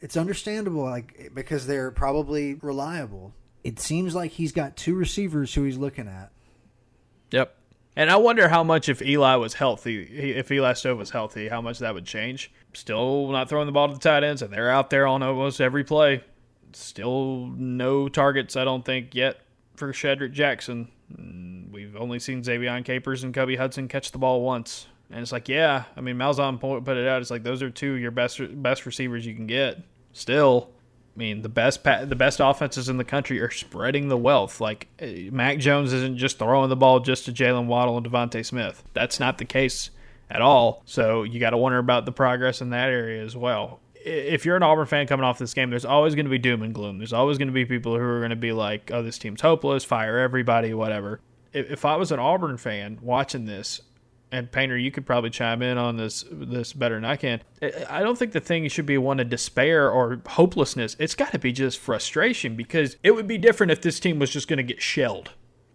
It's 0.00 0.16
understandable, 0.16 0.82
like 0.84 1.32
because 1.34 1.66
they're 1.66 1.90
probably 1.90 2.54
reliable. 2.54 3.34
It 3.62 3.78
seems 3.80 4.14
like 4.14 4.32
he's 4.32 4.52
got 4.52 4.76
two 4.76 4.94
receivers 4.94 5.54
who 5.54 5.64
he's 5.64 5.78
looking 5.78 6.08
at. 6.08 6.30
Yep. 7.30 7.56
And 7.96 8.10
I 8.10 8.16
wonder 8.16 8.48
how 8.48 8.62
much 8.64 8.88
if 8.88 9.00
Eli 9.00 9.36
was 9.36 9.54
healthy, 9.54 10.02
if 10.02 10.50
Eli 10.50 10.72
Stove 10.74 10.98
was 10.98 11.10
healthy, 11.10 11.48
how 11.48 11.60
much 11.60 11.78
that 11.78 11.94
would 11.94 12.04
change. 12.06 12.52
Still 12.74 13.28
not 13.28 13.48
throwing 13.48 13.66
the 13.66 13.72
ball 13.72 13.88
to 13.88 13.94
the 13.94 14.00
tight 14.00 14.24
ends, 14.24 14.42
and 14.42 14.52
they're 14.52 14.70
out 14.70 14.90
there 14.90 15.06
on 15.06 15.22
almost 15.22 15.60
every 15.60 15.84
play. 15.84 16.22
Still 16.72 17.46
no 17.56 18.08
targets, 18.08 18.56
I 18.56 18.64
don't 18.64 18.84
think, 18.84 19.14
yet 19.14 19.40
for 19.76 19.92
Shedrick 19.92 20.32
Jackson. 20.32 20.90
Mm, 21.12 21.70
we've 21.70 21.96
only 21.96 22.18
seen 22.18 22.42
Ze'Vian 22.42 22.84
Capers 22.84 23.22
and 23.22 23.34
Kobe 23.34 23.56
Hudson 23.56 23.88
catch 23.88 24.12
the 24.12 24.18
ball 24.18 24.40
once. 24.40 24.86
And 25.10 25.20
it's 25.20 25.32
like, 25.32 25.48
yeah, 25.48 25.84
I 25.96 26.00
mean, 26.00 26.16
Malzahn 26.16 26.58
put 26.58 26.96
it 26.96 27.06
out. 27.06 27.20
It's 27.20 27.30
like 27.30 27.44
those 27.44 27.62
are 27.62 27.70
two 27.70 27.94
of 27.94 28.00
your 28.00 28.10
best 28.10 28.40
best 28.62 28.86
receivers 28.86 29.24
you 29.26 29.34
can 29.34 29.46
get. 29.46 29.82
Still, 30.12 30.70
I 31.14 31.18
mean, 31.18 31.42
the 31.42 31.48
best 31.48 31.84
the 31.84 32.16
best 32.16 32.40
offenses 32.42 32.88
in 32.88 32.96
the 32.96 33.04
country 33.04 33.40
are 33.40 33.50
spreading 33.50 34.08
the 34.08 34.16
wealth. 34.16 34.60
Like 34.60 34.88
eh, 34.98 35.28
Mac 35.30 35.58
Jones 35.58 35.92
isn't 35.92 36.16
just 36.16 36.38
throwing 36.38 36.70
the 36.70 36.76
ball 36.76 37.00
just 37.00 37.26
to 37.26 37.32
Jaylen 37.32 37.66
Waddle 37.66 37.96
and 37.96 38.06
DeVonta 38.06 38.44
Smith. 38.44 38.82
That's 38.94 39.20
not 39.20 39.38
the 39.38 39.44
case 39.44 39.90
at 40.30 40.40
all. 40.40 40.82
So 40.86 41.22
you 41.22 41.40
got 41.40 41.50
to 41.50 41.56
wonder 41.56 41.78
about 41.78 42.06
the 42.06 42.12
progress 42.12 42.60
in 42.60 42.70
that 42.70 42.90
area 42.90 43.22
as 43.22 43.36
well. 43.36 43.80
If 43.94 44.44
you're 44.44 44.56
an 44.56 44.62
Auburn 44.62 44.86
fan 44.86 45.06
coming 45.06 45.24
off 45.24 45.38
this 45.38 45.54
game, 45.54 45.70
there's 45.70 45.86
always 45.86 46.14
going 46.14 46.26
to 46.26 46.30
be 46.30 46.38
doom 46.38 46.62
and 46.62 46.74
gloom. 46.74 46.98
There's 46.98 47.12
always 47.12 47.38
going 47.38 47.48
to 47.48 47.54
be 47.54 47.64
people 47.64 47.96
who 47.96 48.02
are 48.02 48.18
going 48.18 48.30
to 48.30 48.36
be 48.36 48.52
like, 48.52 48.90
"Oh, 48.92 49.02
this 49.02 49.18
team's 49.18 49.40
hopeless. 49.40 49.82
Fire 49.82 50.18
everybody, 50.18 50.74
whatever." 50.74 51.20
If 51.54 51.84
I 51.86 51.96
was 51.96 52.12
an 52.12 52.18
Auburn 52.18 52.58
fan 52.58 52.98
watching 53.00 53.46
this, 53.46 53.80
and 54.34 54.50
Painter, 54.50 54.76
you 54.76 54.90
could 54.90 55.06
probably 55.06 55.30
chime 55.30 55.62
in 55.62 55.78
on 55.78 55.96
this 55.96 56.24
this 56.30 56.72
better 56.72 56.96
than 56.96 57.04
I 57.04 57.16
can. 57.16 57.40
I 57.88 58.02
don't 58.02 58.18
think 58.18 58.32
the 58.32 58.40
thing 58.40 58.66
should 58.68 58.84
be 58.84 58.98
one 58.98 59.20
of 59.20 59.30
despair 59.30 59.90
or 59.90 60.20
hopelessness. 60.26 60.96
It's 60.98 61.14
got 61.14 61.32
to 61.32 61.38
be 61.38 61.52
just 61.52 61.78
frustration 61.78 62.56
because 62.56 62.96
it 63.02 63.12
would 63.12 63.28
be 63.28 63.38
different 63.38 63.70
if 63.70 63.80
this 63.80 64.00
team 64.00 64.18
was 64.18 64.30
just 64.30 64.48
going 64.48 64.56
to 64.58 64.64
get 64.64 64.82
shelled. 64.82 65.30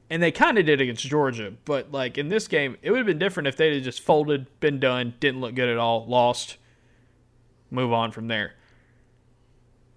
And 0.09 0.23
they 0.23 0.31
kind 0.31 0.57
of 0.57 0.65
did 0.65 0.81
against 0.81 1.05
Georgia, 1.05 1.53
but 1.65 1.91
like 1.91 2.17
in 2.17 2.29
this 2.29 2.47
game, 2.47 2.77
it 2.81 2.89
would 2.89 2.97
have 2.97 3.05
been 3.05 3.19
different 3.19 3.47
if 3.47 3.57
they'd 3.57 3.75
have 3.75 3.83
just 3.83 4.01
folded, 4.01 4.47
been 4.59 4.79
done, 4.79 5.13
didn't 5.19 5.39
look 5.41 5.53
good 5.53 5.69
at 5.69 5.77
all, 5.77 6.05
lost, 6.07 6.57
move 7.69 7.93
on 7.93 8.11
from 8.11 8.27
there 8.27 8.53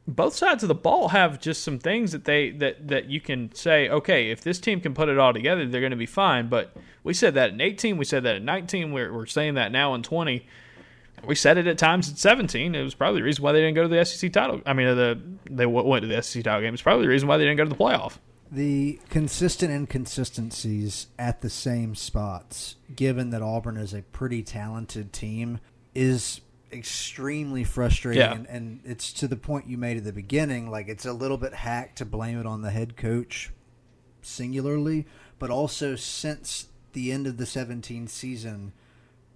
both 0.06 0.34
sides 0.34 0.64
of 0.64 0.68
the 0.68 0.74
ball 0.74 1.08
have 1.08 1.40
just 1.40 1.62
some 1.62 1.78
things 1.78 2.12
that 2.12 2.24
they 2.24 2.50
that 2.50 2.88
that 2.88 3.06
you 3.06 3.20
can 3.20 3.54
say, 3.54 3.88
okay, 3.88 4.30
if 4.30 4.42
this 4.42 4.58
team 4.58 4.80
can 4.80 4.94
put 4.94 5.08
it 5.08 5.18
all 5.18 5.32
together, 5.32 5.66
they're 5.66 5.80
going 5.80 5.90
to 5.90 5.96
be 5.96 6.06
fine. 6.06 6.48
But 6.48 6.74
we 7.04 7.14
said 7.14 7.34
that 7.34 7.50
in 7.50 7.60
18, 7.60 7.96
we 7.96 8.04
said 8.04 8.22
that 8.24 8.36
in 8.36 8.44
19, 8.44 8.92
we're, 8.92 9.12
we're 9.12 9.26
saying 9.26 9.54
that 9.54 9.70
now 9.72 9.94
in 9.94 10.02
20. 10.02 10.46
We 11.24 11.36
said 11.36 11.56
it 11.56 11.68
at 11.68 11.78
times 11.78 12.08
in 12.08 12.16
17. 12.16 12.74
It 12.74 12.82
was 12.82 12.94
probably 12.94 13.20
the 13.20 13.24
reason 13.24 13.44
why 13.44 13.52
they 13.52 13.60
didn't 13.60 13.76
go 13.76 13.82
to 13.82 13.88
the 13.88 14.04
SEC 14.04 14.32
title. 14.32 14.60
I 14.66 14.72
mean, 14.72 14.88
the 14.96 15.20
they 15.48 15.66
went 15.66 16.02
to 16.02 16.08
the 16.08 16.20
SEC 16.20 16.42
title 16.42 16.62
game. 16.62 16.74
It's 16.74 16.82
probably 16.82 17.04
the 17.04 17.10
reason 17.10 17.28
why 17.28 17.36
they 17.36 17.44
didn't 17.44 17.58
go 17.58 17.64
to 17.64 17.70
the 17.70 17.76
playoff. 17.76 18.18
The 18.52 19.00
consistent 19.08 19.72
inconsistencies 19.72 21.06
at 21.18 21.40
the 21.40 21.48
same 21.48 21.94
spots, 21.94 22.76
given 22.94 23.30
that 23.30 23.40
Auburn 23.40 23.78
is 23.78 23.94
a 23.94 24.02
pretty 24.02 24.42
talented 24.42 25.10
team, 25.10 25.58
is 25.94 26.42
extremely 26.70 27.64
frustrating 27.64 28.20
yeah. 28.20 28.32
and, 28.32 28.46
and, 28.46 28.80
it's 28.84 29.12
to 29.12 29.28
the 29.28 29.36
point 29.36 29.66
you 29.66 29.76
made 29.76 29.98
at 29.98 30.04
the 30.04 30.12
beginning 30.12 30.70
like 30.70 30.88
it's 30.88 31.04
a 31.04 31.12
little 31.12 31.36
bit 31.36 31.52
hack 31.52 31.94
to 31.94 32.04
blame 32.04 32.40
it 32.40 32.46
on 32.46 32.62
the 32.62 32.70
head 32.70 32.96
coach 32.96 33.50
singularly 34.22 35.04
but 35.38 35.50
also 35.50 35.94
since 35.94 36.68
the 36.94 37.12
end 37.12 37.26
of 37.26 37.36
the 37.36 37.44
17 37.44 38.06
season 38.08 38.72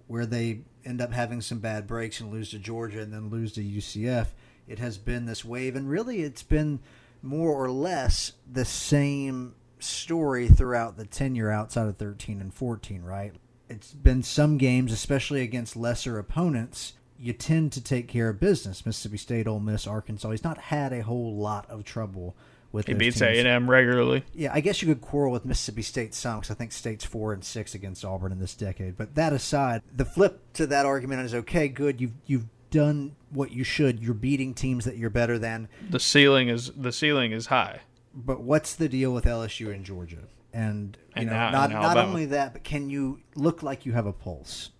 where 0.07 0.25
they 0.25 0.61
end 0.83 0.99
up 0.99 1.13
having 1.13 1.39
some 1.39 1.59
bad 1.59 1.85
breaks 1.85 2.19
and 2.19 2.31
lose 2.31 2.49
to 2.49 2.57
Georgia 2.57 3.01
and 3.01 3.13
then 3.13 3.29
lose 3.29 3.53
to 3.53 3.61
UCF 3.61 4.27
it 4.67 4.79
has 4.79 4.97
been 4.97 5.25
this 5.25 5.45
wave 5.45 5.75
and 5.75 5.87
really 5.87 6.23
it's 6.23 6.43
been 6.43 6.79
more 7.21 7.51
or 7.51 7.69
less 7.69 8.33
the 8.51 8.65
same 8.65 9.55
story 9.79 10.47
throughout 10.47 10.97
the 10.97 11.05
tenure 11.05 11.51
outside 11.51 11.87
of 11.87 11.97
13 11.97 12.41
and 12.41 12.53
14 12.53 13.03
right 13.03 13.33
it's 13.69 13.91
been 13.93 14.23
some 14.23 14.57
games 14.57 14.91
especially 14.91 15.41
against 15.41 15.75
lesser 15.75 16.17
opponents 16.17 16.93
you 17.19 17.33
tend 17.33 17.71
to 17.73 17.81
take 17.81 18.07
care 18.07 18.29
of 18.29 18.39
business. 18.39 18.85
Mississippi 18.85 19.17
State, 19.17 19.47
Ole 19.47 19.59
Miss, 19.59 19.87
Arkansas. 19.87 20.31
He's 20.31 20.43
not 20.43 20.57
had 20.57 20.93
a 20.93 21.01
whole 21.01 21.35
lot 21.35 21.69
of 21.69 21.83
trouble 21.83 22.35
with. 22.71 22.87
He 22.87 22.93
beats 22.93 23.21
A 23.21 23.39
and 23.39 23.47
M 23.47 23.69
regularly. 23.69 24.23
Yeah, 24.33 24.51
I 24.53 24.59
guess 24.59 24.81
you 24.81 24.87
could 24.87 25.01
quarrel 25.01 25.31
with 25.31 25.45
Mississippi 25.45 25.81
State 25.81 26.13
some 26.13 26.39
because 26.39 26.51
I 26.51 26.55
think 26.55 26.71
State's 26.71 27.05
four 27.05 27.33
and 27.33 27.43
six 27.43 27.73
against 27.73 28.05
Auburn 28.05 28.31
in 28.31 28.39
this 28.39 28.55
decade. 28.55 28.97
But 28.97 29.15
that 29.15 29.33
aside, 29.33 29.81
the 29.95 30.05
flip 30.05 30.41
to 30.53 30.67
that 30.67 30.85
argument 30.85 31.25
is 31.25 31.33
okay. 31.33 31.67
Good, 31.67 31.99
you've 31.99 32.13
you've 32.25 32.45
done 32.77 33.15
what 33.29 33.51
you 33.51 33.63
should. 33.63 33.99
You're 33.99 34.13
beating 34.13 34.53
teams 34.53 34.85
that 34.85 34.97
you're 34.97 35.09
better 35.09 35.37
than. 35.39 35.67
The 35.89 35.99
ceiling 35.99 36.49
is 36.49 36.71
the 36.71 36.91
ceiling 36.91 37.31
is 37.31 37.47
high. 37.47 37.81
But 38.13 38.41
what's 38.41 38.75
the 38.75 38.89
deal 38.89 39.13
with 39.13 39.25
LSU 39.25 39.73
and 39.73 39.85
Georgia? 39.85 40.23
And 40.53 40.97
you 41.15 41.21
and 41.21 41.25
know, 41.27 41.33
now, 41.33 41.51
not 41.51 41.71
not 41.71 41.97
only 41.97 42.25
that, 42.27 42.53
but 42.53 42.63
can 42.63 42.89
you 42.89 43.19
look 43.35 43.61
like 43.61 43.85
you 43.85 43.93
have 43.93 44.05
a 44.05 44.13
pulse? 44.13 44.71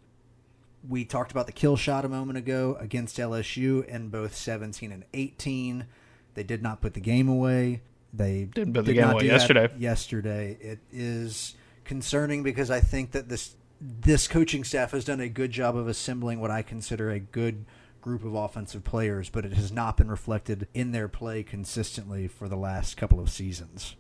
we 0.88 1.06
talked 1.06 1.32
about 1.32 1.46
the 1.46 1.52
kill 1.52 1.76
shot 1.76 2.06
a 2.06 2.10
moment 2.10 2.38
ago 2.38 2.78
against 2.80 3.18
LSU 3.18 3.86
in 3.86 4.10
both 4.10 4.36
17 4.36 4.92
and 4.92 5.04
18. 5.14 5.86
They 6.34 6.44
did 6.44 6.62
not 6.62 6.82
put 6.82 6.94
the 6.94 7.00
game 7.00 7.28
away. 7.28 7.82
They 8.14 8.46
didn't 8.46 8.74
put 8.74 8.86
the 8.86 8.94
did 8.94 9.02
game 9.02 9.10
away 9.10 9.26
yesterday. 9.26 9.70
Yesterday, 9.78 10.58
it 10.62 10.80
is 10.92 11.56
concerning 11.84 12.44
because 12.44 12.72
I 12.72 12.80
think 12.80 13.12
that 13.12 13.30
this 13.30 13.56
this 13.80 14.28
coaching 14.28 14.64
staff 14.64 14.92
has 14.92 15.06
done 15.06 15.20
a 15.20 15.30
good 15.30 15.52
job 15.52 15.76
of 15.76 15.88
assembling 15.88 16.40
what 16.40 16.50
I 16.50 16.64
consider 16.64 17.12
a 17.12 17.20
good 17.20 17.66
group 18.08 18.24
of 18.24 18.34
offensive 18.34 18.86
players, 18.86 19.30
but 19.30 19.46
it 19.46 19.52
has 19.54 19.70
not 19.70 19.98
been 19.98 20.10
reflected 20.10 20.68
in 20.74 20.94
their 20.94 21.10
play 21.10 21.44
consistently 21.44 22.26
for 22.26 22.48
the 22.48 22.56
last 22.56 22.96
couple 22.96 23.20
of 23.20 23.30
seasons. 23.30 23.98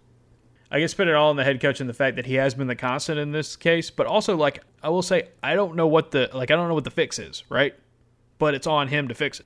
I 0.71 0.79
guess 0.79 0.93
put 0.93 1.09
it 1.09 1.13
all 1.13 1.29
on 1.29 1.35
the 1.35 1.43
head 1.43 1.59
coach 1.61 1.81
and 1.81 1.89
the 1.89 1.93
fact 1.93 2.15
that 2.15 2.25
he 2.25 2.35
has 2.35 2.55
been 2.55 2.67
the 2.67 2.75
constant 2.75 3.19
in 3.19 3.33
this 3.33 3.57
case, 3.57 3.91
but 3.91 4.07
also 4.07 4.37
like 4.37 4.63
I 4.81 4.89
will 4.89 5.01
say 5.01 5.29
I 5.43 5.55
don't 5.55 5.75
know 5.75 5.87
what 5.87 6.11
the 6.11 6.29
like 6.33 6.49
I 6.49 6.55
don't 6.55 6.69
know 6.69 6.73
what 6.73 6.85
the 6.85 6.91
fix 6.91 7.19
is, 7.19 7.43
right? 7.49 7.75
But 8.37 8.53
it's 8.53 8.67
on 8.67 8.87
him 8.87 9.09
to 9.09 9.13
fix 9.13 9.41
it. 9.41 9.45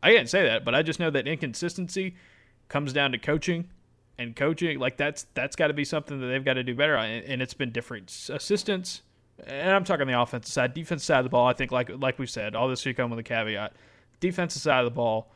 I 0.00 0.14
can't 0.14 0.28
say 0.28 0.44
that, 0.44 0.64
but 0.64 0.74
I 0.74 0.82
just 0.82 1.00
know 1.00 1.10
that 1.10 1.26
inconsistency 1.26 2.14
comes 2.68 2.92
down 2.92 3.12
to 3.12 3.18
coaching 3.18 3.68
and 4.16 4.36
coaching 4.36 4.78
like 4.78 4.96
that's 4.96 5.26
that's 5.34 5.56
got 5.56 5.68
to 5.68 5.74
be 5.74 5.84
something 5.84 6.20
that 6.20 6.26
they've 6.28 6.44
got 6.44 6.54
to 6.54 6.64
do 6.64 6.74
better 6.74 6.96
on. 6.96 7.08
and 7.08 7.42
it's 7.42 7.54
been 7.54 7.72
different 7.72 8.10
assistants 8.28 9.02
and 9.46 9.70
I'm 9.70 9.84
talking 9.84 10.06
the 10.06 10.20
offensive 10.20 10.52
side, 10.52 10.74
defense 10.74 11.04
side 11.04 11.18
of 11.18 11.24
the 11.24 11.30
ball. 11.30 11.46
I 11.46 11.52
think 11.52 11.70
like 11.70 11.90
like 11.94 12.18
we 12.18 12.26
said, 12.26 12.54
all 12.54 12.68
this 12.68 12.80
should 12.80 12.96
come 12.96 13.10
with 13.10 13.18
a 13.18 13.24
caveat. 13.24 13.74
Defensive 14.20 14.62
side 14.62 14.80
of 14.80 14.84
the 14.84 14.94
ball, 14.94 15.30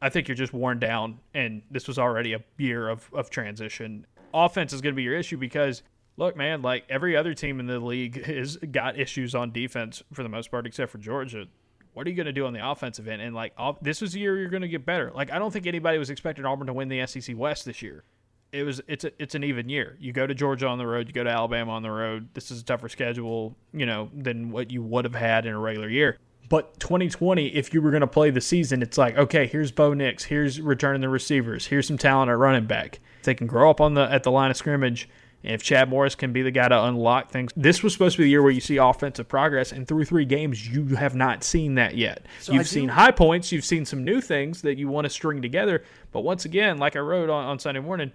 I 0.00 0.08
think 0.08 0.28
you're 0.28 0.34
just 0.34 0.52
worn 0.52 0.78
down, 0.78 1.20
and 1.32 1.62
this 1.70 1.86
was 1.86 1.98
already 1.98 2.32
a 2.32 2.42
year 2.58 2.88
of, 2.88 3.08
of 3.12 3.30
transition 3.30 4.06
offense 4.34 4.72
is 4.72 4.80
going 4.80 4.94
to 4.94 4.96
be 4.96 5.02
your 5.02 5.16
issue 5.16 5.36
because 5.36 5.82
look, 6.16 6.36
man, 6.36 6.62
like 6.62 6.84
every 6.88 7.16
other 7.16 7.34
team 7.34 7.60
in 7.60 7.66
the 7.66 7.78
league 7.78 8.24
has 8.26 8.56
got 8.56 8.98
issues 8.98 9.34
on 9.34 9.52
defense 9.52 10.02
for 10.12 10.22
the 10.22 10.28
most 10.28 10.50
part, 10.50 10.66
except 10.66 10.90
for 10.92 10.98
Georgia. 10.98 11.46
What 11.94 12.06
are 12.06 12.10
you 12.10 12.16
going 12.16 12.26
to 12.26 12.32
do 12.32 12.46
on 12.46 12.54
the 12.54 12.66
offensive 12.66 13.06
end? 13.06 13.20
And 13.20 13.34
like, 13.34 13.52
this 13.82 14.00
is 14.00 14.12
the 14.12 14.20
year 14.20 14.38
you're 14.38 14.48
going 14.48 14.62
to 14.62 14.68
get 14.68 14.86
better. 14.86 15.12
Like, 15.14 15.30
I 15.30 15.38
don't 15.38 15.50
think 15.50 15.66
anybody 15.66 15.98
was 15.98 16.08
expecting 16.08 16.46
Auburn 16.46 16.66
to 16.68 16.72
win 16.72 16.88
the 16.88 17.06
SEC 17.06 17.36
West 17.36 17.66
this 17.66 17.82
year. 17.82 18.04
It 18.50 18.64
was 18.64 18.82
it's 18.86 19.04
a, 19.04 19.12
it's 19.18 19.34
an 19.34 19.44
even 19.44 19.70
year. 19.70 19.96
You 19.98 20.12
go 20.12 20.26
to 20.26 20.34
Georgia 20.34 20.66
on 20.66 20.76
the 20.76 20.86
road, 20.86 21.06
you 21.08 21.14
go 21.14 21.24
to 21.24 21.30
Alabama 21.30 21.72
on 21.72 21.82
the 21.82 21.90
road. 21.90 22.28
This 22.34 22.50
is 22.50 22.60
a 22.60 22.64
tougher 22.64 22.90
schedule, 22.90 23.56
you 23.72 23.86
know, 23.86 24.10
than 24.14 24.50
what 24.50 24.70
you 24.70 24.82
would 24.82 25.06
have 25.06 25.14
had 25.14 25.46
in 25.46 25.54
a 25.54 25.58
regular 25.58 25.88
year. 25.88 26.18
But 26.48 26.78
2020, 26.80 27.48
if 27.48 27.72
you 27.72 27.80
were 27.80 27.90
going 27.90 28.02
to 28.02 28.06
play 28.06 28.30
the 28.30 28.40
season, 28.40 28.82
it's 28.82 28.98
like, 28.98 29.16
okay, 29.16 29.46
here's 29.46 29.72
Bo 29.72 29.94
Nix, 29.94 30.24
here's 30.24 30.60
returning 30.60 31.00
the 31.00 31.08
receivers, 31.08 31.66
here's 31.66 31.86
some 31.86 31.96
talent 31.96 32.30
at 32.30 32.36
running 32.36 32.66
back 32.66 33.00
if 33.22 33.26
they 33.26 33.34
can 33.34 33.46
grow 33.46 33.70
up 33.70 33.80
on 33.80 33.94
the 33.94 34.02
at 34.12 34.24
the 34.24 34.30
line 34.30 34.50
of 34.50 34.56
scrimmage, 34.56 35.08
and 35.44 35.54
if 35.54 35.62
Chad 35.62 35.88
Morris 35.88 36.14
can 36.14 36.32
be 36.32 36.42
the 36.42 36.50
guy 36.50 36.68
to 36.68 36.84
unlock 36.84 37.30
things, 37.30 37.52
this 37.56 37.82
was 37.82 37.92
supposed 37.92 38.16
to 38.16 38.18
be 38.18 38.24
the 38.24 38.30
year 38.30 38.42
where 38.42 38.52
you 38.52 38.60
see 38.60 38.76
offensive 38.76 39.28
progress. 39.28 39.72
And 39.72 39.86
through 39.86 40.04
three 40.04 40.24
games, 40.24 40.68
you 40.68 40.96
have 40.96 41.14
not 41.14 41.42
seen 41.42 41.74
that 41.76 41.96
yet. 41.96 42.26
So 42.40 42.52
you've 42.52 42.68
seen 42.68 42.88
high 42.88 43.10
points, 43.10 43.50
you've 43.50 43.64
seen 43.64 43.84
some 43.84 44.04
new 44.04 44.20
things 44.20 44.62
that 44.62 44.78
you 44.78 44.88
want 44.88 45.04
to 45.04 45.10
string 45.10 45.42
together. 45.42 45.84
But 46.12 46.20
once 46.20 46.44
again, 46.44 46.78
like 46.78 46.96
I 46.96 47.00
wrote 47.00 47.30
on, 47.30 47.44
on 47.44 47.58
Sunday 47.58 47.80
morning, 47.80 48.12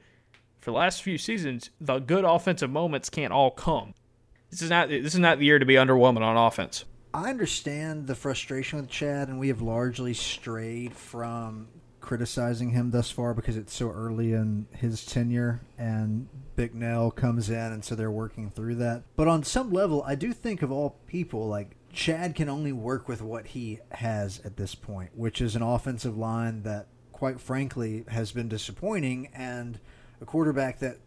for 0.59 0.71
the 0.71 0.77
last 0.77 1.01
few 1.01 1.17
seasons, 1.17 1.69
the 1.79 1.99
good 1.99 2.25
offensive 2.25 2.69
moments 2.69 3.09
can't 3.09 3.33
all 3.33 3.51
come. 3.51 3.93
This 4.49 4.61
is 4.61 4.69
not 4.69 4.89
this 4.89 5.13
is 5.13 5.19
not 5.19 5.39
the 5.39 5.45
year 5.45 5.59
to 5.59 5.65
be 5.65 5.75
underwhelming 5.75 6.21
on 6.21 6.37
offense. 6.37 6.85
I 7.13 7.29
understand 7.29 8.07
the 8.07 8.15
frustration 8.15 8.79
with 8.79 8.89
Chad, 8.89 9.27
and 9.27 9.39
we 9.39 9.47
have 9.47 9.61
largely 9.61 10.13
strayed 10.13 10.93
from 10.93 11.67
criticizing 12.07 12.69
him 12.69 12.91
thus 12.91 13.11
far 13.11 13.33
because 13.33 13.57
it's 13.57 13.73
so 13.73 13.89
early 13.91 14.31
in 14.31 14.65
his 14.71 15.05
tenure 15.05 15.59
and 15.77 16.29
Bicknell 16.55 17.11
comes 17.11 17.49
in 17.49 17.57
and 17.57 17.83
so 17.83 17.95
they're 17.95 18.09
working 18.09 18.49
through 18.49 18.75
that. 18.75 19.03
But 19.17 19.27
on 19.27 19.43
some 19.43 19.73
level, 19.73 20.03
I 20.03 20.15
do 20.15 20.31
think 20.31 20.61
of 20.61 20.71
all 20.71 21.01
people 21.07 21.49
like 21.49 21.75
Chad 21.91 22.33
can 22.33 22.47
only 22.47 22.71
work 22.71 23.09
with 23.09 23.21
what 23.21 23.47
he 23.47 23.79
has 23.91 24.39
at 24.45 24.55
this 24.55 24.73
point, 24.73 25.09
which 25.15 25.41
is 25.41 25.55
an 25.57 25.61
offensive 25.61 26.17
line 26.17 26.63
that 26.63 26.87
quite 27.11 27.41
frankly 27.41 28.05
has 28.07 28.31
been 28.31 28.47
disappointing 28.47 29.27
and 29.33 29.77
a 30.21 30.25
quarterback 30.25 30.79
that 30.79 30.99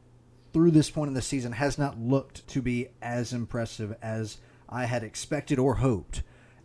through 0.53 0.73
this 0.73 0.91
point 0.91 1.09
in 1.09 1.15
the 1.15 1.23
season 1.23 1.53
has 1.53 1.79
not 1.79 1.99
looked 1.99 2.47
to 2.49 2.61
be 2.61 2.89
as 3.01 3.33
impressive 3.33 3.97
as 4.03 4.37
I 4.71 4.85
had 4.85 5.03
expected 5.03 5.59
or 5.59 5.77
hoped. 5.77 6.23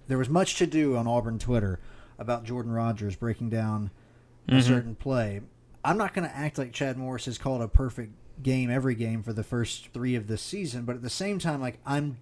There 0.08 0.18
was 0.18 0.30
much 0.30 0.56
to 0.58 0.68
do 0.68 0.95
on 0.95 1.08
Auburn 1.08 1.39
Twitter 1.39 1.80
about 2.20 2.45
Jordan 2.45 2.72
Rodgers 2.72 3.16
breaking 3.16 3.49
down 3.49 3.89
a 4.47 4.51
mm-hmm. 4.51 4.62
certain 4.62 4.95
play. 4.95 5.41
I'm 5.84 5.97
not 5.97 6.14
going 6.14 6.28
to 6.28 6.36
act 6.36 6.58
like 6.58 6.72
Chad 6.72 6.97
Morris 6.97 7.26
has 7.26 7.38
called 7.38 7.62
a 7.62 7.68
perfect 7.68 8.14
game 8.41 8.70
every 8.70 8.95
game 8.95 9.24
for 9.24 9.34
the 9.34 9.43
first 9.43 9.89
three 9.93 10.16
of 10.16 10.28
this 10.28 10.41
season, 10.41 10.86
but 10.86 10.95
at 10.95 11.01
the 11.01 11.10
same 11.10 11.39
time, 11.39 11.62
like 11.62 11.80
I'm 11.86 12.18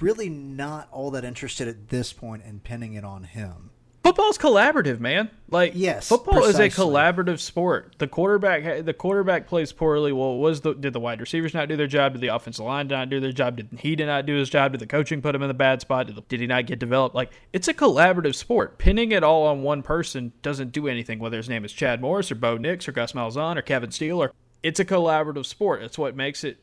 really 0.00 0.28
not 0.28 0.88
all 0.90 1.10
that 1.12 1.24
interested 1.24 1.68
at 1.68 1.88
this 1.88 2.12
point 2.12 2.42
in 2.44 2.60
pinning 2.60 2.94
it 2.94 3.04
on 3.04 3.24
him. 3.24 3.70
Football's 4.06 4.38
collaborative, 4.38 5.00
man. 5.00 5.30
Like 5.50 5.72
Yes, 5.74 6.08
football 6.08 6.44
is 6.44 6.60
a 6.60 6.68
collaborative 6.68 7.40
sport. 7.40 7.96
The 7.98 8.06
quarterback 8.06 8.84
the 8.84 8.94
quarterback 8.94 9.48
plays 9.48 9.72
poorly. 9.72 10.12
Well, 10.12 10.38
was 10.38 10.60
the 10.60 10.74
did 10.74 10.92
the 10.92 11.00
wide 11.00 11.20
receivers 11.20 11.54
not 11.54 11.68
do 11.68 11.76
their 11.76 11.88
job? 11.88 12.12
Did 12.12 12.20
the 12.20 12.28
offensive 12.28 12.64
line 12.64 12.86
not 12.86 13.10
do 13.10 13.18
their 13.18 13.32
job? 13.32 13.56
Did 13.56 13.68
he 13.80 13.96
did 13.96 14.06
not 14.06 14.24
do 14.24 14.36
his 14.36 14.48
job? 14.48 14.72
Did 14.72 14.80
the 14.80 14.86
coaching 14.86 15.20
put 15.22 15.34
him 15.34 15.42
in 15.42 15.48
the 15.48 15.54
bad 15.54 15.80
spot? 15.80 16.06
Did, 16.06 16.16
the, 16.16 16.20
did 16.22 16.38
he 16.38 16.46
not 16.46 16.66
get 16.66 16.78
developed? 16.78 17.16
Like 17.16 17.32
it's 17.52 17.66
a 17.66 17.74
collaborative 17.74 18.36
sport. 18.36 18.78
Pinning 18.78 19.10
it 19.10 19.24
all 19.24 19.44
on 19.46 19.62
one 19.62 19.82
person 19.82 20.32
doesn't 20.40 20.70
do 20.70 20.86
anything. 20.86 21.18
Whether 21.18 21.38
his 21.38 21.48
name 21.48 21.64
is 21.64 21.72
Chad 21.72 22.00
Morris 22.00 22.30
or 22.30 22.36
Bo 22.36 22.56
Nix 22.56 22.86
or 22.86 22.92
Gus 22.92 23.12
Malzahn 23.12 23.56
or 23.56 23.62
Kevin 23.62 23.90
Steele 23.90 24.22
or 24.22 24.32
it's 24.62 24.78
a 24.78 24.84
collaborative 24.84 25.46
sport. 25.46 25.82
It's 25.82 25.98
what 25.98 26.14
makes 26.14 26.44
it 26.44 26.58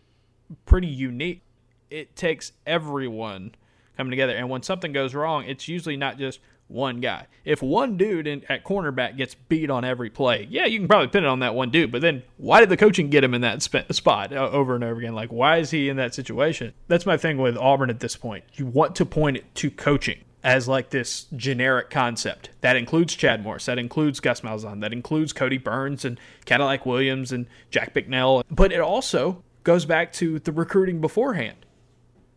pretty 0.66 0.88
unique. 0.88 1.42
It 1.90 2.16
takes 2.16 2.54
everyone 2.66 3.56
coming 3.98 4.12
together, 4.12 4.34
and 4.34 4.50
when 4.50 4.64
something 4.64 4.92
goes 4.92 5.14
wrong, 5.14 5.46
it's 5.46 5.68
usually 5.68 5.98
not 5.98 6.18
just 6.18 6.40
one 6.74 7.00
guy. 7.00 7.28
If 7.46 7.62
one 7.62 7.98
dude 7.98 8.28
in, 8.28 8.44
at 8.50 8.66
cornerback 8.66 9.16
gets 9.16 9.36
beat 9.36 9.70
on 9.70 9.86
every 9.86 10.10
play, 10.10 10.48
yeah, 10.50 10.66
you 10.66 10.80
can 10.80 10.88
probably 10.88 11.08
pin 11.08 11.24
it 11.24 11.28
on 11.28 11.40
that 11.40 11.56
one 11.56 11.70
dude. 11.70 11.92
But 11.92 12.02
then, 12.02 12.24
why 12.38 12.60
did 12.60 12.70
the 12.70 12.78
coaching 12.78 13.10
get 13.10 13.24
him 13.24 13.34
in 13.34 13.42
that 13.42 13.62
sp- 13.64 13.92
spot 13.92 14.34
uh, 14.34 14.50
over 14.50 14.76
and 14.76 14.84
over 14.84 15.00
again? 15.00 15.14
Like, 15.14 15.32
why 15.32 15.58
is 15.58 15.72
he 15.72 15.88
in 15.88 15.98
that 15.98 16.14
situation? 16.16 16.74
That's 16.88 17.06
my 17.06 17.16
thing 17.18 17.38
with 17.38 17.58
Auburn 17.58 17.90
at 17.90 18.00
this 18.00 18.16
point. 18.16 18.44
You 18.54 18.66
want 18.66 18.96
to 18.98 19.06
point 19.06 19.38
it 19.38 19.56
to 19.56 19.72
coaching 19.72 20.20
as 20.44 20.68
like 20.68 20.90
this 20.90 21.28
generic 21.36 21.90
concept 21.90 22.50
that 22.62 22.76
includes 22.76 23.16
Chad 23.16 23.44
Morris, 23.44 23.66
that 23.66 23.80
includes 23.80 24.20
Gus 24.20 24.42
Malzahn, 24.42 24.82
that 24.82 24.92
includes 24.92 25.32
Kodi 25.32 25.64
Burns 25.64 26.04
and 26.04 26.20
Cadillac 26.46 26.86
Williams 26.86 27.32
and 27.32 27.48
Jack 27.72 27.94
Bicknell, 27.94 28.44
but 28.52 28.74
it 28.74 28.82
also 28.82 29.42
goes 29.64 29.86
back 29.86 30.12
to 30.14 30.40
the 30.40 30.52
recruiting 30.52 31.00
beforehand. 31.00 31.66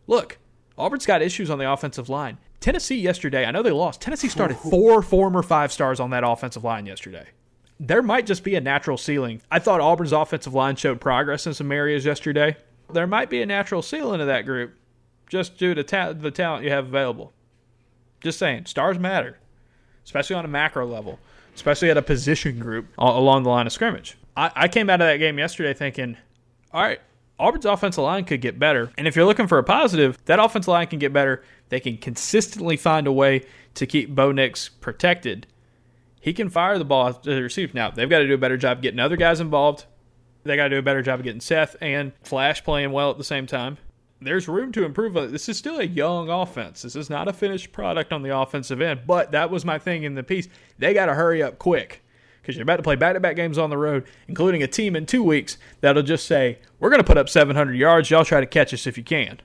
Look, 0.07 0.37
Auburn's 0.77 1.05
got 1.05 1.21
issues 1.21 1.49
on 1.49 1.59
the 1.59 1.69
offensive 1.69 2.07
line. 2.07 2.37
Tennessee 2.59 2.99
yesterday, 2.99 3.45
I 3.45 3.51
know 3.51 3.61
they 3.61 3.71
lost. 3.71 4.01
Tennessee 4.01 4.29
started 4.29 4.57
four 4.57 5.01
former 5.01 5.43
five 5.43 5.71
stars 5.71 5.99
on 5.99 6.09
that 6.09 6.23
offensive 6.27 6.63
line 6.63 6.85
yesterday. 6.85 7.27
There 7.79 8.01
might 8.01 8.25
just 8.25 8.43
be 8.43 8.55
a 8.55 8.61
natural 8.61 8.97
ceiling. 8.97 9.41
I 9.51 9.59
thought 9.59 9.79
Auburn's 9.81 10.11
offensive 10.11 10.53
line 10.53 10.75
showed 10.75 10.99
progress 10.99 11.45
in 11.45 11.53
some 11.53 11.71
areas 11.71 12.05
yesterday. 12.05 12.57
There 12.91 13.05
might 13.05 13.29
be 13.29 13.41
a 13.41 13.45
natural 13.45 13.81
ceiling 13.81 14.19
to 14.19 14.25
that 14.25 14.45
group 14.45 14.73
just 15.29 15.57
due 15.57 15.75
to 15.75 15.83
ta- 15.83 16.13
the 16.13 16.31
talent 16.31 16.63
you 16.63 16.71
have 16.71 16.87
available. 16.87 17.33
Just 18.21 18.39
saying, 18.39 18.65
stars 18.65 18.97
matter, 18.97 19.37
especially 20.03 20.35
on 20.35 20.45
a 20.45 20.47
macro 20.47 20.87
level, 20.87 21.19
especially 21.53 21.91
at 21.91 21.97
a 21.97 22.01
position 22.01 22.57
group 22.59 22.87
along 22.97 23.43
the 23.43 23.49
line 23.49 23.67
of 23.67 23.73
scrimmage. 23.73 24.17
I, 24.35 24.51
I 24.55 24.67
came 24.67 24.89
out 24.89 25.01
of 25.01 25.07
that 25.07 25.17
game 25.17 25.37
yesterday 25.37 25.73
thinking, 25.73 26.17
all 26.73 26.81
right, 26.81 26.99
Auburn's 27.39 27.65
offensive 27.65 28.03
line 28.03 28.25
could 28.25 28.41
get 28.41 28.57
better. 28.57 28.91
And 28.97 29.07
if 29.07 29.15
you're 29.15 29.25
looking 29.25 29.47
for 29.47 29.59
a 29.59 29.63
positive, 29.63 30.17
that 30.25 30.39
offensive 30.39 30.69
line 30.69 30.87
can 30.87 30.99
get 30.99 31.13
better. 31.13 31.43
They 31.69 31.79
can 31.79 31.97
consistently 31.97 32.77
find 32.77 33.05
a 33.05 33.11
way 33.11 33.45
to 33.75 33.85
keep 33.85 34.09
Bo 34.15 34.31
Nix 34.31 34.69
protected. 34.69 35.45
He 36.19 36.33
can 36.33 36.49
fire 36.49 36.79
the 36.79 36.85
ball 36.85 37.13
to 37.13 37.35
the 37.35 37.41
receiver. 37.41 37.73
Now, 37.75 37.91
they've 37.91 38.09
got 38.09 38.19
to 38.19 38.27
do 38.27 38.33
a 38.33 38.39
better 38.39 38.57
job 38.57 38.81
getting 38.81 38.99
other 38.99 39.17
guys 39.17 39.39
involved. 39.39 39.85
They 40.43 40.55
got 40.55 40.65
to 40.65 40.69
do 40.71 40.79
a 40.79 40.83
better 40.83 41.01
job 41.01 41.19
of 41.19 41.23
getting 41.23 41.41
Seth 41.41 41.75
and 41.79 42.11
Flash 42.23 42.63
playing 42.63 42.91
well 42.91 43.11
at 43.11 43.17
the 43.17 43.23
same 43.23 43.45
time. 43.45 43.77
There's 44.19 44.47
room 44.47 44.71
to 44.71 44.83
improve. 44.83 45.15
Uh, 45.15 45.27
this 45.27 45.47
is 45.47 45.57
still 45.57 45.79
a 45.79 45.83
young 45.83 46.29
offense. 46.29 46.81
This 46.81 46.95
is 46.95 47.09
not 47.09 47.27
a 47.27 47.33
finished 47.33 47.71
product 47.71 48.11
on 48.11 48.23
the 48.23 48.35
offensive 48.35 48.81
end. 48.81 49.01
But 49.05 49.31
that 49.33 49.51
was 49.51 49.63
my 49.63 49.77
thing 49.77 50.03
in 50.03 50.15
the 50.15 50.23
piece. 50.23 50.47
They 50.79 50.95
got 50.95 51.05
to 51.05 51.13
hurry 51.13 51.43
up 51.43 51.59
quick 51.59 52.01
because 52.47 52.55
you're 52.55 52.63
about 52.63 52.77
to 52.77 52.83
play 52.83 52.95
back-to-back 52.95 53.35
games 53.35 53.57
on 53.57 53.69
the 53.69 53.77
road, 53.77 54.05
including 54.29 54.63
a 54.63 54.67
team 54.67 54.95
in 54.95 55.05
two 55.05 55.21
weeks 55.21 55.57
that'll 55.81 56.01
just 56.01 56.25
say, 56.25 56.59
"We're 56.79 56.89
going 56.89 57.01
to 57.01 57.05
put 57.05 57.17
up 57.17 57.27
700 57.27 57.73
yards. 57.73 58.09
Y'all 58.09 58.23
try 58.23 58.39
to 58.39 58.45
catch 58.45 58.73
us 58.73 58.87
if 58.87 58.97
you 58.97 59.03
can." 59.03 59.41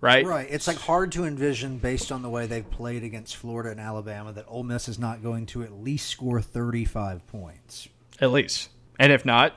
Right? 0.00 0.24
Right. 0.24 0.46
It's 0.48 0.66
like 0.66 0.78
hard 0.78 1.12
to 1.12 1.24
envision 1.24 1.76
based 1.78 2.10
on 2.10 2.22
the 2.22 2.30
way 2.30 2.46
they've 2.46 2.68
played 2.70 3.02
against 3.02 3.36
Florida 3.36 3.70
and 3.70 3.80
Alabama 3.80 4.32
that 4.32 4.44
Ole 4.48 4.62
Miss 4.62 4.88
is 4.88 4.98
not 4.98 5.22
going 5.22 5.44
to 5.46 5.62
at 5.62 5.72
least 5.72 6.08
score 6.08 6.40
35 6.40 7.26
points. 7.26 7.88
At 8.20 8.30
least, 8.30 8.70
and 8.98 9.12
if 9.12 9.26
not, 9.26 9.54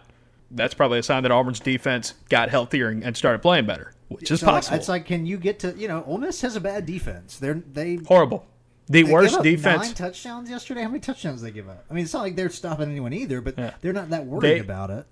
that's 0.50 0.74
probably 0.74 1.00
a 1.00 1.04
sign 1.04 1.24
that 1.24 1.32
Auburn's 1.32 1.60
defense 1.60 2.16
got 2.28 2.50
healthier 2.50 2.90
and, 2.90 3.16
started 3.16 3.42
playing 3.42 3.68
better, 3.68 3.94
which 4.10 4.30
is 4.32 4.42
So, 4.42 4.48
possible. 4.48 4.78
It's 4.78 4.90
like, 4.90 5.06
can 5.06 5.26
you 5.26 5.38
get 5.38 5.60
to 5.60 5.74
you 5.78 5.88
know? 5.88 6.04
Ole 6.06 6.18
Miss 6.18 6.42
has 6.42 6.58
a 6.58 6.62
bad 6.62 6.86
defense. 6.86 7.38
They're 7.38 7.62
they 7.72 8.00
horrible. 8.08 8.46
The 8.92 9.04
they 9.04 9.12
worst 9.12 9.32
gave 9.32 9.38
up 9.40 9.44
defense. 9.44 9.86
Nine 9.88 9.94
touchdowns 9.96 10.50
yesterday. 10.50 10.82
How 10.84 10.88
many 10.90 11.00
touchdowns 11.00 11.42
did 11.42 11.48
they 11.48 11.52
give 11.54 11.70
up? 11.70 11.86
I 11.90 11.94
mean, 11.94 12.04
it's 12.04 12.14
not 12.14 12.22
like 12.24 12.36
they're 12.36 12.50
stopping 12.50 12.90
anyone 12.90 13.14
either, 13.14 13.42
but 13.42 13.58
Yeah. 13.58 13.74
they're 13.82 13.94
not 13.94 14.10
that 14.10 14.26
worried 14.26 14.44
They- 14.44 14.60
about 14.60 14.90
it. 14.90 15.06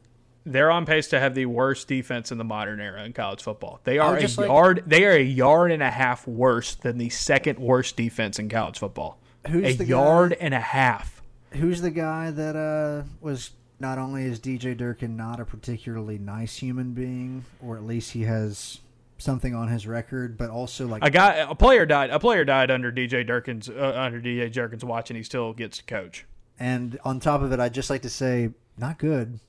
they're 0.45 0.71
on 0.71 0.86
pace 0.86 1.07
to 1.09 1.19
have 1.19 1.36
the 1.36 1.45
worst 1.45 1.88
defense 1.88 2.32
in 2.32 2.38
the 2.38 2.43
modern 2.43 2.80
era 2.80 3.03
in 3.03 3.13
college 3.13 3.43
football. 3.43 3.80
They 3.84 3.99
are 3.99 4.17
a 4.17 4.21
like- 4.21 4.38
yard. 4.38 4.84
They 4.88 5.05
are 5.05 5.11
a 5.11 5.21
yard 5.23 5.71
and 5.71 5.84
a 5.84 5.91
half 5.91 6.27
worse 6.27 6.75
than 6.75 6.97
the 6.97 7.09
second 7.09 7.59
worst 7.59 7.95
defense 7.97 8.39
in 8.39 8.49
college 8.49 8.80
football. 8.80 9.19
Who's 9.47 9.75
a 9.75 9.77
the 9.77 9.84
guy- 9.86 9.89
yard 9.89 10.34
and 10.39 10.53
a 10.53 10.59
half. 10.59 11.21
Who's 11.51 11.82
the 11.82 11.91
guy 11.91 12.32
that 12.32 12.55
uh, 12.55 13.03
was 13.21 13.51
not 13.80 13.97
only 13.97 14.23
is 14.25 14.39
DJ 14.39 14.75
Durkin 14.75 15.15
not 15.15 15.39
a 15.39 15.45
particularly 15.45 16.17
nice 16.17 16.57
human 16.57 16.93
being, 16.93 17.45
or 17.61 17.77
at 17.77 17.86
least 17.86 18.11
he 18.11 18.23
has 18.23 18.80
something 19.20 19.53
on 19.53 19.67
his 19.67 19.86
record, 19.86 20.38
but 20.38 20.49
also 20.49 20.88
like 20.88 21.03
A 21.03 21.11
guy, 21.11 21.36
a 21.36 21.55
player 21.55 21.86
died. 21.86 22.09
A 22.09 22.20
player 22.20 22.43
died 22.43 22.72
under 22.72 22.91
DJ 22.91 23.26
Durkin's 23.26 23.70
uh, 23.70 23.93
under 23.95 24.20
DJ 24.20 24.51
Durkin's 24.51 24.84
watch, 24.84 25.09
and 25.09 25.17
he 25.17 25.24
still 25.24 25.53
gets 25.53 25.78
to 25.78 25.84
coach. 25.84 26.26
And 26.59 26.99
on 27.05 27.20
top 27.20 27.41
of 27.41 27.51
it, 27.53 27.59
I'd 27.59 27.74
just 27.74 27.89
like 27.89 28.01
to 28.01 28.09
say, 28.09 28.49
not 28.78 28.97
good. 28.97 29.39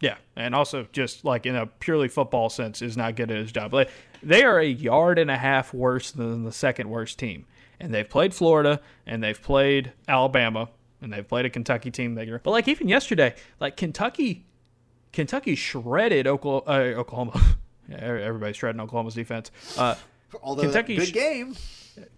Yeah, 0.00 0.16
and 0.34 0.54
also 0.54 0.86
just 0.92 1.24
like 1.24 1.46
in 1.46 1.56
a 1.56 1.66
purely 1.66 2.08
football 2.08 2.50
sense, 2.50 2.82
is 2.82 2.96
not 2.96 3.16
good 3.16 3.30
at 3.30 3.38
his 3.38 3.52
job. 3.52 3.72
Like, 3.72 3.90
they 4.22 4.44
are 4.44 4.58
a 4.58 4.66
yard 4.66 5.18
and 5.18 5.30
a 5.30 5.36
half 5.38 5.72
worse 5.72 6.10
than 6.10 6.44
the 6.44 6.52
second 6.52 6.90
worst 6.90 7.18
team, 7.18 7.46
and 7.80 7.94
they've 7.94 8.08
played 8.08 8.34
Florida 8.34 8.80
and 9.06 9.22
they've 9.22 9.40
played 9.40 9.92
Alabama 10.06 10.68
and 11.00 11.12
they've 11.12 11.26
played 11.26 11.46
a 11.46 11.50
Kentucky 11.50 11.90
team. 11.90 12.14
That, 12.14 12.42
but 12.42 12.50
like 12.50 12.68
even 12.68 12.88
yesterday, 12.88 13.34
like 13.58 13.76
Kentucky, 13.76 14.44
Kentucky 15.12 15.54
shredded 15.54 16.26
Oklahoma. 16.26 16.64
Uh, 16.66 17.00
Oklahoma. 17.00 17.56
Everybody's 17.92 18.56
shredding 18.56 18.80
Oklahoma's 18.80 19.14
defense. 19.14 19.50
Uh, 19.76 19.94
Although 20.42 20.62
Kentucky 20.62 20.96
good 20.96 21.12
game. 21.12 21.56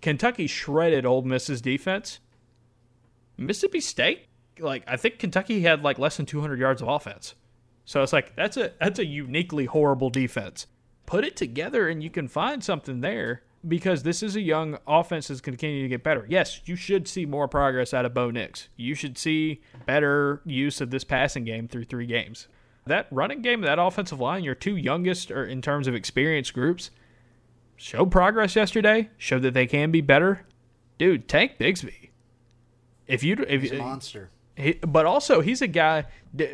Kentucky 0.01 0.47
shredded 0.47 1.07
Old 1.07 1.27
Miss's 1.27 1.61
defense. 1.61 2.21
Mississippi 3.37 3.81
State, 3.81 4.27
like 4.59 4.83
I 4.87 4.97
think 4.97 5.19
Kentucky 5.19 5.63
had 5.63 5.83
like 5.83 5.99
less 5.99 6.17
than 6.17 6.27
200 6.27 6.59
yards 6.59 6.83
of 6.83 6.89
offense. 6.89 7.35
So 7.85 8.03
it's 8.03 8.13
like 8.13 8.35
that's 8.35 8.57
a 8.57 8.73
that's 8.81 8.99
a 8.99 9.07
uniquely 9.07 9.67
horrible 9.67 10.11
defense. 10.11 10.67
Put 11.07 11.25
it 11.25 11.37
together 11.37 11.89
and 11.89 12.03
you 12.03 12.11
can 12.11 12.29
find 12.29 12.63
something 12.63 13.01
there 13.01 13.43
because 13.67 14.03
this 14.03 14.23
is 14.23 14.37
a 14.37 14.41
young 14.41 14.79
offense 14.87 15.29
that's 15.29 15.41
continuing 15.41 15.85
to 15.85 15.89
get 15.89 16.05
better. 16.05 16.27
Yes, 16.29 16.61
you 16.67 16.77
should 16.77 17.09
see 17.09 17.27
more 17.27 17.49
progress 17.49 17.95
out 17.95 18.05
of 18.05 18.15
Bo 18.15 18.31
Nix. 18.31 18.69
You 18.77 18.95
should 18.95 19.17
see 19.19 19.63
better 19.87 20.43
use 20.45 20.81
of 20.81 20.91
this 20.91 21.05
passing 21.05 21.45
game 21.45 21.67
through 21.69 21.85
three 21.85 22.07
games. 22.07 22.49
That 22.89 23.07
running 23.11 23.43
game, 23.43 23.61
that 23.63 23.79
offensive 23.79 24.21
line, 24.21 24.45
your 24.45 24.55
two 24.55 24.77
youngest 24.77 25.31
or 25.31 25.45
in 25.45 25.63
terms 25.63 25.87
of 25.87 25.95
experience 25.95 26.51
groups, 26.51 26.91
showed 27.77 28.11
progress 28.11 28.57
yesterday. 28.57 29.11
Showed 29.17 29.43
that 29.43 29.55
they 29.55 29.67
can 29.67 29.91
be 29.91 30.01
better. 30.01 30.47
Dude, 30.99 31.29
Tank 31.29 31.59
Bigsby. 31.59 32.11
If 33.07 33.23
you 33.23 33.37
if 33.49 33.63
He's 33.63 33.73
a 33.73 33.77
monster. 33.79 34.31
he, 34.57 34.75
but 34.75 35.07
also 35.07 35.41
he's 35.41 35.63
a 35.63 35.67
guy. 35.67 36.05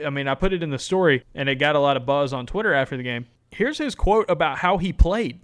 I 0.05 0.11
mean, 0.11 0.29
I 0.29 0.35
put 0.35 0.53
it 0.53 0.63
in 0.63 0.71
the 0.71 0.79
story, 0.79 1.25
and 1.35 1.49
it 1.49 1.57
got 1.57 1.75
a 1.75 1.81
lot 1.81 1.97
of 1.97 2.07
buzz 2.07 2.33
on 2.33 2.47
Twitter 2.47 2.73
after 2.73 2.97
the 2.97 3.03
game. 3.03 3.27
Here's 3.51 3.79
his 3.79 3.95
quote 3.95 4.29
about 4.31 4.59
how 4.59 4.79
he 4.79 4.93
played. 4.93 5.41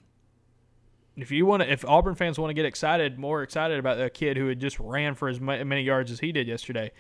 If 1.17 1.31
you 1.31 1.47
want 1.47 1.63
to, 1.63 1.71
if 1.71 1.85
Auburn 1.85 2.15
fans 2.15 2.39
want 2.39 2.51
to 2.51 2.55
get 2.55 2.65
excited, 2.65 3.19
more 3.19 3.43
excited 3.43 3.79
about 3.79 3.99
the 3.99 4.09
kid 4.09 4.37
who 4.37 4.47
had 4.49 4.61
just 4.61 4.79
ran 4.79 5.15
for 5.15 5.29
as 5.29 5.41
many 5.41 5.83
yards 5.83 6.11
as 6.11 6.21
he 6.21 6.33
did 6.33 6.47
yesterday, 6.47 6.93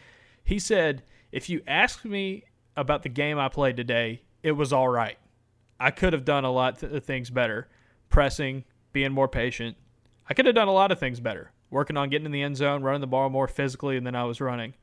he 0.45 0.59
said, 0.59 1.03
"If 1.33 1.49
you 1.49 1.63
ask 1.67 2.05
me 2.05 2.45
about 2.81 3.03
the 3.03 3.09
game 3.09 3.39
I 3.39 3.49
played 3.49 3.77
today, 3.77 4.23
it 4.43 4.53
was 4.53 4.73
all 4.73 4.89
right. 4.89 5.19
I 5.79 5.91
could 5.91 6.13
have 6.13 6.25
done 6.25 6.45
a 6.45 6.51
lot 6.51 6.83
of 6.83 6.95
uh, 6.95 7.01
things 7.01 7.31
better, 7.31 7.69
pressing, 8.09 8.65
being 8.93 9.13
more 9.13 9.29
patient. 9.29 9.77
I 10.29 10.35
could 10.35 10.47
have 10.47 10.55
done 10.55 10.69
a 10.69 10.73
lot 10.73 10.93
of 10.93 10.99
things 10.99 11.21
better, 11.21 11.53
working 11.71 11.97
on 11.97 12.11
getting 12.11 12.27
in 12.27 12.33
the 12.33 12.43
end 12.43 12.57
zone, 12.57 12.83
running 12.83 13.01
the 13.01 13.07
ball 13.07 13.29
more 13.31 13.49
physically 13.49 13.99
than 13.99 14.15
I 14.15 14.25
was 14.25 14.41
running." 14.41 14.75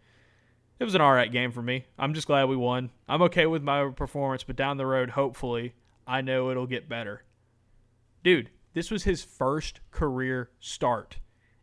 it 0.79 0.83
was 0.83 0.95
an 0.95 1.01
all 1.01 1.13
right 1.13 1.31
game 1.31 1.51
for 1.51 1.61
me. 1.61 1.85
I'm 1.97 2.13
just 2.13 2.27
glad 2.27 2.45
we 2.45 2.55
won. 2.55 2.91
I'm 3.07 3.21
okay 3.23 3.45
with 3.45 3.63
my 3.63 3.89
performance, 3.89 4.43
but 4.43 4.55
down 4.55 4.77
the 4.77 4.85
road, 4.85 5.11
hopefully, 5.11 5.73
I 6.05 6.21
know 6.21 6.51
it'll 6.51 6.67
get 6.67 6.89
better. 6.89 7.23
Dude, 8.23 8.51
this 8.73 8.91
was 8.91 9.03
his 9.03 9.23
first 9.23 9.79
career 9.91 10.51
start, 10.59 11.17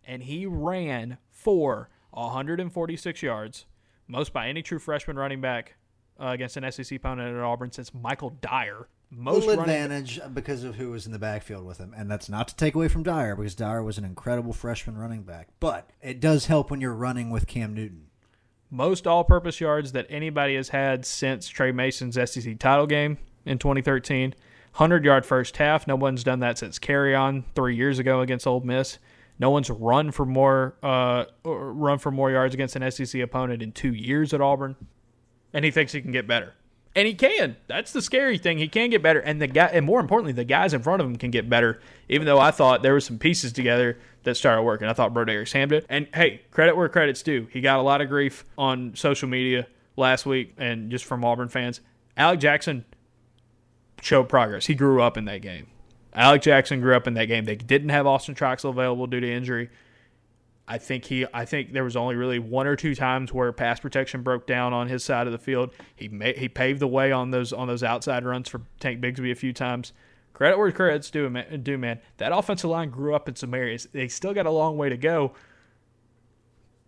and 0.05 0.25
he 0.25 0.47
ran 0.47 1.19
for 1.31 1.91
146 2.11 3.23
yards, 3.23 3.67
most 4.09 4.33
by 4.33 4.49
any 4.49 4.63
true 4.63 4.79
freshman 4.79 5.17
running 5.17 5.41
back 5.41 5.77
uh, 6.21 6.29
against 6.29 6.57
an 6.57 6.71
SEC 6.71 6.97
opponent 6.97 7.37
at 7.37 7.43
Auburn 7.43 7.73
since 7.73 7.93
Michael 7.95 8.31
Dyer. 8.41 8.89
most 9.11 9.47
little 9.47 9.63
advantage 9.63 10.21
because 10.33 10.65
of 10.65 10.75
who 10.77 10.91
was 10.91 11.07
in 11.07 11.13
the 11.13 11.19
backfield 11.19 11.65
with 11.65 11.79
him, 11.79 11.95
and 11.97 12.11
that's 12.11 12.29
not 12.29 12.49
to 12.49 12.57
take 12.57 12.75
away 12.75 12.89
from 12.89 13.03
Dyer 13.03 13.37
because 13.37 13.55
Dyer 13.55 13.83
was 13.83 13.99
an 13.99 14.05
incredible 14.05 14.53
freshman 14.53 14.97
running 14.99 15.23
back. 15.23 15.49
But 15.61 15.91
it 16.03 16.21
does 16.21 16.47
help 16.47 16.71
when 16.71 16.81
you're 16.81 16.95
running 16.95 17.31
with 17.31 17.47
Cam 17.47 17.75
Newton. 17.75 18.07
most 18.71 19.07
all-purpose 19.07 19.61
yards 19.61 19.93
that 19.93 20.07
anybody 20.09 20.57
has 20.57 20.71
had 20.71 21.05
since 21.07 21.47
Tre 21.49 21.71
Mason's 21.73 22.15
SEC 22.31 22.59
title 22.59 22.87
game 22.87 23.19
in 23.45 23.59
2013. 23.59 24.35
100-yard 24.77 25.25
first 25.25 25.57
half. 25.59 25.87
No 25.87 25.95
one's 25.95 26.25
done 26.25 26.41
that 26.41 26.59
since 26.59 26.81
Kerryon 26.81 27.45
three 27.55 27.77
years 27.77 28.01
ago 28.01 28.21
against 28.21 28.45
Ole 28.47 28.61
Miss. 28.63 28.99
No 29.39 29.51
one's 29.51 29.71
run 29.71 30.11
for 30.11 30.27
more 30.27 30.75
uh, 30.83 31.27
run 31.45 31.99
for 31.99 32.11
more 32.11 32.31
yards 32.33 32.55
against 32.55 32.75
an 32.75 32.91
SEC 32.91 33.21
opponent 33.21 33.63
in 33.63 33.71
two 33.71 33.93
years 33.93 34.33
at 34.35 34.41
Auburn, 34.41 34.75
and 35.55 35.65
he 35.65 35.71
thinks 35.71 35.93
he 35.93 36.03
can 36.03 36.13
get 36.13 36.27
better, 36.27 36.53
and 36.95 37.07
he 37.07 37.15
can. 37.15 37.57
That's 37.67 37.93
the 37.93 38.03
scary 38.03 38.37
thing. 38.37 38.59
He 38.59 38.69
can 38.69 38.91
get 38.91 39.03
better, 39.03 39.21
and 39.21 39.41
the 39.41 39.47
guy, 39.47 39.67
and 39.67 39.87
more 39.87 40.01
importantly, 40.01 40.33
the 40.33 40.45
guys 40.45 40.75
in 40.75 40.83
front 40.83 41.01
of 41.01 41.07
him 41.07 41.17
can 41.17 41.31
get 41.31 41.49
better. 41.49 41.81
Even 42.11 42.27
though 42.27 42.39
I 42.39 42.51
thought 42.51 42.83
there 42.83 42.93
were 42.93 43.01
some 43.01 43.19
pieces 43.19 43.53
together 43.53 43.99
that 44.25 44.37
started 44.37 44.63
working, 44.63 44.89
I 44.89 44.93
thought 44.93 45.15
Brodarious 45.15 45.53
Hamm 45.53 45.71
did. 45.71 45.87
And 45.89 46.09
hey, 46.13 46.43
credit 46.51 46.77
where 46.77 46.89
credit's 46.91 47.23
due. 47.23 47.49
He 47.51 47.63
got 47.63 47.79
a 47.79 47.83
lot 47.83 48.03
of 48.03 48.09
grief 48.09 48.45
on 48.59 48.95
social 48.95 49.29
media 49.29 49.67
last 49.97 50.27
week, 50.27 50.55
and 50.59 50.91
just 50.91 51.05
from 51.05 51.25
Auburn 51.25 51.49
fans. 51.49 51.81
Alec 52.17 52.41
Jackson 52.41 52.85
showed 54.03 54.29
progress. 54.29 54.67
He 54.67 54.75
grew 54.75 55.01
up 55.01 55.17
in 55.17 55.25
that 55.25 55.41
game. 55.41 55.69
Alec 56.13 56.43
Jackson 56.43 56.81
grew 56.81 56.95
up 56.95 57.07
in 57.07 57.15
that 57.15 57.27
game. 57.27 57.45
They 57.45 57.57
didn't 57.57 57.89
have 57.89 58.07
Austin 58.07 58.35
Troxell 58.35 58.71
available 58.71 59.07
due 59.07 59.21
to 59.21 59.31
injury. 59.33 59.71
I 60.67 60.79
think 60.79 61.05
he 61.05 61.27
I 61.35 61.45
think 61.45 61.73
there 61.73 61.85
was 61.85 61.97
only 61.97 62.17
really 62.17 62.39
one 62.39 62.67
or 62.67 62.75
two 62.75 62.95
times 62.95 63.33
where 63.33 63.53
pass 63.53 63.81
protection 63.81 64.23
broke 64.23 64.47
down 64.47 64.73
on 64.73 64.89
his 64.89 65.05
side 65.05 65.27
of 65.27 65.33
the 65.33 65.39
field. 65.39 65.75
He 65.95 66.09
he 66.37 66.49
paved 66.49 66.81
the 66.81 66.89
way 66.89 67.13
on 67.13 67.31
those 67.31 67.53
on 67.53 67.69
those 67.69 67.83
outside 67.83 68.25
runs 68.25 68.49
for 68.49 68.63
Tank 68.81 69.01
Bigsby 69.01 69.31
a 69.31 69.35
few 69.35 69.53
times. 69.53 69.93
Credit 70.33 70.59
where 70.59 70.73
credit's 70.73 71.11
due, 71.11 71.29
man. 71.31 71.63
Due, 71.63 71.79
man. 71.79 72.01
That 72.17 72.33
offensive 72.33 72.71
line 72.71 72.91
grew 72.91 73.15
up 73.15 73.29
in 73.29 73.37
some 73.37 73.55
areas. 73.55 73.87
They 73.93 74.09
still 74.09 74.35
got 74.35 74.47
a 74.47 74.51
long 74.51 74.77
way 74.77 74.89
to 74.89 74.97
go. 74.97 75.33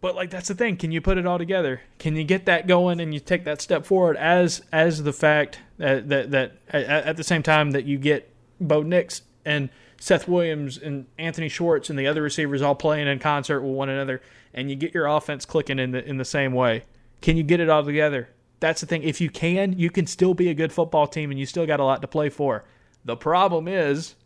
But 0.00 0.14
like 0.14 0.30
that's 0.30 0.48
the 0.48 0.54
thing. 0.54 0.78
Can 0.78 0.90
you 0.90 1.02
put 1.02 1.18
it 1.18 1.26
all 1.26 1.38
together? 1.38 1.82
Can 1.98 2.16
you 2.16 2.24
get 2.24 2.46
that 2.46 2.66
going 2.66 2.98
and 2.98 3.12
you 3.12 3.20
take 3.20 3.44
that 3.44 3.60
step 3.60 3.84
forward 3.84 4.16
as 4.16 4.62
as 4.72 5.02
the 5.02 5.12
fact 5.12 5.60
that 5.76 6.08
that, 6.08 6.30
that 6.30 6.52
at, 6.70 6.84
at 6.84 7.16
the 7.16 7.24
same 7.24 7.42
time 7.42 7.72
that 7.72 7.84
you 7.84 7.98
get 7.98 8.32
Bo 8.58 8.82
Nix 8.82 9.22
and 9.44 9.68
Seth 9.98 10.28
Williams 10.28 10.78
and 10.78 11.06
Anthony 11.18 11.48
Schwartz 11.48 11.90
and 11.90 11.98
the 11.98 12.06
other 12.06 12.22
receivers 12.22 12.62
all 12.62 12.74
playing 12.74 13.08
in 13.08 13.18
concert 13.18 13.62
with 13.62 13.72
one 13.72 13.88
another, 13.88 14.20
and 14.52 14.70
you 14.70 14.76
get 14.76 14.94
your 14.94 15.06
offense 15.06 15.44
clicking 15.44 15.78
in 15.78 15.92
the 15.92 16.04
in 16.04 16.18
the 16.18 16.24
same 16.24 16.52
way. 16.52 16.84
Can 17.20 17.36
you 17.36 17.42
get 17.42 17.60
it 17.60 17.68
all 17.68 17.84
together? 17.84 18.28
That's 18.60 18.80
the 18.80 18.86
thing. 18.86 19.02
If 19.02 19.20
you 19.20 19.30
can, 19.30 19.78
you 19.78 19.90
can 19.90 20.06
still 20.06 20.34
be 20.34 20.48
a 20.48 20.54
good 20.54 20.72
football 20.72 21.06
team, 21.06 21.30
and 21.30 21.38
you 21.40 21.46
still 21.46 21.66
got 21.66 21.80
a 21.80 21.84
lot 21.84 22.02
to 22.02 22.08
play 22.08 22.28
for. 22.28 22.64
The 23.04 23.16
problem 23.16 23.68
is, 23.68 24.16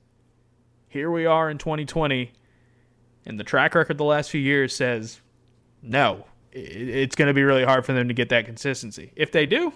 here 0.88 1.10
we 1.10 1.26
are 1.26 1.50
in 1.50 1.58
2020, 1.58 2.32
and 3.26 3.38
the 3.38 3.44
track 3.44 3.74
record 3.74 3.98
the 3.98 4.04
last 4.04 4.30
few 4.30 4.40
years 4.40 4.74
says 4.74 5.20
no. 5.82 6.26
It's 6.52 7.14
going 7.14 7.28
to 7.28 7.34
be 7.34 7.44
really 7.44 7.64
hard 7.64 7.86
for 7.86 7.92
them 7.92 8.08
to 8.08 8.14
get 8.14 8.28
that 8.30 8.44
consistency. 8.44 9.12
If 9.14 9.30
they 9.30 9.46
do, 9.46 9.72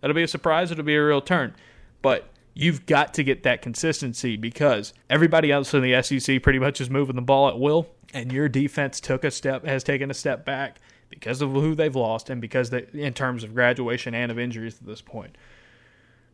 that'll 0.00 0.14
be 0.14 0.22
a 0.22 0.28
surprise. 0.28 0.70
It'll 0.70 0.84
be 0.84 0.96
a 0.96 1.04
real 1.04 1.20
turn. 1.20 1.54
But 2.00 2.29
you've 2.54 2.86
got 2.86 3.14
to 3.14 3.22
get 3.22 3.42
that 3.44 3.62
consistency 3.62 4.36
because 4.36 4.92
everybody 5.08 5.50
else 5.52 5.72
in 5.74 5.82
the 5.82 6.02
SEC 6.02 6.42
pretty 6.42 6.58
much 6.58 6.80
is 6.80 6.90
moving 6.90 7.16
the 7.16 7.22
ball 7.22 7.48
at 7.48 7.58
will, 7.58 7.88
and 8.12 8.32
your 8.32 8.48
defense 8.48 9.00
took 9.00 9.24
a 9.24 9.30
step, 9.30 9.64
has 9.64 9.84
taken 9.84 10.10
a 10.10 10.14
step 10.14 10.44
back 10.44 10.80
because 11.08 11.42
of 11.42 11.52
who 11.52 11.74
they've 11.74 11.96
lost 11.96 12.30
and 12.30 12.40
because 12.40 12.70
they, 12.70 12.86
in 12.92 13.12
terms 13.12 13.44
of 13.44 13.54
graduation 13.54 14.14
and 14.14 14.30
of 14.30 14.38
injuries 14.38 14.78
at 14.80 14.86
this 14.86 15.00
point. 15.00 15.36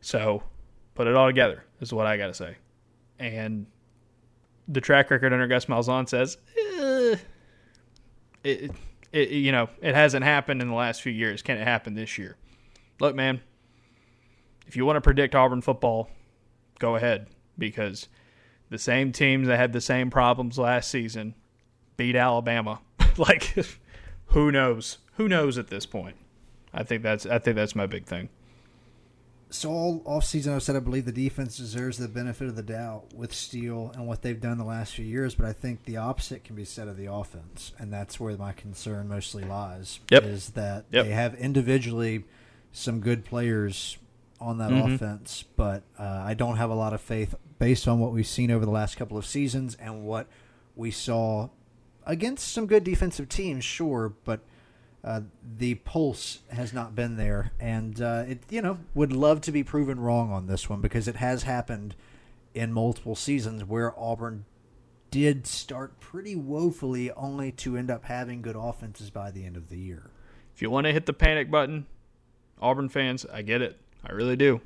So, 0.00 0.42
put 0.94 1.06
it 1.06 1.14
all 1.14 1.26
together 1.26 1.64
is 1.80 1.92
what 1.92 2.06
I 2.06 2.16
got 2.16 2.28
to 2.28 2.34
say. 2.34 2.56
And 3.18 3.66
the 4.68 4.80
track 4.80 5.10
record 5.10 5.32
under 5.32 5.46
Gus 5.46 5.66
Malzahn 5.66 6.08
says, 6.08 6.38
eh, 6.58 7.16
it, 8.44 8.70
it, 9.12 9.30
you 9.30 9.52
know, 9.52 9.68
it 9.80 9.94
hasn't 9.94 10.24
happened 10.24 10.60
in 10.60 10.68
the 10.68 10.74
last 10.74 11.02
few 11.02 11.12
years. 11.12 11.42
Can 11.42 11.56
it 11.56 11.64
happen 11.64 11.94
this 11.94 12.18
year? 12.18 12.36
Look, 13.00 13.14
man, 13.14 13.40
if 14.66 14.76
you 14.76 14.84
want 14.84 14.96
to 14.96 15.00
predict 15.00 15.34
Auburn 15.34 15.60
football, 15.60 16.10
go 16.78 16.96
ahead 16.96 17.28
because 17.58 18.08
the 18.70 18.78
same 18.78 19.12
teams 19.12 19.46
that 19.48 19.56
had 19.56 19.72
the 19.72 19.80
same 19.80 20.10
problems 20.10 20.58
last 20.58 20.90
season 20.90 21.34
beat 21.96 22.16
Alabama. 22.16 22.80
like, 23.16 23.54
who 24.26 24.50
knows? 24.50 24.98
Who 25.16 25.28
knows 25.28 25.56
at 25.58 25.68
this 25.68 25.86
point? 25.86 26.16
I 26.74 26.82
think 26.82 27.02
that's 27.02 27.24
I 27.24 27.38
think 27.38 27.56
that's 27.56 27.74
my 27.74 27.86
big 27.86 28.06
thing. 28.06 28.28
So 29.48 29.70
all 29.70 30.02
off 30.04 30.24
season, 30.24 30.52
I 30.54 30.58
said 30.58 30.74
I 30.74 30.80
believe 30.80 31.04
the 31.04 31.12
defense 31.12 31.56
deserves 31.56 31.98
the 31.98 32.08
benefit 32.08 32.48
of 32.48 32.56
the 32.56 32.62
doubt 32.64 33.14
with 33.14 33.32
Steele 33.32 33.92
and 33.94 34.06
what 34.06 34.22
they've 34.22 34.40
done 34.40 34.58
the 34.58 34.64
last 34.64 34.94
few 34.94 35.04
years, 35.04 35.36
but 35.36 35.46
I 35.46 35.52
think 35.52 35.84
the 35.84 35.96
opposite 35.98 36.42
can 36.42 36.56
be 36.56 36.64
said 36.64 36.88
of 36.88 36.96
the 36.96 37.10
offense, 37.10 37.72
and 37.78 37.92
that's 37.92 38.18
where 38.18 38.36
my 38.36 38.52
concern 38.52 39.08
mostly 39.08 39.44
lies. 39.44 40.00
Yep. 40.10 40.24
Is 40.24 40.50
that 40.50 40.86
Yep. 40.90 41.04
they 41.06 41.12
have 41.12 41.34
individually 41.36 42.24
some 42.72 42.98
good 43.00 43.24
players 43.24 43.96
on 44.40 44.58
that 44.58 44.70
Mhm. 44.70 44.94
offense, 44.94 45.44
but 45.56 45.82
uh, 45.98 46.02
I 46.24 46.34
don't 46.34 46.56
have 46.56 46.70
a 46.70 46.74
lot 46.74 46.92
of 46.92 47.00
faith 47.00 47.34
based 47.58 47.88
on 47.88 47.98
what 48.00 48.12
we've 48.12 48.26
seen 48.26 48.50
over 48.50 48.64
the 48.64 48.70
last 48.70 48.96
couple 48.96 49.16
of 49.16 49.24
seasons 49.26 49.74
and 49.76 50.04
what 50.04 50.26
we 50.74 50.90
saw 50.90 51.48
against 52.04 52.48
some 52.48 52.66
good 52.66 52.84
defensive 52.84 53.28
teams, 53.28 53.64
sure, 53.64 54.12
but 54.24 54.40
uh, 55.02 55.20
the 55.58 55.76
pulse 55.76 56.40
has 56.50 56.72
not 56.72 56.94
been 56.94 57.16
there, 57.16 57.52
and 57.60 58.00
uh, 58.00 58.24
it 58.26 58.40
you 58.50 58.60
know 58.60 58.78
would 58.94 59.12
love 59.12 59.40
to 59.42 59.52
be 59.52 59.62
proven 59.62 60.00
wrong 60.00 60.30
on 60.32 60.46
this 60.46 60.68
one 60.68 60.80
because 60.80 61.06
it 61.08 61.16
has 61.16 61.44
happened 61.44 61.94
in 62.54 62.72
multiple 62.72 63.14
seasons 63.14 63.64
where 63.64 63.98
Auburn 63.98 64.44
did 65.10 65.46
start 65.46 65.98
pretty 66.00 66.34
woefully, 66.34 67.10
only 67.12 67.52
to 67.52 67.76
end 67.76 67.90
up 67.90 68.04
having 68.04 68.42
good 68.42 68.56
offenses 68.56 69.08
by 69.10 69.30
the 69.30 69.44
end 69.46 69.56
of 69.56 69.68
the 69.68 69.78
year. 69.78 70.10
If 70.54 70.60
you 70.60 70.70
want 70.70 70.86
to 70.86 70.92
hit 70.92 71.06
the 71.06 71.12
panic 71.12 71.50
button, 71.50 71.86
Auburn 72.60 72.88
fans, 72.88 73.24
I 73.32 73.42
get 73.42 73.62
it. 73.62 73.78
I 74.08 74.12
really 74.12 74.36
do. 74.36 74.60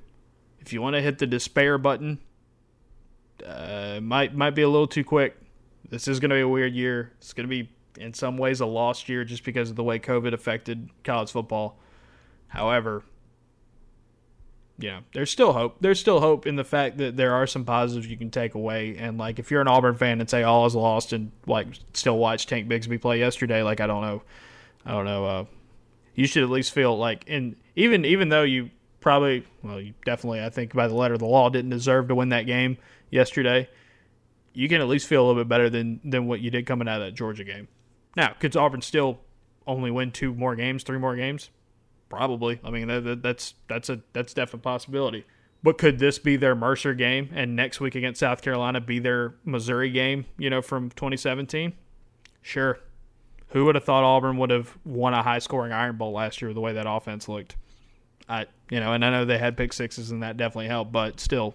If 0.60 0.72
you 0.72 0.82
want 0.82 0.94
to 0.96 1.02
hit 1.02 1.18
the 1.18 1.26
despair 1.26 1.78
button, 1.78 2.18
uh, 3.44 4.00
might 4.02 4.34
might 4.34 4.50
be 4.50 4.62
a 4.62 4.68
little 4.68 4.86
too 4.86 5.04
quick. 5.04 5.36
This 5.88 6.06
is 6.06 6.20
going 6.20 6.30
to 6.30 6.36
be 6.36 6.42
a 6.42 6.48
weird 6.48 6.74
year. 6.74 7.12
It's 7.18 7.32
going 7.32 7.48
to 7.48 7.50
be 7.50 7.70
in 7.98 8.12
some 8.12 8.36
ways 8.36 8.60
a 8.60 8.66
lost 8.66 9.08
year 9.08 9.24
just 9.24 9.44
because 9.44 9.70
of 9.70 9.76
the 9.76 9.82
way 9.82 9.98
COVID 9.98 10.34
affected 10.34 10.90
college 11.04 11.30
football. 11.30 11.78
However, 12.48 13.02
yeah, 14.78 15.00
there's 15.14 15.30
still 15.30 15.52
hope. 15.52 15.76
There's 15.80 15.98
still 15.98 16.20
hope 16.20 16.46
in 16.46 16.56
the 16.56 16.64
fact 16.64 16.98
that 16.98 17.16
there 17.16 17.32
are 17.34 17.46
some 17.46 17.64
positives 17.64 18.06
you 18.06 18.16
can 18.16 18.30
take 18.30 18.54
away. 18.54 18.96
And 18.96 19.18
like, 19.18 19.38
if 19.38 19.50
you're 19.50 19.60
an 19.60 19.68
Auburn 19.68 19.94
fan 19.94 20.20
and 20.20 20.28
say 20.28 20.42
all 20.42 20.66
is 20.66 20.74
lost, 20.74 21.12
and 21.12 21.32
like 21.46 21.68
still 21.94 22.18
watch 22.18 22.46
Tank 22.46 22.68
Bigsby 22.68 23.00
play 23.00 23.18
yesterday, 23.18 23.62
like 23.62 23.80
I 23.80 23.86
don't 23.86 24.02
know, 24.02 24.22
I 24.84 24.92
don't 24.92 25.06
know. 25.06 25.24
Uh, 25.24 25.44
you 26.14 26.26
should 26.26 26.42
at 26.42 26.50
least 26.50 26.72
feel 26.72 26.96
like, 26.96 27.24
and 27.26 27.56
even 27.74 28.04
even 28.04 28.28
though 28.28 28.42
you 28.42 28.70
probably, 29.00 29.44
well, 29.62 29.80
you 29.80 29.94
definitely, 30.04 30.42
I 30.42 30.50
think 30.50 30.74
by 30.74 30.88
the 30.88 30.94
letter 30.94 31.14
of 31.14 31.20
the 31.20 31.26
law, 31.26 31.48
didn't 31.48 31.70
deserve 31.70 32.08
to 32.08 32.14
win 32.14 32.30
that 32.30 32.46
game 32.46 32.78
yesterday. 33.10 33.68
You 34.52 34.68
can 34.68 34.80
at 34.80 34.88
least 34.88 35.06
feel 35.06 35.24
a 35.24 35.26
little 35.26 35.40
bit 35.40 35.48
better 35.48 35.70
than 35.70 36.00
than 36.04 36.26
what 36.26 36.40
you 36.40 36.50
did 36.50 36.66
coming 36.66 36.88
out 36.88 37.00
of 37.00 37.06
that 37.06 37.12
Georgia 37.12 37.44
game. 37.44 37.68
Now, 38.16 38.34
could 38.38 38.56
Auburn 38.56 38.82
still 38.82 39.20
only 39.66 39.90
win 39.90 40.10
two 40.10 40.34
more 40.34 40.56
games, 40.56 40.82
three 40.82 40.98
more 40.98 41.14
games? 41.14 41.50
Probably. 42.08 42.60
I 42.64 42.70
mean, 42.70 42.88
that, 42.88 43.04
that, 43.04 43.22
that's 43.22 43.54
that's 43.68 43.88
a 43.88 44.00
that's 44.12 44.34
definite 44.34 44.62
possibility. 44.62 45.24
But 45.62 45.78
could 45.78 45.98
this 45.98 46.18
be 46.18 46.36
their 46.36 46.54
Mercer 46.54 46.94
game, 46.94 47.30
and 47.32 47.54
next 47.54 47.80
week 47.80 47.94
against 47.94 48.20
South 48.20 48.42
Carolina 48.42 48.80
be 48.80 48.98
their 48.98 49.34
Missouri 49.44 49.90
game? 49.90 50.24
You 50.36 50.50
know, 50.50 50.62
from 50.62 50.90
2017. 50.90 51.74
Sure. 52.42 52.80
Who 53.50 53.64
would 53.64 53.74
have 53.74 53.84
thought 53.84 54.04
Auburn 54.04 54.38
would 54.38 54.50
have 54.50 54.76
won 54.84 55.12
a 55.12 55.22
high 55.22 55.40
scoring 55.40 55.72
Iron 55.72 55.96
Bowl 55.96 56.12
last 56.12 56.40
year? 56.40 56.54
The 56.54 56.60
way 56.60 56.72
that 56.72 56.88
offense 56.88 57.28
looked. 57.28 57.56
I 58.30 58.46
you 58.70 58.78
know, 58.80 58.92
and 58.92 59.04
I 59.04 59.10
know 59.10 59.24
they 59.24 59.38
had 59.38 59.56
pick 59.56 59.72
sixes, 59.72 60.10
and 60.10 60.22
that 60.22 60.36
definitely 60.36 60.68
helped. 60.68 60.92
But 60.92 61.18
still, 61.20 61.54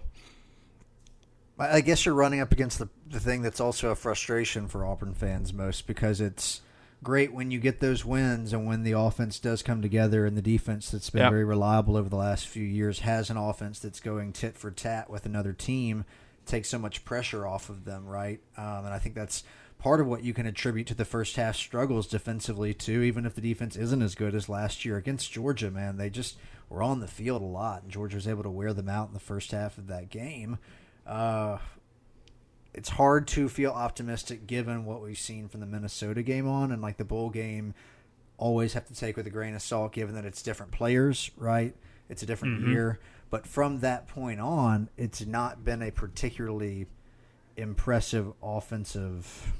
I 1.58 1.80
guess 1.80 2.04
you're 2.04 2.14
running 2.14 2.40
up 2.40 2.52
against 2.52 2.78
the 2.78 2.88
the 3.08 3.20
thing 3.20 3.42
that's 3.42 3.60
also 3.60 3.90
a 3.90 3.94
frustration 3.94 4.68
for 4.68 4.84
Auburn 4.84 5.14
fans 5.14 5.52
most 5.54 5.86
because 5.86 6.20
it's 6.20 6.60
great 7.02 7.32
when 7.32 7.50
you 7.50 7.58
get 7.60 7.80
those 7.80 8.04
wins 8.04 8.52
and 8.52 8.66
when 8.66 8.82
the 8.82 8.92
offense 8.92 9.38
does 9.38 9.62
come 9.62 9.80
together 9.80 10.26
and 10.26 10.36
the 10.36 10.42
defense 10.42 10.90
that's 10.90 11.08
been 11.10 11.22
Yeah. 11.22 11.30
very 11.30 11.44
reliable 11.44 11.96
over 11.96 12.08
the 12.08 12.16
last 12.16 12.48
few 12.48 12.64
years 12.64 13.00
has 13.00 13.30
an 13.30 13.36
offense 13.36 13.78
that's 13.78 14.00
going 14.00 14.32
tit 14.32 14.56
for 14.56 14.70
tat 14.70 15.08
with 15.08 15.24
another 15.24 15.52
team 15.52 16.04
takes 16.46 16.68
so 16.68 16.78
much 16.78 17.04
pressure 17.04 17.46
off 17.46 17.68
of 17.70 17.84
them, 17.84 18.06
right? 18.06 18.40
Um, 18.56 18.84
and 18.86 18.88
I 18.94 18.98
think 18.98 19.14
that's 19.14 19.44
part 19.78 20.00
of 20.00 20.06
what 20.06 20.24
you 20.24 20.32
can 20.34 20.46
attribute 20.46 20.86
to 20.88 20.94
the 20.94 21.04
first 21.04 21.36
half 21.36 21.54
struggles 21.56 22.06
defensively 22.06 22.72
too. 22.74 23.02
Even 23.02 23.24
if 23.26 23.34
the 23.34 23.40
defense 23.40 23.76
isn't 23.76 24.02
as 24.02 24.14
good 24.14 24.34
as 24.34 24.48
last 24.48 24.84
year 24.84 24.96
against 24.96 25.30
Georgia, 25.32 25.70
man, 25.70 25.96
they 25.98 26.08
just 26.10 26.36
were 26.68 26.82
on 26.82 27.00
the 27.00 27.06
field 27.08 27.42
a 27.42 27.44
lot, 27.44 27.82
and 27.82 27.90
Georgia 27.92 28.16
was 28.16 28.26
able 28.28 28.42
to 28.42 28.50
wear 28.50 28.72
them 28.72 28.88
out 28.88 29.08
in 29.08 29.14
the 29.14 29.20
first 29.20 29.50
half 29.52 29.78
of 29.78 29.86
that 29.86 30.10
game. 30.10 30.58
Uh, 31.06 31.58
it's 32.74 32.90
hard 32.90 33.26
to 33.28 33.48
feel 33.48 33.70
optimistic 33.70 34.46
given 34.46 34.84
what 34.84 35.00
we've 35.02 35.18
seen 35.18 35.48
from 35.48 35.60
the 35.60 35.66
Minnesota 35.66 36.22
game 36.22 36.46
on 36.48 36.72
and 36.72 36.82
like 36.82 36.96
the 36.98 37.04
bowl 37.04 37.30
game 37.30 37.72
always 38.36 38.74
have 38.74 38.84
to 38.86 38.94
take 38.94 39.16
with 39.16 39.26
a 39.26 39.30
grain 39.30 39.54
of 39.54 39.62
salt 39.62 39.92
given 39.92 40.14
that 40.14 40.26
it's 40.26 40.42
different 40.42 40.72
players, 40.72 41.30
right? 41.38 41.74
It's 42.10 42.22
a 42.22 42.26
different 42.26 42.60
Mhm. 42.62 42.68
year. 42.68 42.98
But 43.30 43.46
from 43.46 43.80
that 43.80 44.06
point 44.08 44.40
on, 44.40 44.90
it's 44.96 45.24
not 45.24 45.64
been 45.64 45.80
a 45.82 45.90
particularly 45.90 46.86
impressive 47.56 48.32
offensive 48.42 49.52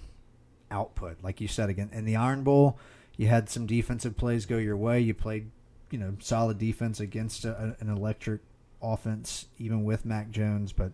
output. 0.70 1.22
Like 1.22 1.40
you 1.40 1.48
said 1.48 1.70
again 1.70 1.88
in 1.92 2.04
the 2.04 2.16
Iron 2.16 2.42
Bowl, 2.42 2.78
you 3.16 3.28
had 3.28 3.48
some 3.48 3.66
defensive 3.66 4.16
plays 4.16 4.44
go 4.44 4.58
your 4.58 4.76
way. 4.76 5.00
You 5.00 5.14
played, 5.14 5.50
you 5.90 5.98
know, 5.98 6.16
solid 6.18 6.58
defense 6.58 7.00
against 7.00 7.44
a, 7.44 7.76
an 7.80 7.88
electric 7.88 8.40
offense, 8.82 9.46
even 9.58 9.84
with 9.84 10.04
Mac 10.04 10.30
Jones. 10.30 10.72
But 10.72 10.92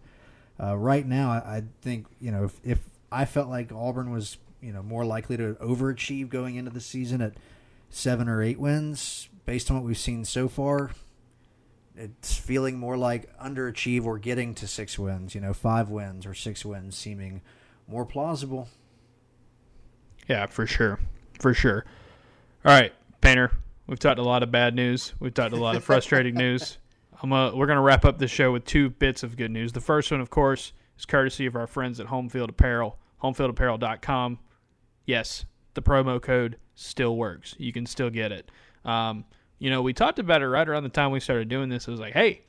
uh, 0.62 0.76
right 0.76 1.06
now, 1.06 1.30
I, 1.30 1.36
I, 1.36 1.62
think 1.80 2.06
you 2.20 2.30
know 2.30 2.44
if, 2.44 2.60
if 2.64 2.78
I 3.10 3.24
felt 3.24 3.48
like 3.48 3.72
Auburn 3.72 4.10
was 4.10 4.38
you 4.60 4.72
know 4.72 4.82
more 4.82 5.04
likely 5.04 5.36
to 5.36 5.54
overachieve 5.54 6.28
going 6.28 6.56
into 6.56 6.70
the 6.70 6.80
season 6.80 7.20
at 7.20 7.34
seven 7.90 8.28
or 8.28 8.42
eight 8.42 8.58
wins, 8.58 9.28
based 9.46 9.70
on 9.70 9.76
what 9.76 9.84
we've 9.84 9.98
seen 9.98 10.24
so 10.24 10.48
far, 10.48 10.90
it's 11.96 12.36
feeling 12.36 12.78
more 12.78 12.96
like 12.96 13.36
underachieve 13.38 14.04
or 14.04 14.18
getting 14.18 14.54
to 14.56 14.66
six 14.66 14.98
wins. 14.98 15.34
You 15.34 15.40
know, 15.40 15.52
five 15.52 15.88
wins 15.88 16.26
or 16.26 16.34
six 16.34 16.64
wins 16.64 16.96
seeming 16.96 17.40
more 17.88 18.04
plausible. 18.04 18.68
Yeah, 20.28 20.46
for 20.46 20.66
sure, 20.66 21.00
for 21.40 21.52
sure. 21.52 21.84
All 22.64 22.72
right, 22.72 22.92
Painter. 23.20 23.50
We've 23.86 23.98
talked 23.98 24.18
a 24.18 24.24
lot 24.24 24.42
of 24.42 24.50
bad 24.50 24.74
news. 24.74 25.12
We've 25.18 25.34
talked 25.34 25.52
a 25.52 25.56
lot 25.56 25.76
of 25.76 25.84
frustrating 25.84 26.34
news. 26.34 26.78
A, 27.22 27.26
we're 27.26 27.66
going 27.66 27.76
to 27.76 27.82
wrap 27.82 28.04
up 28.04 28.18
the 28.18 28.28
show 28.28 28.52
with 28.52 28.64
two 28.64 28.90
bits 28.90 29.22
of 29.22 29.36
good 29.36 29.50
news. 29.50 29.72
The 29.72 29.80
first 29.80 30.10
one, 30.10 30.20
of 30.20 30.30
course, 30.30 30.72
is 30.98 31.04
courtesy 31.04 31.46
of 31.46 31.56
our 31.56 31.66
friends 31.66 32.00
at 32.00 32.06
Homefield 32.06 32.48
Apparel, 32.48 32.98
homefieldapparel.com. 33.22 34.38
Yes, 35.06 35.44
the 35.74 35.82
promo 35.82 36.20
code 36.20 36.56
still 36.74 37.16
works. 37.16 37.54
You 37.58 37.72
can 37.72 37.86
still 37.86 38.10
get 38.10 38.32
it. 38.32 38.50
Um, 38.84 39.24
you 39.58 39.70
know, 39.70 39.82
we 39.82 39.92
talked 39.92 40.18
about 40.18 40.42
it 40.42 40.48
right 40.48 40.68
around 40.68 40.82
the 40.82 40.88
time 40.88 41.12
we 41.12 41.20
started 41.20 41.48
doing 41.48 41.68
this. 41.68 41.86
It 41.86 41.90
was 41.90 42.00
like, 42.00 42.14
hey, 42.14 42.42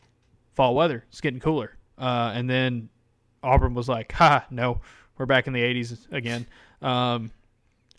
fall 0.54 0.76
weather, 0.76 1.06
it's 1.10 1.22
getting 1.22 1.40
cooler. 1.40 1.78
Uh, 1.98 2.32
and 2.34 2.50
then 2.50 2.90
Auburn 3.44 3.74
was 3.74 3.88
like, 3.88 4.12
ha, 4.12 4.46
no, 4.50 4.82
we're 5.18 5.26
back 5.26 5.48
in 5.48 5.54
the 5.54 5.62
80s 5.62 6.12
again. 6.12 6.48
Um, 6.82 7.32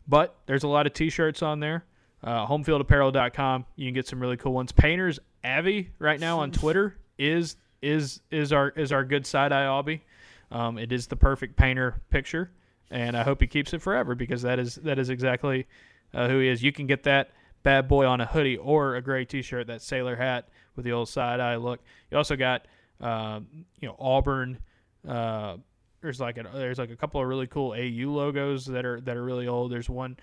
but 0.08 0.36
there's 0.46 0.64
a 0.64 0.68
lot 0.68 0.86
of 0.86 0.92
t-shirts 0.92 1.42
on 1.42 1.60
there. 1.60 1.84
Uh, 2.24 2.46
homefieldapparel.com. 2.46 3.66
You 3.76 3.86
can 3.86 3.94
get 3.94 4.08
some 4.08 4.18
really 4.18 4.38
cool 4.38 4.54
ones. 4.54 4.72
Painters 4.72 5.18
Avi 5.44 5.90
right 5.98 6.18
now 6.18 6.40
on 6.40 6.50
Twitter 6.50 6.96
is 7.18 7.56
is 7.82 8.22
is 8.30 8.50
our 8.50 8.70
is 8.70 8.92
our 8.92 9.04
good 9.04 9.26
side 9.26 9.52
eye 9.52 9.66
Avi. 9.66 10.02
Um, 10.50 10.78
it 10.78 10.90
is 10.90 11.06
the 11.06 11.16
perfect 11.16 11.56
painter 11.56 12.00
picture, 12.08 12.50
and 12.90 13.14
I 13.14 13.24
hope 13.24 13.42
he 13.42 13.46
keeps 13.46 13.74
it 13.74 13.82
forever 13.82 14.14
because 14.14 14.40
that 14.42 14.58
is 14.58 14.76
that 14.76 14.98
is 14.98 15.10
exactly 15.10 15.66
uh, 16.14 16.28
who 16.28 16.38
he 16.38 16.48
is. 16.48 16.62
You 16.62 16.72
can 16.72 16.86
get 16.86 17.02
that 17.02 17.32
bad 17.62 17.88
boy 17.88 18.06
on 18.06 18.22
a 18.22 18.26
hoodie 18.26 18.56
or 18.56 18.96
a 18.96 19.02
gray 19.02 19.24
T-shirt, 19.24 19.66
that 19.66 19.82
sailor 19.82 20.16
hat 20.16 20.48
with 20.76 20.84
the 20.84 20.92
old 20.92 21.08
side 21.08 21.40
eye 21.40 21.56
look. 21.56 21.80
You 22.10 22.16
also 22.16 22.36
got 22.36 22.66
um, 23.00 23.66
you 23.80 23.88
know 23.88 23.96
Auburn. 23.98 24.58
Uh, 25.06 25.58
there's 26.00 26.20
like 26.20 26.38
a 26.38 26.48
there's 26.54 26.78
like 26.78 26.90
a 26.90 26.96
couple 26.96 27.20
of 27.20 27.26
really 27.26 27.46
cool 27.46 27.72
AU 27.72 28.10
logos 28.10 28.64
that 28.66 28.86
are 28.86 29.00
that 29.02 29.16
are 29.16 29.24
really 29.24 29.46
old. 29.46 29.72
There's 29.72 29.90
one 29.90 30.16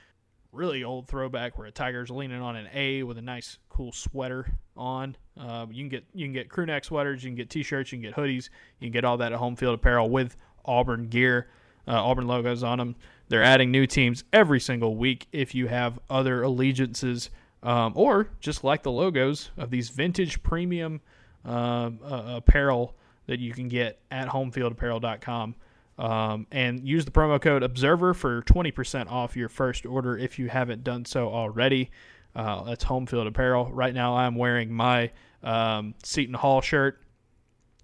really 0.51 0.83
old 0.83 1.07
throwback 1.07 1.57
where 1.57 1.67
a 1.67 1.71
tiger's 1.71 2.09
leaning 2.09 2.41
on 2.41 2.55
an 2.55 2.67
A 2.73 3.03
with 3.03 3.17
a 3.17 3.21
nice 3.21 3.57
cool 3.69 3.91
sweater 3.91 4.47
on. 4.75 5.15
Uh, 5.39 5.65
you 5.69 5.83
can 5.83 5.89
get 5.89 6.05
you 6.13 6.25
can 6.25 6.33
get 6.33 6.49
crew 6.49 6.65
neck 6.65 6.83
sweaters, 6.83 7.23
you 7.23 7.29
can 7.29 7.35
get 7.35 7.49
t-shirts, 7.49 7.91
you 7.91 7.99
can 7.99 8.03
get 8.03 8.15
hoodies, 8.15 8.49
you 8.79 8.87
can 8.87 8.91
get 8.91 9.05
all 9.05 9.17
that 9.17 9.31
at 9.31 9.39
Home 9.39 9.55
Field 9.55 9.75
Apparel 9.75 10.09
with 10.09 10.35
Auburn 10.65 11.07
gear, 11.07 11.49
uh, 11.87 11.93
Auburn 11.93 12.27
logos 12.27 12.63
on 12.63 12.77
them. 12.77 12.95
They're 13.29 13.43
adding 13.43 13.71
new 13.71 13.87
teams 13.87 14.23
every 14.33 14.59
single 14.59 14.95
week. 14.95 15.27
If 15.31 15.55
you 15.55 15.67
have 15.67 15.99
other 16.09 16.43
allegiances 16.43 17.29
um, 17.63 17.93
or 17.95 18.29
just 18.39 18.63
like 18.63 18.83
the 18.83 18.91
logos 18.91 19.51
of 19.57 19.69
these 19.69 19.89
vintage 19.89 20.43
premium 20.43 21.01
uh, 21.45 21.91
apparel 22.03 22.95
that 23.27 23.39
you 23.39 23.53
can 23.53 23.67
get 23.67 23.99
at 24.09 24.27
homefieldapparel.com. 24.27 25.55
Um, 26.01 26.47
and 26.51 26.87
use 26.87 27.05
the 27.05 27.11
promo 27.11 27.39
code 27.39 27.61
Observer 27.61 28.15
for 28.15 28.41
20% 28.41 29.11
off 29.11 29.37
your 29.37 29.49
first 29.49 29.85
order 29.85 30.17
if 30.17 30.39
you 30.39 30.49
haven't 30.49 30.83
done 30.83 31.05
so 31.05 31.29
already. 31.29 31.91
Uh, 32.35 32.63
that's 32.63 32.83
Home 32.85 33.05
Field 33.05 33.27
Apparel. 33.27 33.71
Right 33.71 33.93
now, 33.93 34.15
I'm 34.17 34.33
wearing 34.33 34.73
my 34.73 35.11
um, 35.43 35.93
Seton 36.03 36.33
Hall 36.33 36.59
shirt, 36.59 37.03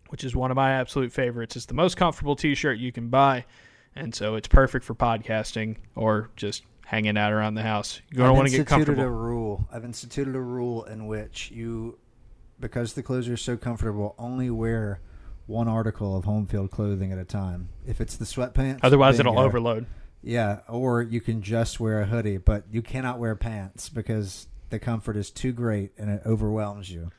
which 0.09 0.23
is 0.23 0.35
one 0.35 0.49
of 0.49 0.55
my 0.55 0.71
absolute 0.71 1.11
favorites. 1.11 1.55
It's 1.55 1.67
the 1.67 1.75
most 1.75 1.95
comfortable 1.95 2.35
t 2.35 2.55
shirt 2.55 2.79
you 2.79 2.91
can 2.91 3.09
buy. 3.09 3.45
And 3.95 4.15
so 4.15 4.33
it's 4.33 4.47
perfect 4.47 4.83
for 4.83 4.95
podcasting 4.95 5.75
or 5.93 6.31
just 6.35 6.63
hanging 6.87 7.19
out 7.19 7.31
around 7.31 7.53
the 7.53 7.61
house. 7.61 8.01
You 8.09 8.17
don't 8.17 8.35
want 8.35 8.49
to 8.49 8.57
get 8.57 8.65
comfortable. 8.65 9.03
a 9.03 9.11
rule. 9.11 9.67
I've 9.71 9.85
instituted 9.85 10.35
a 10.35 10.41
rule 10.41 10.85
in 10.85 11.05
which 11.05 11.51
you, 11.51 11.99
because 12.59 12.93
the 12.93 13.03
clothes 13.03 13.29
are 13.29 13.37
so 13.37 13.57
comfortable, 13.57 14.15
only 14.17 14.49
wear 14.49 15.01
one 15.47 15.67
article 15.67 16.15
of 16.15 16.25
home 16.25 16.45
field 16.45 16.69
clothing 16.71 17.11
at 17.11 17.17
a 17.17 17.25
time. 17.25 17.69
If 17.87 17.99
it's 17.99 18.15
the 18.17 18.25
sweatpants, 18.25 18.81
otherwise 18.83 19.19
it'll 19.19 19.39
overload. 19.39 19.87
Yeah, 20.21 20.59
or 20.67 21.01
you 21.01 21.21
can 21.21 21.41
just 21.41 21.79
wear 21.79 22.01
a 22.01 22.05
hoodie, 22.05 22.37
but 22.37 22.65
you 22.71 22.81
cannot 22.81 23.17
wear 23.19 23.35
pants 23.35 23.89
because 23.89 24.47
the 24.69 24.79
comfort 24.79 25.15
is 25.15 25.31
too 25.31 25.53
great 25.53 25.91
and 25.97 26.09
it 26.09 26.21
overwhelms 26.25 26.91
you. 26.91 27.11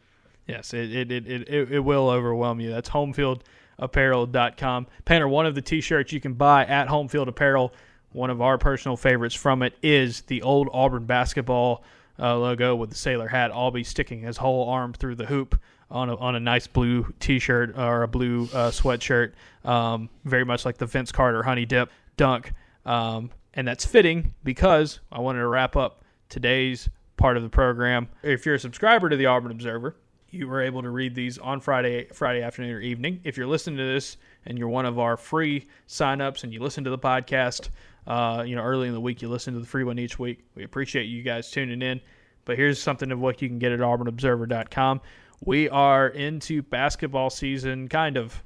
Yes, 0.47 0.75
it 0.75 0.95
it, 0.95 1.11
it, 1.11 1.27
it, 1.27 1.73
it 1.73 1.81
will 1.81 2.11
overwhelm 2.11 2.61
you. 2.61 2.71
That's 2.71 2.91
homefieldapparel.com. 2.91 4.87
Painter, 5.05 5.29
one 5.29 5.47
of 5.47 5.55
the 5.55 5.63
t-shirts 5.63 6.13
you 6.13 6.21
can 6.21 6.35
buy 6.35 6.65
at 6.65 6.89
Homefield 6.89 7.29
Apparel, 7.29 7.73
one 8.13 8.31
of 8.31 8.41
our 8.41 8.59
personal 8.59 8.97
favorites 8.97 9.35
from 9.35 9.63
it 9.63 9.75
is 9.83 10.23
the 10.23 10.43
old 10.43 10.69
Auburn 10.73 11.05
basketball 11.05 11.85
uh, 12.19 12.37
logo 12.37 12.75
with 12.75 12.91
the 12.91 12.97
sailor 12.97 13.29
hat, 13.29 13.51
I'll 13.53 13.71
be 13.71 13.85
sticking 13.85 14.21
his 14.21 14.37
whole 14.37 14.69
arm 14.69 14.93
through 14.93 15.15
the 15.17 15.27
hoop 15.27 15.61
on 15.91 16.11
a, 16.11 16.17
on 16.17 16.35
a 16.35 16.41
nice 16.41 16.67
blue 16.67 17.13
T-shirt 17.21 17.77
or 17.77 18.03
a 18.03 18.09
blue 18.09 18.45
uh, 18.53 18.71
sweatshirt, 18.71 19.33
um, 19.65 20.09
very 20.25 20.45
much 20.45 20.65
like 20.65 20.79
the 20.79 20.87
Vince 20.87 21.13
Carter 21.13 21.43
Honey 21.43 21.65
Dip 21.65 21.91
dunk, 22.17 22.53
um, 22.85 23.31
and 23.55 23.67
that's 23.67 23.85
fitting 23.85 24.35
because 24.45 25.01
I 25.11 25.21
wanted 25.21 25.41
to 25.41 25.49
wrap 25.49 25.77
up 25.77 26.05
today's 26.29 26.89
part 27.17 27.37
of 27.37 27.43
the 27.43 27.49
program. 27.49 28.09
If 28.23 28.47
you're 28.47 28.57
a 28.57 28.61
subscriber 28.61 29.09
to 29.09 29.17
the 29.17 29.27
Auburn 29.27 29.51
Observer, 29.51 29.97
you 30.31 30.47
were 30.47 30.61
able 30.61 30.83
to 30.83 30.91
read 30.91 31.15
these 31.15 31.39
on 31.39 31.61
Friday 31.61 32.07
Friday 32.13 32.43
afternoon 32.43 32.75
or 32.75 32.81
evening. 32.81 33.21
If 33.25 33.37
you're 33.37 33.47
listening 33.47 33.79
to 33.79 33.85
this 33.85 34.19
and 34.47 34.59
you're 34.59 34.69
one 34.69 34.85
of 34.87 34.99
our 34.99 35.17
free 35.17 35.67
signups 35.89 36.45
and 36.45 36.53
you 36.53 36.61
listen 36.61 36.85
to 36.85 36.91
the 36.91 36.99
podcast, 36.99 37.71
uh, 38.07 38.45
you 38.47 38.55
know 38.55 38.63
early 38.63 38.89
in 38.89 38.95
the 38.95 39.01
week 39.01 39.23
you 39.23 39.29
listen 39.29 39.55
to 39.55 39.61
the 39.61 39.67
free 39.67 39.85
one 39.85 39.99
each 39.99 40.19
week. 40.19 40.45
We 40.55 40.65
appreciate 40.65 41.05
you 41.05 41.23
guys 41.23 41.51
tuning 41.51 41.83
in. 41.83 42.01
But 42.45 42.57
here's 42.57 42.81
something 42.81 43.11
of 43.11 43.21
what 43.21 43.43
you 43.43 43.49
can 43.49 43.59
get 43.59 43.73
at 43.73 43.81
AuburnObserver.com 43.81 45.01
we 45.41 45.69
are 45.69 46.09
into 46.09 46.63
basketball 46.63 47.31
season, 47.31 47.89
kind 47.89 48.17
of, 48.17 48.43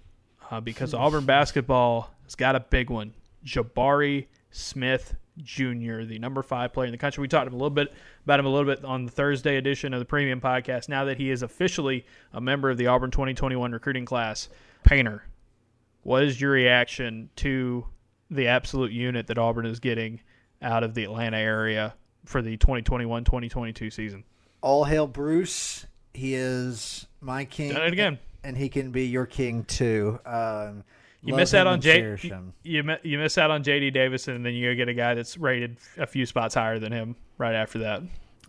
uh, 0.50 0.60
because 0.60 0.94
Auburn 0.94 1.24
basketball 1.24 2.12
has 2.24 2.34
got 2.34 2.56
a 2.56 2.60
big 2.60 2.90
one. 2.90 3.14
Jabari 3.44 4.26
Smith 4.50 5.14
Jr., 5.38 6.02
the 6.02 6.18
number 6.18 6.42
five 6.42 6.72
player 6.72 6.86
in 6.86 6.92
the 6.92 6.98
country. 6.98 7.22
We 7.22 7.28
talked 7.28 7.48
a 7.48 7.52
little 7.52 7.70
bit 7.70 7.92
about 8.24 8.38
him 8.38 8.46
a 8.46 8.50
little 8.50 8.72
bit 8.72 8.84
on 8.84 9.06
the 9.06 9.10
Thursday 9.10 9.56
edition 9.56 9.94
of 9.94 10.00
the 10.00 10.04
Premium 10.04 10.40
Podcast. 10.40 10.88
Now 10.88 11.04
that 11.06 11.16
he 11.16 11.30
is 11.30 11.42
officially 11.42 12.04
a 12.32 12.40
member 12.40 12.70
of 12.70 12.76
the 12.76 12.86
Auburn 12.86 13.10
2021 13.10 13.72
recruiting 13.72 14.04
class, 14.04 14.48
Painter, 14.84 15.24
what 16.02 16.22
is 16.22 16.40
your 16.40 16.50
reaction 16.50 17.30
to 17.36 17.86
the 18.30 18.48
absolute 18.48 18.92
unit 18.92 19.26
that 19.28 19.38
Auburn 19.38 19.66
is 19.66 19.80
getting 19.80 20.20
out 20.60 20.84
of 20.84 20.94
the 20.94 21.04
Atlanta 21.04 21.38
area 21.38 21.94
for 22.24 22.42
the 22.42 22.56
2021-2022 22.58 23.92
season? 23.92 24.24
All 24.60 24.84
hail 24.84 25.06
Bruce 25.06 25.86
he 26.14 26.34
is 26.34 27.06
my 27.20 27.44
king. 27.44 27.72
Done 27.72 27.86
it 27.86 27.92
again. 27.92 28.18
And 28.44 28.56
he 28.56 28.68
can 28.68 28.90
be 28.90 29.06
your 29.06 29.26
king 29.26 29.64
too. 29.64 30.18
Um, 30.26 30.84
you 31.24 31.34
miss 31.34 31.54
out 31.54 31.66
on 31.66 31.80
J. 31.80 32.16
You, 32.22 32.52
you, 32.64 32.96
you 33.04 33.18
miss 33.18 33.38
out 33.38 33.50
on 33.50 33.62
J.D. 33.62 33.92
Davison, 33.92 34.34
and 34.34 34.44
then 34.44 34.54
you 34.54 34.70
go 34.70 34.76
get 34.76 34.88
a 34.88 34.94
guy 34.94 35.14
that's 35.14 35.38
rated 35.38 35.76
a 35.96 36.06
few 36.06 36.26
spots 36.26 36.54
higher 36.54 36.80
than 36.80 36.90
him 36.90 37.14
right 37.38 37.54
after 37.54 37.78
that. 37.80 38.02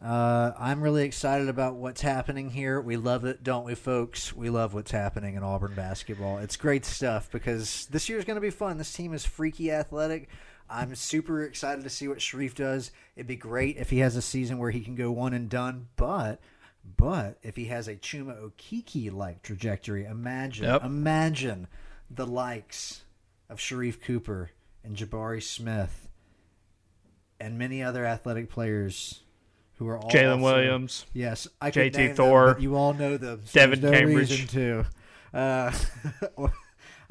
Uh, 0.03 0.51
I'm 0.59 0.81
really 0.81 1.03
excited 1.03 1.47
about 1.47 1.75
what's 1.75 2.01
happening 2.01 2.49
here. 2.49 2.81
We 2.81 2.97
love 2.97 3.25
it, 3.25 3.43
don't 3.43 3.63
we, 3.63 3.75
folks? 3.75 4.35
We 4.35 4.49
love 4.49 4.73
what's 4.73 4.91
happening 4.91 5.35
in 5.35 5.43
Auburn 5.43 5.75
basketball. 5.75 6.39
It's 6.39 6.57
great 6.57 6.83
stuff 6.83 7.31
because 7.31 7.85
this 7.85 8.09
year's 8.09 8.25
going 8.25 8.35
to 8.35 8.41
be 8.41 8.49
fun. 8.49 8.77
This 8.77 8.91
team 8.91 9.13
is 9.13 9.23
freaky 9.23 9.71
athletic. 9.71 10.27
I'm 10.69 10.95
super 10.95 11.43
excited 11.43 11.83
to 11.83 11.89
see 11.89 12.07
what 12.07 12.17
Sharife 12.17 12.55
does. 12.55 12.91
It'd 13.15 13.27
be 13.27 13.35
great 13.35 13.77
if 13.77 13.91
he 13.91 13.99
has 13.99 14.15
a 14.15 14.21
season 14.21 14.57
where 14.57 14.71
he 14.71 14.81
can 14.81 14.95
go 14.95 15.11
one 15.11 15.33
and 15.33 15.47
done, 15.47 15.87
but 15.95 16.41
but 16.83 17.37
if 17.41 17.55
he 17.55 17.65
has 17.65 17.87
a 17.87 17.95
Chuma 17.95 18.39
Okeke 18.41 19.11
like 19.13 19.41
trajectory, 19.41 20.05
imagine 20.05 20.65
yep. 20.65 20.83
imagine 20.83 21.67
the 22.09 22.27
likes 22.27 23.03
of 23.49 23.59
Sharife 23.59 24.01
Cooper 24.01 24.51
and 24.83 24.95
Jabari 24.95 25.41
Smith 25.41 26.09
and 27.39 27.57
many 27.57 27.81
other 27.81 28.05
athletic 28.05 28.49
players 28.49 29.21
who 29.77 29.87
are 29.87 29.97
all 29.97 30.09
Jalen 30.09 30.41
Williams. 30.41 31.05
Yes, 31.13 31.47
I 31.61 31.71
JT 31.71 32.15
Thor. 32.15 32.53
Them, 32.53 32.61
you 32.61 32.75
all 32.75 32.93
know 32.93 33.17
them. 33.17 33.41
So 33.45 33.59
Devan 33.59 33.81
no 33.81 33.91
Cambridge 33.91 34.51
too. 34.51 34.85
Uh, 35.33 35.71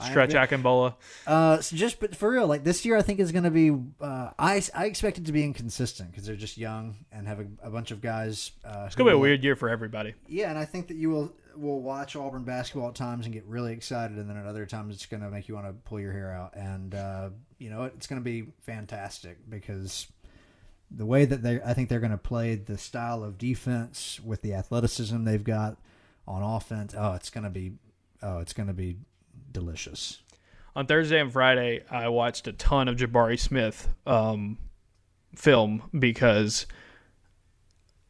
Stretch 0.03 0.31
Akingbola. 0.31 0.95
Uh, 1.27 1.61
so 1.61 1.77
just 1.77 2.01
but 2.01 2.15
for 2.17 2.31
real, 2.31 2.47
like 2.47 2.65
this 2.65 2.85
year, 2.85 2.97
I 2.97 3.03
think 3.03 3.21
is 3.21 3.33
going 3.33 3.45
to 3.45 3.51
be. 3.51 3.71
Uh, 4.01 4.31
I 4.39 4.63
I 4.75 4.87
expect 4.87 5.19
it 5.19 5.27
to 5.27 5.33
be 5.33 5.45
inconsistent 5.45 6.11
because 6.11 6.27
they're 6.27 6.37
just 6.37 6.59
young 6.59 6.97
and 7.11 7.27
have 7.27 7.41
a, 7.41 7.47
a 7.63 7.71
bunch 7.71 7.91
of 7.91 8.01
guys. 8.01 8.53
Uh, 8.65 8.85
It's 8.87 8.95
gonna 8.95 9.11
be 9.11 9.15
a 9.15 9.19
weird 9.19 9.43
year 9.43 9.57
for 9.57 9.69
everybody. 9.69 10.15
Yeah, 10.29 10.51
and 10.51 10.59
I 10.59 10.65
think 10.65 10.89
that 10.89 10.97
you 10.97 11.11
will 11.11 11.33
will 11.57 11.83
watch 11.83 12.17
Auburn 12.17 12.45
basketball 12.45 12.89
at 12.89 12.95
times 12.95 13.27
and 13.27 13.35
get 13.35 13.45
really 13.45 13.73
excited, 13.73 14.17
and 14.17 14.29
then 14.29 14.37
at 14.37 14.47
other 14.47 14.67
times 14.67 14.95
it's 14.95 15.07
going 15.07 15.23
to 15.23 15.31
make 15.31 15.49
you 15.49 15.55
want 15.55 15.67
to 15.67 15.75
pull 15.85 16.01
your 16.01 16.13
hair 16.13 16.33
out. 16.33 16.57
And 16.57 16.95
uh, 16.95 17.31
you 17.59 17.71
know, 17.71 17.85
it's 17.85 18.07
going 18.07 18.21
to 18.21 18.25
be 18.25 18.47
fantastic 18.61 19.39
because 19.49 20.07
the 20.91 21.07
way 21.07 21.25
that 21.25 21.43
they, 21.43 21.61
I 21.63 21.75
think 21.75 21.89
they're 21.89 22.01
going 22.01 22.13
to 22.13 22.19
play 22.19 22.55
the 22.55 22.79
style 22.79 23.23
of 23.23 23.39
defense 23.39 24.21
with 24.25 24.43
the 24.43 24.55
athleticism 24.55 25.25
they've 25.25 25.43
got 25.45 25.79
on 26.27 26.43
offense. 26.43 26.95
Oh, 26.97 27.13
it's 27.15 27.31
going 27.31 27.45
to 27.45 27.51
be, 27.51 27.73
oh, 28.23 28.39
it's 28.39 28.53
going 28.53 28.67
to 28.69 28.75
be 28.75 28.97
delicious. 29.53 30.23
On 30.75 30.87
Thursday 30.87 31.21
and 31.21 31.33
Friday, 31.33 31.85
I 31.91 32.09
watched 32.09 32.47
a 32.49 32.53
ton 32.53 32.89
of 32.89 32.97
Jabari 32.97 33.39
Smith 33.39 33.89
um, 34.07 34.59
film 35.35 35.83
because 35.99 36.67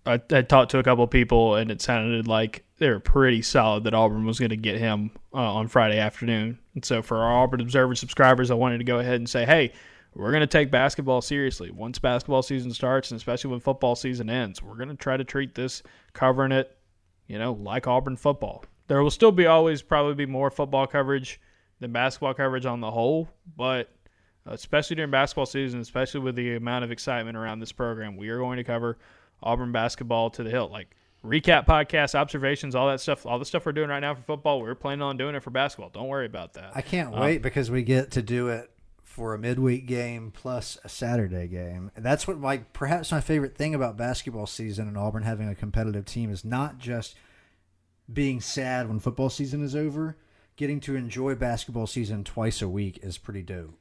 I, 0.07 0.20
I 0.30 0.43
talked 0.43 0.70
to 0.72 0.78
a 0.78 0.82
couple 0.82 1.07
people 1.09 1.57
and 1.57 1.70
it 1.70 1.80
sounded 1.80 2.28
like 2.28 2.64
they 2.78 2.88
were 2.88 3.01
pretty 3.01 3.43
solid 3.43 3.84
that 3.84 3.95
Auburn 3.95 4.26
was 4.26 4.38
going 4.38 4.51
to 4.51 4.57
get 4.57 4.78
him 4.78 5.11
uh, 5.34 5.55
on 5.55 5.68
Friday 5.68 5.99
afternoon. 5.99 6.59
And 6.74 6.84
so 6.84 7.03
for 7.03 7.18
our 7.18 7.43
Auburn 7.43 7.61
Observer 7.61 7.95
subscribers, 7.95 8.51
I 8.51 8.55
wanted 8.55 8.78
to 8.78 8.84
go 8.84 8.99
ahead 8.99 9.16
and 9.16 9.28
say, 9.28 9.45
hey, 9.45 9.72
we're 10.14 10.30
going 10.30 10.43
to 10.43 10.47
take 10.47 10.70
basketball 10.70 11.22
seriously. 11.22 11.70
Once 11.70 11.99
basketball 11.99 12.43
season 12.43 12.72
starts, 12.72 13.11
and 13.11 13.16
especially 13.16 13.51
when 13.51 13.61
football 13.61 13.95
season 13.95 14.28
ends, 14.28 14.62
we're 14.62 14.76
going 14.76 14.88
to 14.88 14.95
try 14.95 15.16
to 15.16 15.24
treat 15.24 15.55
this, 15.55 15.82
covering 16.12 16.53
it, 16.53 16.76
you 17.28 17.38
know, 17.38 17.53
like 17.55 17.86
Auburn 17.86 18.16
football. 18.16 18.64
There 18.93 19.03
will 19.03 19.11
still 19.11 19.32
be 19.32 19.47
always 19.47 19.80
probably 19.80 20.12
be 20.12 20.26
more 20.26 20.51
football 20.51 20.86
coverage 20.86 21.40
than 21.80 21.93
basketball 21.93 22.34
coverage 22.34 22.66
on 22.66 22.82
the 22.82 22.90
whole, 22.90 23.26
but 23.57 23.88
especially 24.45 24.97
during 24.97 25.11
basketball 25.11 25.47
season, 25.47 25.80
especially 25.80 26.20
with 26.20 26.36
the 26.36 26.57
amount 26.57 26.84
of 26.84 26.90
excitement 26.90 27.34
around 27.34 27.61
this 27.61 27.72
program, 27.72 28.18
we 28.18 28.28
are 28.28 28.36
going 28.36 28.59
to 28.59 28.64
cover 28.64 28.99
Auburn 29.43 29.72
basketball 29.72 30.28
to 30.28 30.43
the 30.43 30.51
hilt. 30.51 30.70
Like 30.70 30.95
recap 31.24 31.64
podcasts, 31.64 32.14
observations, 32.14 32.74
all 32.74 32.86
that 32.88 33.01
stuff, 33.01 33.24
all 33.24 33.38
the 33.38 33.47
stuff 33.47 33.64
we're 33.64 33.72
doing 33.72 33.88
right 33.88 34.01
now 34.01 34.14
for 34.14 34.20
football, 34.20 34.61
we're 34.61 34.74
planning 34.74 35.01
on 35.01 35.16
doing 35.16 35.34
it 35.34 35.43
for 35.43 35.49
basketball. 35.49 35.88
Don't 35.88 36.09
worry 36.09 36.26
about 36.26 36.53
that. 36.53 36.72
I 36.74 36.82
can't 36.82 37.14
um, 37.14 37.20
wait 37.20 37.40
because 37.40 37.70
we 37.70 37.82
get 37.84 38.11
to 38.11 38.20
do 38.20 38.49
it 38.49 38.70
for 39.03 39.32
a 39.32 39.38
midweek 39.38 39.86
game 39.86 40.32
plus 40.34 40.76
a 40.84 40.90
Saturday 40.90 41.49
game. 41.49 41.90
And 41.97 42.05
that's 42.05 42.28
what 42.28 42.43
like 42.43 42.74
perhaps 42.74 43.11
my 43.11 43.22
favorite 43.22 43.57
thing 43.57 43.74
about 43.74 43.97
basketball 43.97 44.47
season 44.47 44.86
and 44.86 44.99
Auburn 44.99 45.22
having 45.22 45.49
a 45.49 45.55
competitive 45.55 46.05
team 46.05 46.30
is 46.30 46.45
not 46.45 46.76
just 46.76 47.16
being 48.11 48.40
sad 48.40 48.88
when 48.88 48.98
football 49.00 49.28
season 49.30 49.62
is 49.62 49.74
over. 49.76 50.16
Getting 50.57 50.80
to 50.80 50.96
enjoy 50.96 51.34
basketball 51.34 51.86
season 51.86 52.24
twice 52.24 52.62
a 52.62 52.68
week 52.68 52.98
is 53.03 53.18
pretty 53.18 53.42
dope. 53.42 53.74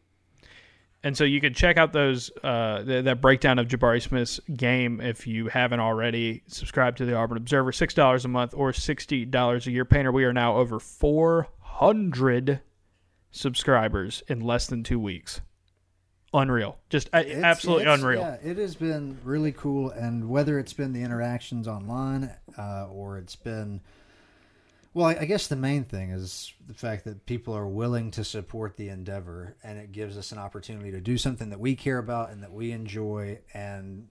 And 1.03 1.17
so 1.17 1.23
you 1.23 1.41
can 1.41 1.53
check 1.53 1.77
out 1.77 1.93
those 1.93 2.31
uh, 2.43 2.83
th- 2.83 3.05
that 3.05 3.21
breakdown 3.21 3.57
of 3.59 3.67
Jabari 3.67 4.01
Smith's 4.01 4.39
game 4.55 5.01
if 5.01 5.25
you 5.25 5.47
haven't 5.47 5.79
already. 5.79 6.43
Subscribe 6.47 6.95
to 6.97 7.05
the 7.05 7.15
Auburn 7.15 7.37
Observer, 7.37 7.71
six 7.71 7.93
dollars 7.93 8.23
a 8.23 8.27
month 8.27 8.53
or 8.55 8.71
sixty 8.71 9.25
dollars 9.25 9.65
a 9.67 9.71
year. 9.71 9.83
Painter, 9.83 10.11
we 10.11 10.23
are 10.25 10.33
now 10.33 10.57
over 10.57 10.79
four 10.79 11.47
hundred 11.59 12.61
subscribers 13.31 14.23
in 14.27 14.39
less 14.41 14.67
than 14.67 14.83
two 14.83 14.99
weeks. 14.99 15.41
Unreal, 16.33 16.77
just 16.89 17.09
uh, 17.13 17.17
It's- 17.19 17.43
absolutely 17.43 17.83
it's- 17.83 17.99
unreal. 17.99 18.21
Yeah, 18.21 18.37
it 18.51 18.57
has 18.57 18.75
been 18.75 19.17
really 19.23 19.51
cool, 19.51 19.89
and 19.89 20.29
whether 20.29 20.59
it's 20.59 20.71
been 20.73 20.93
the 20.93 21.01
interactions 21.01 21.67
online 21.67 22.31
uh, 22.57 22.87
or 22.89 23.17
it's 23.17 23.35
been, 23.35 23.81
well, 24.93 25.05
I 25.07 25.25
guess 25.25 25.47
the 25.47 25.55
main 25.55 25.85
thing 25.85 26.11
is 26.11 26.53
the 26.67 26.73
fact 26.73 27.05
that 27.05 27.25
people 27.25 27.55
are 27.55 27.67
willing 27.67 28.11
to 28.11 28.25
support 28.25 28.75
the 28.75 28.89
endeavor, 28.89 29.55
and 29.63 29.79
it 29.79 29.93
gives 29.93 30.17
us 30.17 30.33
an 30.33 30.37
opportunity 30.37 30.91
to 30.91 30.99
do 30.99 31.17
something 31.17 31.49
that 31.49 31.59
we 31.59 31.75
care 31.75 31.97
about 31.97 32.31
and 32.31 32.43
that 32.43 32.51
we 32.51 32.71
enjoy, 32.71 33.39
and 33.53 34.07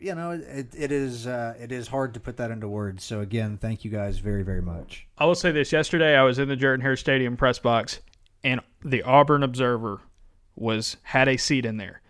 you 0.00 0.14
know, 0.14 0.32
it, 0.32 0.74
it 0.76 0.90
is 0.90 1.28
uh, 1.28 1.54
it 1.60 1.70
is 1.70 1.86
hard 1.86 2.14
to 2.14 2.20
put 2.20 2.36
that 2.38 2.50
into 2.50 2.68
words. 2.68 3.04
So 3.04 3.20
again, 3.20 3.56
thank 3.56 3.84
you 3.84 3.90
guys 3.90 4.18
very 4.18 4.42
very 4.42 4.62
much. 4.62 5.06
I 5.16 5.26
will 5.26 5.36
say 5.36 5.52
this: 5.52 5.70
yesterday, 5.70 6.16
I 6.16 6.24
was 6.24 6.40
in 6.40 6.48
the 6.48 6.56
Jordan 6.56 6.82
Hare 6.82 6.96
Stadium 6.96 7.36
press 7.36 7.60
box, 7.60 8.00
and 8.42 8.60
the 8.84 9.02
Auburn 9.02 9.44
Observer 9.44 10.00
was 10.56 10.96
had 11.04 11.28
a 11.28 11.36
seat 11.36 11.64
in 11.64 11.76
there. 11.76 12.00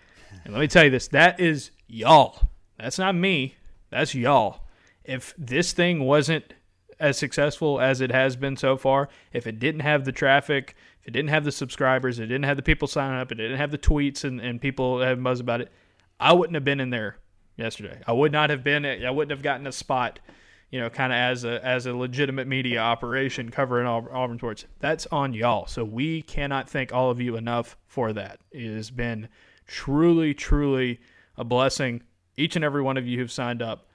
And 0.45 0.55
let 0.55 0.61
me 0.61 0.69
tell 0.69 0.85
you 0.85 0.91
this: 0.91 1.09
that 1.09 1.39
is 1.39 1.71
y'all. 1.87 2.49
That's 2.79 2.99
not 2.99 3.15
me. 3.15 3.57
That's 3.91 4.15
y'all. 4.15 4.63
If 5.05 5.35
this 5.37 5.73
thing 5.73 6.01
wasn't 6.01 6.55
as 7.01 7.19
successful 7.19 7.81
as 7.81 8.01
it 8.01 8.11
has 8.11 8.37
been 8.37 8.57
so 8.57 8.77
far, 8.77 9.09
if 9.33 9.47
it 9.47 9.59
didn't 9.59 9.81
have 9.81 10.05
the 10.05 10.13
traffic, 10.13 10.75
if 11.01 11.09
it 11.09 11.11
didn't 11.13 11.31
have 11.31 11.45
the 11.45 11.53
subscribers, 11.53 12.19
it 12.19 12.27
didn't 12.27 12.45
have 12.45 12.57
the 12.57 12.63
people 12.63 12.89
signing 12.89 13.19
up, 13.19 13.33
it 13.33 13.37
didn't 13.37 13.59
have 13.59 13.71
the 13.71 13.79
tweets 13.79 14.25
and, 14.25 14.41
and 14.41 14.61
people 14.61 15.01
having 15.01 15.25
buzz 15.25 15.41
about 15.41 15.61
it, 15.61 15.73
I 16.21 16.33
wouldn't 16.33 16.55
have 16.55 16.65
been 16.65 16.81
in 16.81 16.91
there 16.91 17.17
yesterday. 17.57 18.01
I 18.07 18.13
would 18.13 18.33
not 18.33 18.51
have 18.51 18.63
been. 18.63 18.85
I 18.85 19.11
wouldn't 19.11 19.31
have 19.31 19.43
gotten 19.43 19.67
a 19.67 19.73
spot 19.73 20.21
you 20.75 20.81
know, 20.81 20.91
kind 20.91 21.13
of 21.13 21.17
as 21.17 21.45
a 21.45 21.65
as 21.65 21.87
a 21.87 21.95
legitimate 21.95 22.49
media 22.49 22.81
operation 22.81 23.49
covering 23.49 23.87
Aub- 23.87 24.13
Auburn 24.13 24.39
sports. 24.39 24.65
That's 24.81 25.07
on 25.13 25.33
y'all. 25.33 25.69
So 25.69 25.85
we 25.85 26.23
cannot 26.23 26.69
thank 26.69 26.93
all 26.93 27.13
of 27.13 27.21
you 27.21 27.37
enough 27.37 27.77
for 27.87 28.13
that. 28.13 28.41
It 28.51 28.75
has 28.75 28.91
been 28.91 29.29
truly, 29.69 30.35
truly 30.35 30.99
a 31.37 31.45
blessing. 31.45 32.03
Each 32.37 32.57
and 32.57 32.65
every 32.65 32.83
one 32.83 32.97
of 32.97 33.07
you 33.07 33.19
who've 33.19 33.31
signed 33.31 33.63
up, 33.63 33.87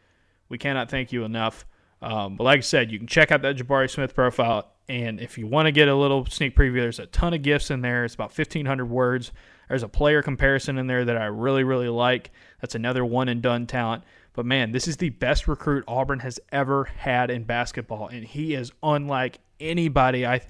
we 0.48 0.58
cannot 0.58 0.90
thank 0.90 1.12
you 1.12 1.26
enough. 1.26 1.66
Um, 2.02 2.36
but 2.36 2.44
like 2.46 2.60
I 2.60 2.62
said, 2.62 2.92
you 2.92 2.98
can 2.98 3.08
check 3.08 3.32
out 3.32 3.42
that 3.42 3.58
Jabari 3.58 3.90
Smith 3.90 4.16
profile, 4.16 4.72
and 4.88 5.20
if 5.20 5.38
you 5.38 5.48
want 5.48 5.66
to 5.66 5.72
get 5.72 5.88
a 5.88 5.96
little 5.96 6.26
sneak 6.26 6.56
preview, 6.56 6.76
there's 6.76 7.00
a 7.00 7.06
ton 7.08 7.34
of 7.34 7.42
gifts 7.42 7.72
in 7.72 7.82
there. 7.82 8.06
It's 8.06 8.16
about 8.16 8.38
1,500 8.38 8.86
words. 8.86 9.32
There's 9.68 9.84
a 9.84 9.88
player 9.88 10.22
comparison 10.22 10.78
in 10.78 10.88
there 10.88 11.06
that 11.06 11.18
I 11.18 11.26
really, 11.26 11.64
really 11.64 11.90
like. 11.90 12.32
That's 12.62 12.76
another 12.76 13.06
one 13.06 13.30
and 13.30 13.42
done 13.42 13.68
talent. 13.68 14.04
But 14.34 14.46
man, 14.46 14.72
this 14.72 14.88
is 14.88 14.98
the 14.98 15.10
best 15.10 15.48
recruit 15.48 15.84
Auburn 15.88 16.20
has 16.20 16.40
ever 16.52 16.86
had 16.86 17.30
in 17.30 17.44
basketball, 17.44 18.08
and 18.08 18.24
he 18.24 18.54
is 18.54 18.72
unlike 18.82 19.40
anybody. 19.60 20.26
I, 20.26 20.42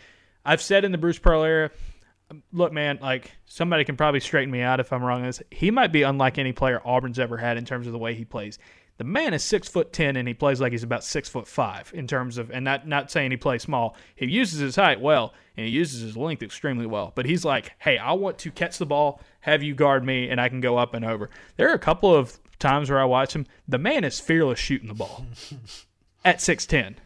I've 0.46 0.62
said 0.62 0.86
in 0.86 0.92
the 0.92 0.98
Bruce 0.98 1.20
Pearl 1.20 1.44
era, 1.44 1.72
look, 2.52 2.72
man, 2.72 3.00
like 3.02 3.32
somebody 3.46 3.84
can 3.84 3.98
probably 3.98 4.20
straighten 4.20 4.52
me 4.52 4.62
out 4.62 4.80
if 4.80 4.94
I'm 4.94 5.04
wrong. 5.04 5.22
on 5.22 5.28
This 5.28 5.42
he 5.52 5.72
might 5.72 5.92
be 5.92 6.04
unlike 6.04 6.38
any 6.38 6.54
player 6.54 6.82
Auburn's 6.86 7.20
ever 7.20 7.38
had 7.38 7.58
in 7.58 7.66
terms 7.66 7.88
of 7.88 7.94
the 7.94 8.00
way 8.00 8.14
he 8.14 8.26
plays. 8.26 8.60
The 9.00 9.06
man 9.06 9.34
is 9.34 9.46
six 9.46 9.70
foot 9.70 9.94
ten, 9.94 10.18
and 10.18 10.28
he 10.28 10.34
plays 10.34 10.60
like 10.60 10.74
he's 10.74 10.84
about 10.84 11.06
six 11.06 11.30
foot 11.30 11.48
five 11.48 11.90
in 11.96 12.06
terms 12.06 12.38
of, 12.38 12.52
and 12.52 12.66
not 12.66 12.86
not 12.86 13.10
saying 13.10 13.32
he 13.32 13.38
plays 13.38 13.64
small. 13.64 13.96
He 14.14 14.26
uses 14.26 14.60
his 14.60 14.76
height 14.76 15.00
well, 15.00 15.34
and 15.56 15.66
he 15.66 15.72
uses 15.72 16.02
his 16.02 16.18
length 16.18 16.44
extremely 16.44 16.86
well. 16.86 17.14
But 17.16 17.26
he's 17.26 17.46
like, 17.46 17.72
hey, 17.80 17.98
I 17.98 18.12
want 18.12 18.38
to 18.40 18.52
catch 18.52 18.78
the 18.78 18.86
ball, 18.86 19.22
have 19.40 19.64
you 19.64 19.74
guard 19.74 20.04
me, 20.04 20.30
and 20.30 20.42
I 20.42 20.50
can 20.50 20.60
go 20.60 20.78
up 20.78 20.94
and 20.94 21.06
over. 21.06 21.30
There 21.56 21.72
are 21.72 21.74
a 21.74 21.80
couple 21.80 22.14
of 22.14 22.38
times 22.60 22.90
where 22.90 23.00
I 23.00 23.06
watch 23.06 23.34
him. 23.34 23.46
The 23.70 23.78
man 23.78 24.04
is 24.04 24.20
fearless 24.20 24.60
shooting 24.60 24.90
the 24.90 24.94
ball 24.94 25.26
at 26.26 26.42
six 26.42 26.66
ten. 26.66 26.98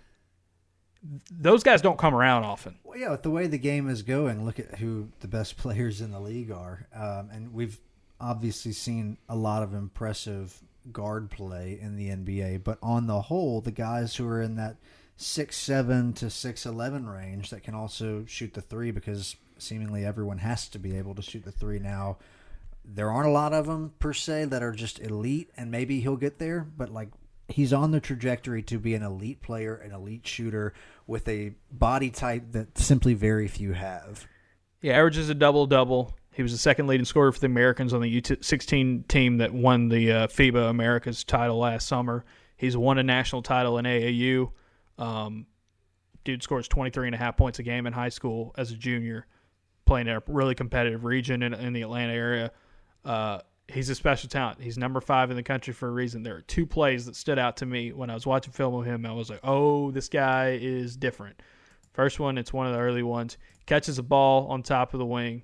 Those 1.29 1.61
guys 1.61 1.83
don't 1.83 1.99
come 1.99 2.15
around 2.15 2.43
often. 2.43 2.79
Well, 2.83 2.97
yeah, 2.97 3.11
with 3.11 3.21
the 3.21 3.29
way 3.29 3.45
the 3.45 3.59
game 3.59 3.87
is 3.87 4.01
going, 4.01 4.43
look 4.45 4.57
at 4.57 4.79
who 4.79 5.09
the 5.19 5.27
best 5.27 5.57
players 5.57 6.01
in 6.01 6.11
the 6.11 6.19
league 6.19 6.49
are, 6.49 6.87
um, 6.95 7.29
and 7.31 7.53
we've 7.53 7.77
obviously 8.19 8.71
seen 8.71 9.19
a 9.29 9.35
lot 9.35 9.61
of 9.61 9.75
impressive 9.75 10.59
guard 10.91 11.29
play 11.29 11.77
in 11.81 11.95
the 11.95 12.09
NBA. 12.09 12.63
But 12.63 12.77
on 12.81 13.07
the 13.07 13.21
whole, 13.21 13.61
the 13.61 13.71
guys 13.71 14.15
who 14.15 14.27
are 14.27 14.41
in 14.41 14.55
that 14.55 14.77
six 15.15 15.57
seven 15.57 16.13
to 16.13 16.29
six 16.29 16.65
eleven 16.65 17.07
range 17.07 17.49
that 17.49 17.63
can 17.63 17.75
also 17.75 18.25
shoot 18.25 18.53
the 18.53 18.61
three, 18.61 18.91
because 18.91 19.35
seemingly 19.57 20.05
everyone 20.05 20.39
has 20.39 20.67
to 20.69 20.79
be 20.79 20.97
able 20.97 21.15
to 21.15 21.21
shoot 21.21 21.43
the 21.43 21.51
three 21.51 21.79
now. 21.79 22.17
There 22.85 23.09
aren't 23.09 23.29
a 23.29 23.31
lot 23.31 23.53
of 23.53 23.65
them 23.65 23.93
per 23.99 24.13
se 24.13 24.45
that 24.45 24.61
are 24.61 24.73
just 24.73 24.99
elite, 24.99 25.49
and 25.55 25.71
maybe 25.71 26.01
he'll 26.01 26.17
get 26.17 26.39
there. 26.39 26.67
But 26.75 26.89
like 26.89 27.09
he's 27.47 27.73
on 27.73 27.91
the 27.91 27.99
trajectory 27.99 28.61
to 28.63 28.79
be 28.79 28.93
an 28.93 29.03
elite 29.03 29.41
player, 29.41 29.75
an 29.75 29.91
elite 29.91 30.27
shooter 30.27 30.73
with 31.07 31.27
a 31.27 31.53
body 31.71 32.09
type 32.09 32.51
that 32.51 32.77
simply 32.77 33.13
very 33.13 33.47
few 33.47 33.73
have. 33.73 34.27
He 34.81 34.91
averages 34.91 35.29
a 35.29 35.33
double 35.33 35.65
double. 35.65 36.13
He 36.33 36.41
was 36.41 36.51
the 36.51 36.57
second 36.57 36.87
leading 36.87 37.05
scorer 37.05 37.31
for 37.31 37.39
the 37.39 37.45
Americans 37.45 37.93
on 37.93 38.01
the 38.01 38.21
U16 38.21 39.07
team 39.07 39.37
that 39.37 39.53
won 39.53 39.89
the 39.89 40.11
uh, 40.11 40.27
FIBA 40.27 40.69
Americas 40.69 41.23
title 41.23 41.59
last 41.59 41.87
summer. 41.87 42.25
He's 42.57 42.75
won 42.75 42.97
a 42.97 43.03
national 43.03 43.43
title 43.43 43.77
in 43.77 43.85
AAU. 43.85 44.51
Um, 44.97 45.45
dude 46.23 46.41
scores 46.41 46.67
23 46.67 47.07
and 47.07 47.15
a 47.15 47.17
half 47.17 47.37
points 47.37 47.59
a 47.59 47.63
game 47.63 47.85
in 47.85 47.93
high 47.93 48.09
school 48.09 48.53
as 48.57 48.71
a 48.71 48.75
junior, 48.75 49.27
playing 49.85 50.07
in 50.07 50.15
a 50.15 50.23
really 50.27 50.55
competitive 50.55 51.03
region 51.03 51.43
in, 51.43 51.53
in 51.53 51.73
the 51.73 51.81
Atlanta 51.81 52.13
area. 52.13 52.51
Uh, 53.05 53.39
he's 53.67 53.89
a 53.89 53.95
special 53.95 54.29
talent. 54.29 54.61
He's 54.61 54.77
number 54.77 55.01
five 55.01 55.29
in 55.29 55.35
the 55.35 55.43
country 55.43 55.73
for 55.73 55.87
a 55.87 55.91
reason. 55.91 56.23
There 56.23 56.35
are 56.35 56.41
two 56.41 56.65
plays 56.65 57.05
that 57.05 57.15
stood 57.15 57.39
out 57.39 57.57
to 57.57 57.65
me 57.65 57.91
when 57.91 58.09
I 58.09 58.13
was 58.13 58.25
watching 58.25 58.53
film 58.53 58.73
of 58.73 58.85
him. 58.85 59.05
I 59.05 59.11
was 59.11 59.29
like, 59.29 59.41
oh, 59.43 59.91
this 59.91 60.09
guy 60.09 60.57
is 60.61 60.95
different. 60.95 61.41
First 61.93 62.19
one, 62.19 62.37
it's 62.37 62.51
one 62.51 62.65
of 62.65 62.73
the 62.73 62.79
early 62.79 63.03
ones. 63.03 63.37
Catches 63.65 63.99
a 63.99 64.03
ball 64.03 64.47
on 64.47 64.63
top 64.63 64.93
of 64.93 64.99
the 64.99 65.05
wing. 65.05 65.43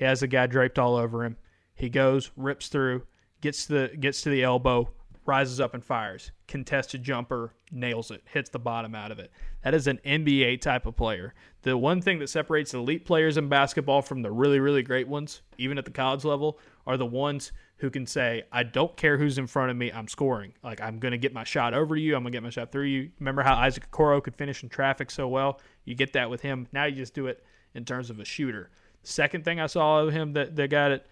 He 0.00 0.06
has 0.06 0.22
a 0.22 0.26
guy 0.26 0.46
draped 0.46 0.78
all 0.78 0.96
over 0.96 1.24
him. 1.24 1.36
He 1.74 1.90
goes, 1.90 2.30
rips 2.34 2.68
through, 2.68 3.02
gets 3.42 3.66
to 3.66 3.72
the 3.72 3.96
gets 3.98 4.22
to 4.22 4.30
the 4.30 4.42
elbow, 4.42 4.88
rises 5.26 5.60
up 5.60 5.74
and 5.74 5.84
fires. 5.84 6.32
Contested 6.48 7.02
jumper, 7.02 7.52
nails 7.70 8.10
it, 8.10 8.22
hits 8.24 8.48
the 8.48 8.58
bottom 8.58 8.94
out 8.94 9.12
of 9.12 9.18
it. 9.18 9.30
That 9.62 9.74
is 9.74 9.86
an 9.86 10.00
NBA 10.02 10.62
type 10.62 10.86
of 10.86 10.96
player. 10.96 11.34
The 11.62 11.76
one 11.76 12.00
thing 12.00 12.18
that 12.20 12.30
separates 12.30 12.72
elite 12.72 13.04
players 13.04 13.36
in 13.36 13.50
basketball 13.50 14.00
from 14.00 14.22
the 14.22 14.30
really, 14.30 14.58
really 14.58 14.82
great 14.82 15.06
ones, 15.06 15.42
even 15.58 15.76
at 15.76 15.84
the 15.84 15.90
college 15.90 16.24
level, 16.24 16.58
are 16.86 16.96
the 16.96 17.04
ones 17.04 17.52
who 17.76 17.90
can 17.90 18.06
say, 18.06 18.44
I 18.50 18.62
don't 18.62 18.96
care 18.96 19.18
who's 19.18 19.36
in 19.36 19.46
front 19.46 19.70
of 19.70 19.76
me, 19.76 19.92
I'm 19.92 20.08
scoring. 20.08 20.54
Like, 20.64 20.80
I'm 20.80 20.98
going 20.98 21.12
to 21.12 21.18
get 21.18 21.34
my 21.34 21.44
shot 21.44 21.74
over 21.74 21.94
you, 21.94 22.16
I'm 22.16 22.22
going 22.22 22.32
to 22.32 22.36
get 22.36 22.42
my 22.42 22.48
shot 22.48 22.72
through 22.72 22.84
you. 22.84 23.10
Remember 23.18 23.42
how 23.42 23.54
Isaac 23.54 23.90
Okoro 23.90 24.22
could 24.22 24.34
finish 24.34 24.62
in 24.62 24.70
traffic 24.70 25.10
so 25.10 25.28
well? 25.28 25.60
You 25.84 25.94
get 25.94 26.14
that 26.14 26.30
with 26.30 26.40
him. 26.40 26.68
Now 26.72 26.86
you 26.86 26.96
just 26.96 27.12
do 27.12 27.26
it 27.26 27.44
in 27.74 27.84
terms 27.84 28.08
of 28.08 28.18
a 28.18 28.24
shooter. 28.24 28.70
Second 29.02 29.44
thing 29.44 29.60
I 29.60 29.66
saw 29.66 30.00
of 30.00 30.12
him 30.12 30.34
that, 30.34 30.56
that 30.56 30.70
got 30.70 30.92
it, 30.92 31.06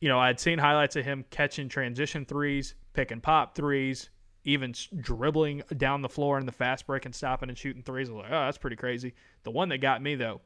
you 0.00 0.08
know, 0.08 0.18
I'd 0.18 0.40
seen 0.40 0.58
highlights 0.58 0.96
of 0.96 1.04
him 1.04 1.24
catching 1.30 1.68
transition 1.68 2.24
threes, 2.24 2.74
pick 2.92 3.10
and 3.10 3.22
pop 3.22 3.54
threes, 3.54 4.10
even 4.44 4.74
dribbling 5.00 5.62
down 5.76 6.02
the 6.02 6.08
floor 6.08 6.38
in 6.38 6.46
the 6.46 6.52
fast 6.52 6.86
break 6.86 7.04
and 7.04 7.14
stopping 7.14 7.48
and 7.48 7.58
shooting 7.58 7.82
threes. 7.82 8.08
I 8.08 8.12
was 8.12 8.22
like, 8.22 8.32
oh, 8.32 8.44
that's 8.44 8.58
pretty 8.58 8.76
crazy. 8.76 9.14
The 9.44 9.50
one 9.50 9.68
that 9.68 9.78
got 9.78 10.02
me, 10.02 10.14
though, 10.14 10.40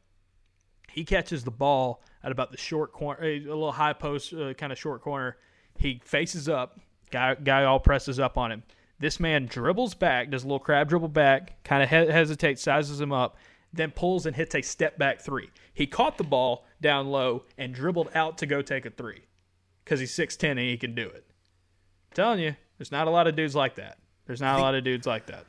he 0.91 1.05
catches 1.05 1.45
the 1.45 1.51
ball 1.51 2.03
at 2.23 2.33
about 2.33 2.51
the 2.51 2.59
short 2.59 2.93
corner, 2.93 3.23
a 3.23 3.41
little 3.41 3.73
high 3.73 3.93
post 3.93 4.33
uh, 4.33 4.55
kind 4.55 4.73
of 4.73 4.79
short 4.79 5.03
corner. 5.03 5.37
He 5.79 6.01
faces 6.05 6.49
up, 6.49 6.79
guy, 7.11 7.35
guy 7.35 7.65
all 7.65 7.81
presses 7.81 8.19
up 8.19 8.39
on 8.39 8.53
him. 8.53 8.63
This 8.99 9.21
man 9.21 9.47
dribbles 9.47 9.95
back, 9.95 10.31
does 10.31 10.45
a 10.45 10.47
little 10.47 10.59
crab 10.59 10.89
dribble 10.89 11.09
back, 11.09 11.63
kind 11.65 11.83
of 11.83 11.91
he- 11.91 12.13
hesitates, 12.13 12.63
sizes 12.63 13.01
him 13.01 13.13
up, 13.13 13.37
then 13.77 13.91
pulls 13.91 14.27
and 14.27 14.35
hits 14.35 14.55
a 14.55 14.63
step 14.63 14.99
back 14.99 15.21
three. 15.21 15.51
He 15.73 15.87
caught 15.87 16.19
the 16.19 16.25
ball 16.25 16.65
down 16.81 17.09
low 17.09 17.45
and 17.59 17.75
dribbled 17.75 18.11
out 18.15 18.39
to 18.39 18.47
go 18.47 18.63
take 18.63 18.87
a 18.87 18.91
three 18.91 19.23
because 19.85 20.01
he's 20.01 20.17
6'10 20.17 20.51
and 20.51 20.59
he 20.61 20.77
can 20.77 20.95
do 20.95 21.07
it. 21.07 21.25
I'm 22.11 22.15
telling 22.15 22.41
you, 22.41 22.57
there's 22.79 22.93
not 22.93 23.07
a 23.07 23.11
lot 23.11 23.27
of 23.27 23.37
dudes 23.37 23.55
like 23.55 23.77
that. 23.77 23.99
There's 24.27 24.41
not 24.41 24.59
a 24.59 24.63
lot 24.63 24.75
of 24.75 24.85
dudes 24.85 25.07
like 25.07 25.27
that. 25.27 25.45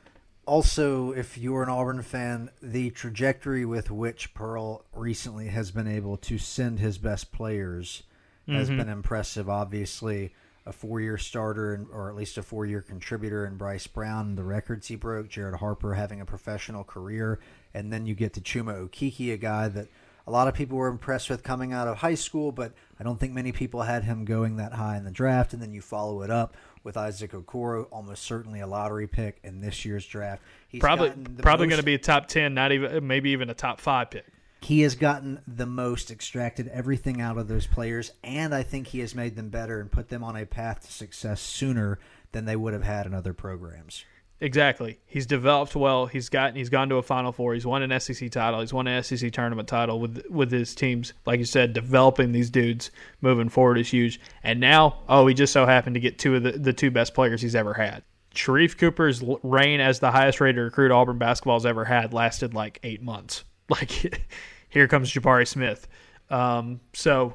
Also, 0.46 1.12
if 1.12 1.36
you're 1.36 1.62
an 1.62 1.68
Auburn 1.68 2.00
fan, 2.02 2.50
the 2.62 2.90
trajectory 2.90 3.66
with 3.66 3.90
which 3.90 4.32
Pearl 4.32 4.84
recently 4.94 5.48
has 5.48 5.70
been 5.70 5.88
able 5.88 6.16
to 6.18 6.38
send 6.38 6.78
his 6.78 6.96
best 6.96 7.32
players 7.32 8.04
has 8.46 8.68
mm-hmm. 8.68 8.78
been 8.78 8.88
impressive. 8.88 9.48
Obviously, 9.48 10.32
a 10.68 10.72
four-year 10.72 11.16
starter 11.16 11.72
and, 11.74 11.86
or 11.90 12.10
at 12.10 12.14
least 12.14 12.36
a 12.36 12.42
four-year 12.42 12.82
contributor 12.82 13.46
in 13.46 13.56
Bryce 13.56 13.86
Brown, 13.86 14.36
the 14.36 14.44
records 14.44 14.86
he 14.88 14.96
broke, 14.96 15.28
Jared 15.28 15.56
Harper 15.56 15.94
having 15.94 16.20
a 16.20 16.26
professional 16.26 16.84
career, 16.84 17.40
and 17.72 17.90
then 17.92 18.04
you 18.04 18.14
get 18.14 18.34
to 18.34 18.40
Chuma 18.40 18.88
Okeke, 18.88 19.32
a 19.32 19.36
guy 19.38 19.68
that 19.68 19.88
a 20.26 20.30
lot 20.30 20.46
of 20.46 20.52
people 20.52 20.76
were 20.76 20.88
impressed 20.88 21.30
with 21.30 21.42
coming 21.42 21.72
out 21.72 21.88
of 21.88 21.96
high 21.96 22.14
school, 22.14 22.52
but 22.52 22.74
I 23.00 23.02
don't 23.02 23.18
think 23.18 23.32
many 23.32 23.50
people 23.50 23.80
had 23.82 24.04
him 24.04 24.26
going 24.26 24.56
that 24.56 24.74
high 24.74 24.98
in 24.98 25.04
the 25.04 25.10
draft. 25.10 25.54
And 25.54 25.62
then 25.62 25.72
you 25.72 25.80
follow 25.80 26.20
it 26.20 26.30
up 26.30 26.54
with 26.84 26.98
Isaac 26.98 27.32
Okoro, 27.32 27.86
almost 27.90 28.24
certainly 28.24 28.60
a 28.60 28.66
lottery 28.66 29.06
pick 29.06 29.38
in 29.42 29.62
this 29.62 29.86
year's 29.86 30.04
draft. 30.06 30.42
He's 30.68 30.80
Probably 30.82 31.08
probably 31.38 31.66
most- 31.66 31.70
going 31.70 31.80
to 31.80 31.86
be 31.86 31.94
a 31.94 31.98
top 31.98 32.28
10, 32.28 32.52
not 32.52 32.72
even 32.72 33.06
maybe 33.06 33.30
even 33.30 33.48
a 33.48 33.54
top 33.54 33.80
5 33.80 34.10
pick. 34.10 34.26
He 34.60 34.80
has 34.80 34.94
gotten 34.94 35.40
the 35.46 35.66
most 35.66 36.10
extracted 36.10 36.68
everything 36.68 37.20
out 37.20 37.38
of 37.38 37.48
those 37.48 37.66
players 37.66 38.12
and 38.24 38.54
i 38.54 38.62
think 38.62 38.88
he 38.88 39.00
has 39.00 39.14
made 39.14 39.36
them 39.36 39.48
better 39.48 39.80
and 39.80 39.90
put 39.90 40.08
them 40.08 40.24
on 40.24 40.36
a 40.36 40.44
path 40.44 40.80
to 40.86 40.92
success 40.92 41.40
sooner 41.40 41.98
than 42.32 42.44
they 42.44 42.56
would 42.56 42.72
have 42.72 42.82
had 42.82 43.06
in 43.06 43.14
other 43.14 43.32
programs 43.32 44.04
Exactly. 44.40 45.00
He's 45.06 45.26
developed 45.26 45.74
well. 45.74 46.06
He's 46.06 46.28
gotten 46.28 46.54
he's 46.54 46.68
gone 46.68 46.88
to 46.90 46.96
a 46.96 47.02
Final 47.02 47.32
Four. 47.32 47.54
He's 47.54 47.66
won 47.66 47.82
an 47.82 47.98
SEC 47.98 48.30
title. 48.30 48.60
He's 48.60 48.72
won 48.72 48.86
an 48.86 49.02
SEC 49.02 49.32
tournament 49.32 49.68
title 49.68 49.98
with 49.98 50.22
with 50.30 50.52
his 50.52 50.74
teams. 50.74 51.12
Like 51.26 51.40
you 51.40 51.44
said, 51.44 51.72
developing 51.72 52.30
these 52.30 52.48
dudes 52.48 52.92
moving 53.20 53.48
forward 53.48 53.78
is 53.78 53.88
huge. 53.88 54.20
And 54.44 54.60
now, 54.60 55.00
oh, 55.08 55.26
he 55.26 55.34
just 55.34 55.52
so 55.52 55.66
happened 55.66 55.94
to 55.94 56.00
get 56.00 56.18
two 56.18 56.36
of 56.36 56.44
the, 56.44 56.52
the 56.52 56.72
two 56.72 56.92
best 56.92 57.14
players 57.14 57.42
he's 57.42 57.56
ever 57.56 57.74
had. 57.74 58.04
Sharife 58.32 58.78
Cooper's 58.78 59.24
reign 59.42 59.80
as 59.80 59.98
the 59.98 60.12
highest 60.12 60.40
rated 60.40 60.62
recruit 60.62 60.92
Auburn 60.92 61.18
basketball's 61.18 61.66
ever 61.66 61.84
had 61.84 62.12
lasted 62.12 62.54
like 62.54 62.78
eight 62.84 63.02
months. 63.02 63.42
Like 63.70 64.24
here 64.70 64.88
comes 64.88 65.12
Jabari 65.12 65.46
Smith. 65.46 65.88
Um, 66.30 66.80
so 66.94 67.34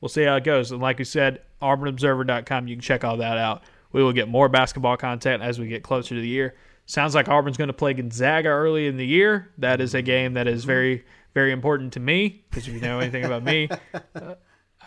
we'll 0.00 0.08
see 0.08 0.24
how 0.24 0.36
it 0.36 0.44
goes. 0.44 0.70
And 0.72 0.80
like 0.80 0.98
we 0.98 1.04
said, 1.04 1.42
auburnobserver.com, 1.60 2.68
you 2.68 2.76
can 2.76 2.80
check 2.80 3.04
all 3.04 3.18
that 3.18 3.36
out. 3.36 3.62
We 3.92 4.02
will 4.02 4.12
get 4.12 4.28
more 4.28 4.48
basketball 4.48 4.96
content 4.96 5.42
as 5.42 5.58
we 5.58 5.66
get 5.66 5.82
closer 5.82 6.14
to 6.14 6.20
the 6.20 6.28
year. 6.28 6.54
Sounds 6.86 7.14
like 7.14 7.28
Auburn's 7.28 7.56
going 7.56 7.68
to 7.68 7.74
play 7.74 7.94
Gonzaga 7.94 8.48
early 8.48 8.86
in 8.86 8.96
the 8.96 9.06
year. 9.06 9.50
That 9.58 9.80
is 9.80 9.94
a 9.94 10.02
game 10.02 10.34
that 10.34 10.46
is 10.46 10.64
very, 10.64 11.04
very 11.32 11.52
important 11.52 11.94
to 11.94 12.00
me 12.00 12.44
because 12.50 12.68
if 12.68 12.74
you 12.74 12.80
know 12.80 12.98
anything 12.98 13.24
about 13.24 13.42
me, 13.44 13.68
uh, 14.14 14.34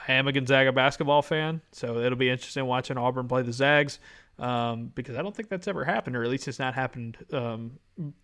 I 0.08 0.14
am 0.14 0.28
a 0.28 0.32
Gonzaga 0.32 0.72
basketball 0.72 1.22
fan. 1.22 1.62
So 1.72 1.98
it'll 1.98 2.18
be 2.18 2.30
interesting 2.30 2.66
watching 2.66 2.98
Auburn 2.98 3.28
play 3.28 3.42
the 3.42 3.54
Zags 3.54 4.00
um, 4.38 4.92
because 4.94 5.16
I 5.16 5.24
don't 5.24 5.36
think 5.36 5.50
that's 5.50 5.68
ever 5.68 5.84
happened, 5.84 6.16
or 6.16 6.24
at 6.24 6.30
least 6.30 6.48
it's 6.48 6.60
not 6.60 6.76
happened 6.76 7.18
um, 7.32 7.80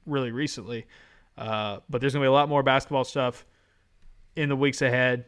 really 0.06 0.32
recently. 0.32 0.86
Uh, 1.38 1.80
but 1.90 2.02
there's 2.02 2.14
going 2.14 2.22
to 2.22 2.26
be 2.26 2.30
a 2.30 2.32
lot 2.32 2.50
more 2.50 2.64
basketball 2.64 3.04
stuff 3.04 3.46
in 4.36 4.50
the 4.50 4.56
weeks 4.56 4.82
ahead. 4.82 5.26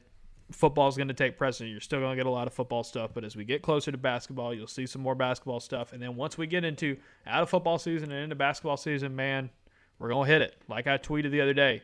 Football 0.51 0.87
is 0.87 0.95
going 0.95 1.07
to 1.07 1.13
take 1.15 1.37
precedent. 1.37 1.71
You're 1.71 1.81
still 1.81 1.99
going 1.99 2.11
to 2.11 2.15
get 2.15 2.27
a 2.27 2.31
lot 2.31 2.45
of 2.45 2.53
football 2.53 2.83
stuff, 2.83 3.11
but 3.13 3.23
as 3.23 3.35
we 3.35 3.45
get 3.45 3.63
closer 3.63 3.91
to 3.91 3.97
basketball, 3.97 4.53
you'll 4.53 4.67
see 4.67 4.85
some 4.85 5.01
more 5.01 5.15
basketball 5.15 5.59
stuff. 5.59 5.91
And 5.91 6.01
then 6.01 6.15
once 6.15 6.37
we 6.37 6.45
get 6.45 6.63
into 6.63 6.97
out 7.25 7.41
of 7.41 7.49
football 7.49 7.79
season 7.79 8.11
and 8.11 8.23
into 8.23 8.35
basketball 8.35 8.77
season, 8.77 9.15
man, 9.15 9.49
we're 9.97 10.09
going 10.09 10.27
to 10.27 10.31
hit 10.31 10.41
it. 10.43 10.55
Like 10.67 10.85
I 10.85 10.99
tweeted 10.99 11.31
the 11.31 11.41
other 11.41 11.53
day, 11.53 11.81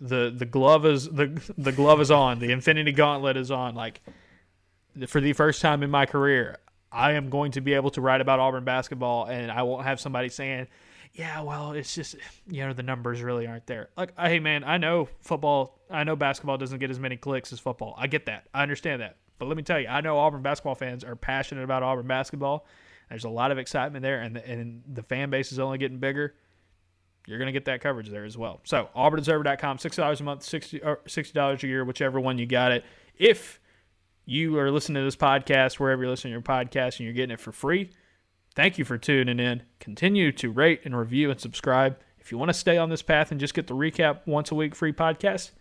the 0.00 0.32
the 0.34 0.44
glove 0.44 0.86
is 0.86 1.08
the 1.08 1.40
the 1.56 1.72
glove 1.72 2.00
is 2.00 2.10
on. 2.10 2.38
The 2.38 2.50
Infinity 2.50 2.92
Gauntlet 2.92 3.36
is 3.36 3.50
on. 3.50 3.74
Like 3.74 4.00
for 5.06 5.20
the 5.20 5.32
first 5.32 5.62
time 5.62 5.82
in 5.82 5.90
my 5.90 6.06
career, 6.06 6.58
I 6.90 7.12
am 7.12 7.30
going 7.30 7.52
to 7.52 7.60
be 7.60 7.74
able 7.74 7.90
to 7.90 8.00
write 8.00 8.20
about 8.20 8.40
Auburn 8.40 8.64
basketball, 8.64 9.26
and 9.26 9.50
I 9.50 9.62
won't 9.62 9.84
have 9.84 10.00
somebody 10.00 10.28
saying, 10.28 10.68
"Yeah, 11.12 11.40
well, 11.42 11.72
it's 11.72 11.94
just 11.94 12.16
you 12.48 12.66
know 12.66 12.72
the 12.72 12.82
numbers 12.82 13.22
really 13.22 13.46
aren't 13.46 13.66
there." 13.66 13.90
Like, 13.96 14.18
hey 14.18 14.38
man, 14.40 14.64
I 14.64 14.78
know 14.78 15.08
football, 15.20 15.80
I 15.90 16.04
know 16.04 16.16
basketball 16.16 16.58
doesn't 16.58 16.78
get 16.78 16.90
as 16.90 16.98
many 16.98 17.16
clicks 17.16 17.52
as 17.52 17.60
football. 17.60 17.94
I 17.98 18.06
get 18.06 18.26
that, 18.26 18.48
I 18.54 18.62
understand 18.62 19.02
that, 19.02 19.16
but 19.38 19.46
let 19.46 19.56
me 19.56 19.62
tell 19.62 19.80
you, 19.80 19.88
I 19.88 20.00
know 20.00 20.18
Auburn 20.18 20.42
basketball 20.42 20.74
fans 20.74 21.04
are 21.04 21.16
passionate 21.16 21.64
about 21.64 21.82
Auburn 21.82 22.06
basketball. 22.06 22.66
There's 23.08 23.24
a 23.24 23.30
lot 23.30 23.50
of 23.50 23.58
excitement 23.58 24.02
there, 24.02 24.20
and 24.20 24.36
the, 24.36 24.46
and 24.46 24.82
the 24.86 25.02
fan 25.02 25.30
base 25.30 25.50
is 25.52 25.58
only 25.58 25.78
getting 25.78 25.98
bigger 25.98 26.34
you're 27.28 27.36
going 27.38 27.46
to 27.46 27.52
get 27.52 27.66
that 27.66 27.82
coverage 27.82 28.08
there 28.08 28.24
as 28.24 28.38
well. 28.38 28.60
So, 28.64 28.88
auburnobserver.com, 28.96 29.78
six 29.78 29.96
dollars 29.96 30.22
a 30.22 30.24
month, 30.24 30.42
60 30.44 30.82
or 30.82 31.00
$60 31.06 31.62
a 31.62 31.66
year, 31.66 31.84
whichever 31.84 32.18
one 32.18 32.38
you 32.38 32.46
got 32.46 32.72
it. 32.72 32.84
If 33.16 33.60
you 34.24 34.58
are 34.58 34.70
listening 34.70 35.02
to 35.02 35.04
this 35.04 35.14
podcast, 35.16 35.74
wherever 35.74 36.02
you're 36.02 36.10
listening 36.10 36.32
to 36.32 36.36
your 36.36 36.42
podcast, 36.42 36.96
and 36.96 37.00
you're 37.00 37.12
getting 37.12 37.34
it 37.34 37.40
for 37.40 37.52
free, 37.52 37.90
thank 38.58 38.76
you 38.76 38.84
for 38.84 38.98
tuning 38.98 39.38
in. 39.38 39.62
Continue 39.78 40.32
to 40.32 40.50
rate 40.50 40.80
and 40.84 40.98
review 40.98 41.30
and 41.30 41.40
subscribe. 41.40 41.96
If 42.18 42.32
you 42.32 42.38
want 42.38 42.48
to 42.48 42.52
stay 42.52 42.76
on 42.76 42.90
this 42.90 43.02
path 43.02 43.30
and 43.30 43.38
just 43.38 43.54
get 43.54 43.68
the 43.68 43.74
recap 43.74 44.26
once 44.26 44.50
a 44.50 44.56
week 44.56 44.74
free 44.74 44.92
podcast, 44.92 45.52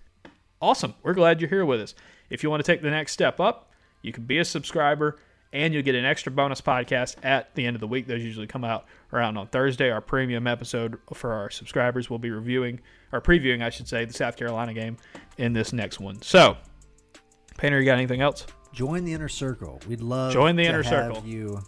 awesome. 0.59 0.95
We're 1.03 1.13
glad 1.13 1.39
you're 1.39 1.47
here 1.47 1.63
with 1.63 1.79
us. 1.79 1.93
If 2.31 2.41
you 2.41 2.49
want 2.49 2.65
to 2.65 2.71
take 2.71 2.81
the 2.81 2.89
next 2.89 3.11
step 3.11 3.39
up, 3.39 3.69
you 4.01 4.11
can 4.11 4.23
be 4.23 4.39
a 4.39 4.43
subscriber 4.43 5.19
and 5.53 5.75
you'll 5.75 5.83
get 5.83 5.93
an 5.93 6.05
extra 6.05 6.31
bonus 6.31 6.59
podcast 6.59 7.23
at 7.23 7.53
the 7.53 7.67
end 7.67 7.75
of 7.75 7.81
the 7.81 7.87
week. 7.87 8.07
Those 8.07 8.23
usually 8.23 8.47
come 8.47 8.63
out 8.63 8.87
around 9.13 9.37
on 9.37 9.45
Thursday. 9.45 9.91
Our 9.91 10.01
premium 10.01 10.47
episode 10.47 10.97
for 11.13 11.33
our 11.33 11.51
subscribers 11.51 12.09
will 12.09 12.17
be 12.17 12.31
reviewing 12.31 12.79
or 13.11 13.21
previewing, 13.21 13.61
I 13.61 13.69
should 13.69 13.87
say, 13.87 14.05
the 14.05 14.13
South 14.13 14.37
Carolina 14.37 14.73
game 14.73 14.97
in 15.37 15.53
this 15.53 15.71
next 15.71 15.99
one. 15.99 16.19
So, 16.23 16.57
Painter, 17.59 17.79
you 17.79 17.85
got 17.85 17.99
anything 17.99 18.21
else? 18.21 18.47
join 18.77 19.03
the 19.05 19.13
inner 19.13 19.29
circle 19.29 19.81
we'd 19.87 20.01
love 20.01 20.31
Join 20.31 20.55
the 20.55 20.63
inner 20.63 20.83
circle. 20.83 21.23
you 21.25 21.59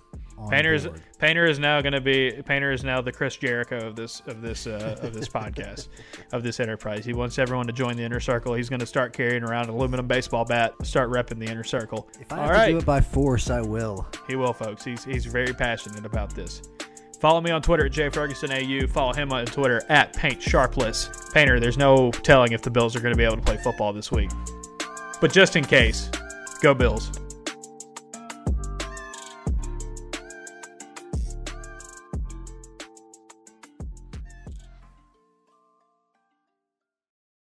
Painter 0.49 0.73
is 0.73 0.85
board. 0.87 1.01
Painter 1.17 1.45
is 1.45 1.59
now 1.59 1.81
going 1.81 1.93
to 1.93 2.01
be 2.01 2.41
Painter 2.45 2.71
is 2.71 2.83
now 2.83 3.01
the 3.01 3.11
Chris 3.11 3.35
Jericho 3.35 3.85
of 3.85 3.95
this 3.95 4.21
of 4.27 4.41
this 4.41 4.67
uh, 4.67 4.97
of 5.01 5.13
this 5.13 5.27
podcast 5.27 5.89
of 6.31 6.43
this 6.43 6.59
enterprise. 6.59 7.03
He 7.05 7.13
wants 7.13 7.37
everyone 7.39 7.67
to 7.67 7.73
join 7.73 7.97
the 7.97 8.03
inner 8.03 8.19
circle. 8.19 8.53
He's 8.53 8.69
going 8.69 8.79
to 8.79 8.85
start 8.85 9.13
carrying 9.13 9.43
around 9.43 9.65
an 9.65 9.75
aluminum 9.75 10.07
baseball 10.07 10.45
bat, 10.45 10.73
start 10.83 11.09
repping 11.09 11.39
the 11.39 11.47
inner 11.51 11.63
circle. 11.63 12.07
if 12.19 12.31
i 12.31 12.37
All 12.37 12.43
have 12.43 12.51
right. 12.51 12.65
to 12.67 12.71
do 12.73 12.77
it 12.77 12.85
by 12.85 13.01
force 13.01 13.49
i 13.49 13.61
will 13.61 14.07
He 14.27 14.35
will, 14.35 14.53
folks. 14.53 14.83
He's 14.83 15.03
he's 15.03 15.25
very 15.25 15.53
passionate 15.53 16.05
about 16.05 16.33
this. 16.35 16.61
Follow 17.19 17.41
me 17.41 17.51
on 17.51 17.61
Twitter 17.61 17.85
at 17.87 17.91
jfergusonau. 17.91 18.89
Follow 18.89 19.11
him 19.13 19.33
on 19.33 19.45
Twitter 19.45 19.81
at 19.89 20.13
paintsharpless. 20.13 21.33
Painter, 21.33 21.59
there's 21.59 21.77
no 21.77 22.11
telling 22.11 22.53
if 22.53 22.61
the 22.61 22.71
Bills 22.71 22.95
are 22.95 23.01
going 23.01 23.13
to 23.13 23.17
be 23.17 23.25
able 23.25 23.35
to 23.35 23.41
play 23.41 23.57
football 23.57 23.91
this 23.91 24.09
week. 24.09 24.29
But 25.19 25.33
just 25.33 25.57
in 25.57 25.65
case, 25.65 26.09
go 26.61 26.73
Bills. 26.73 27.11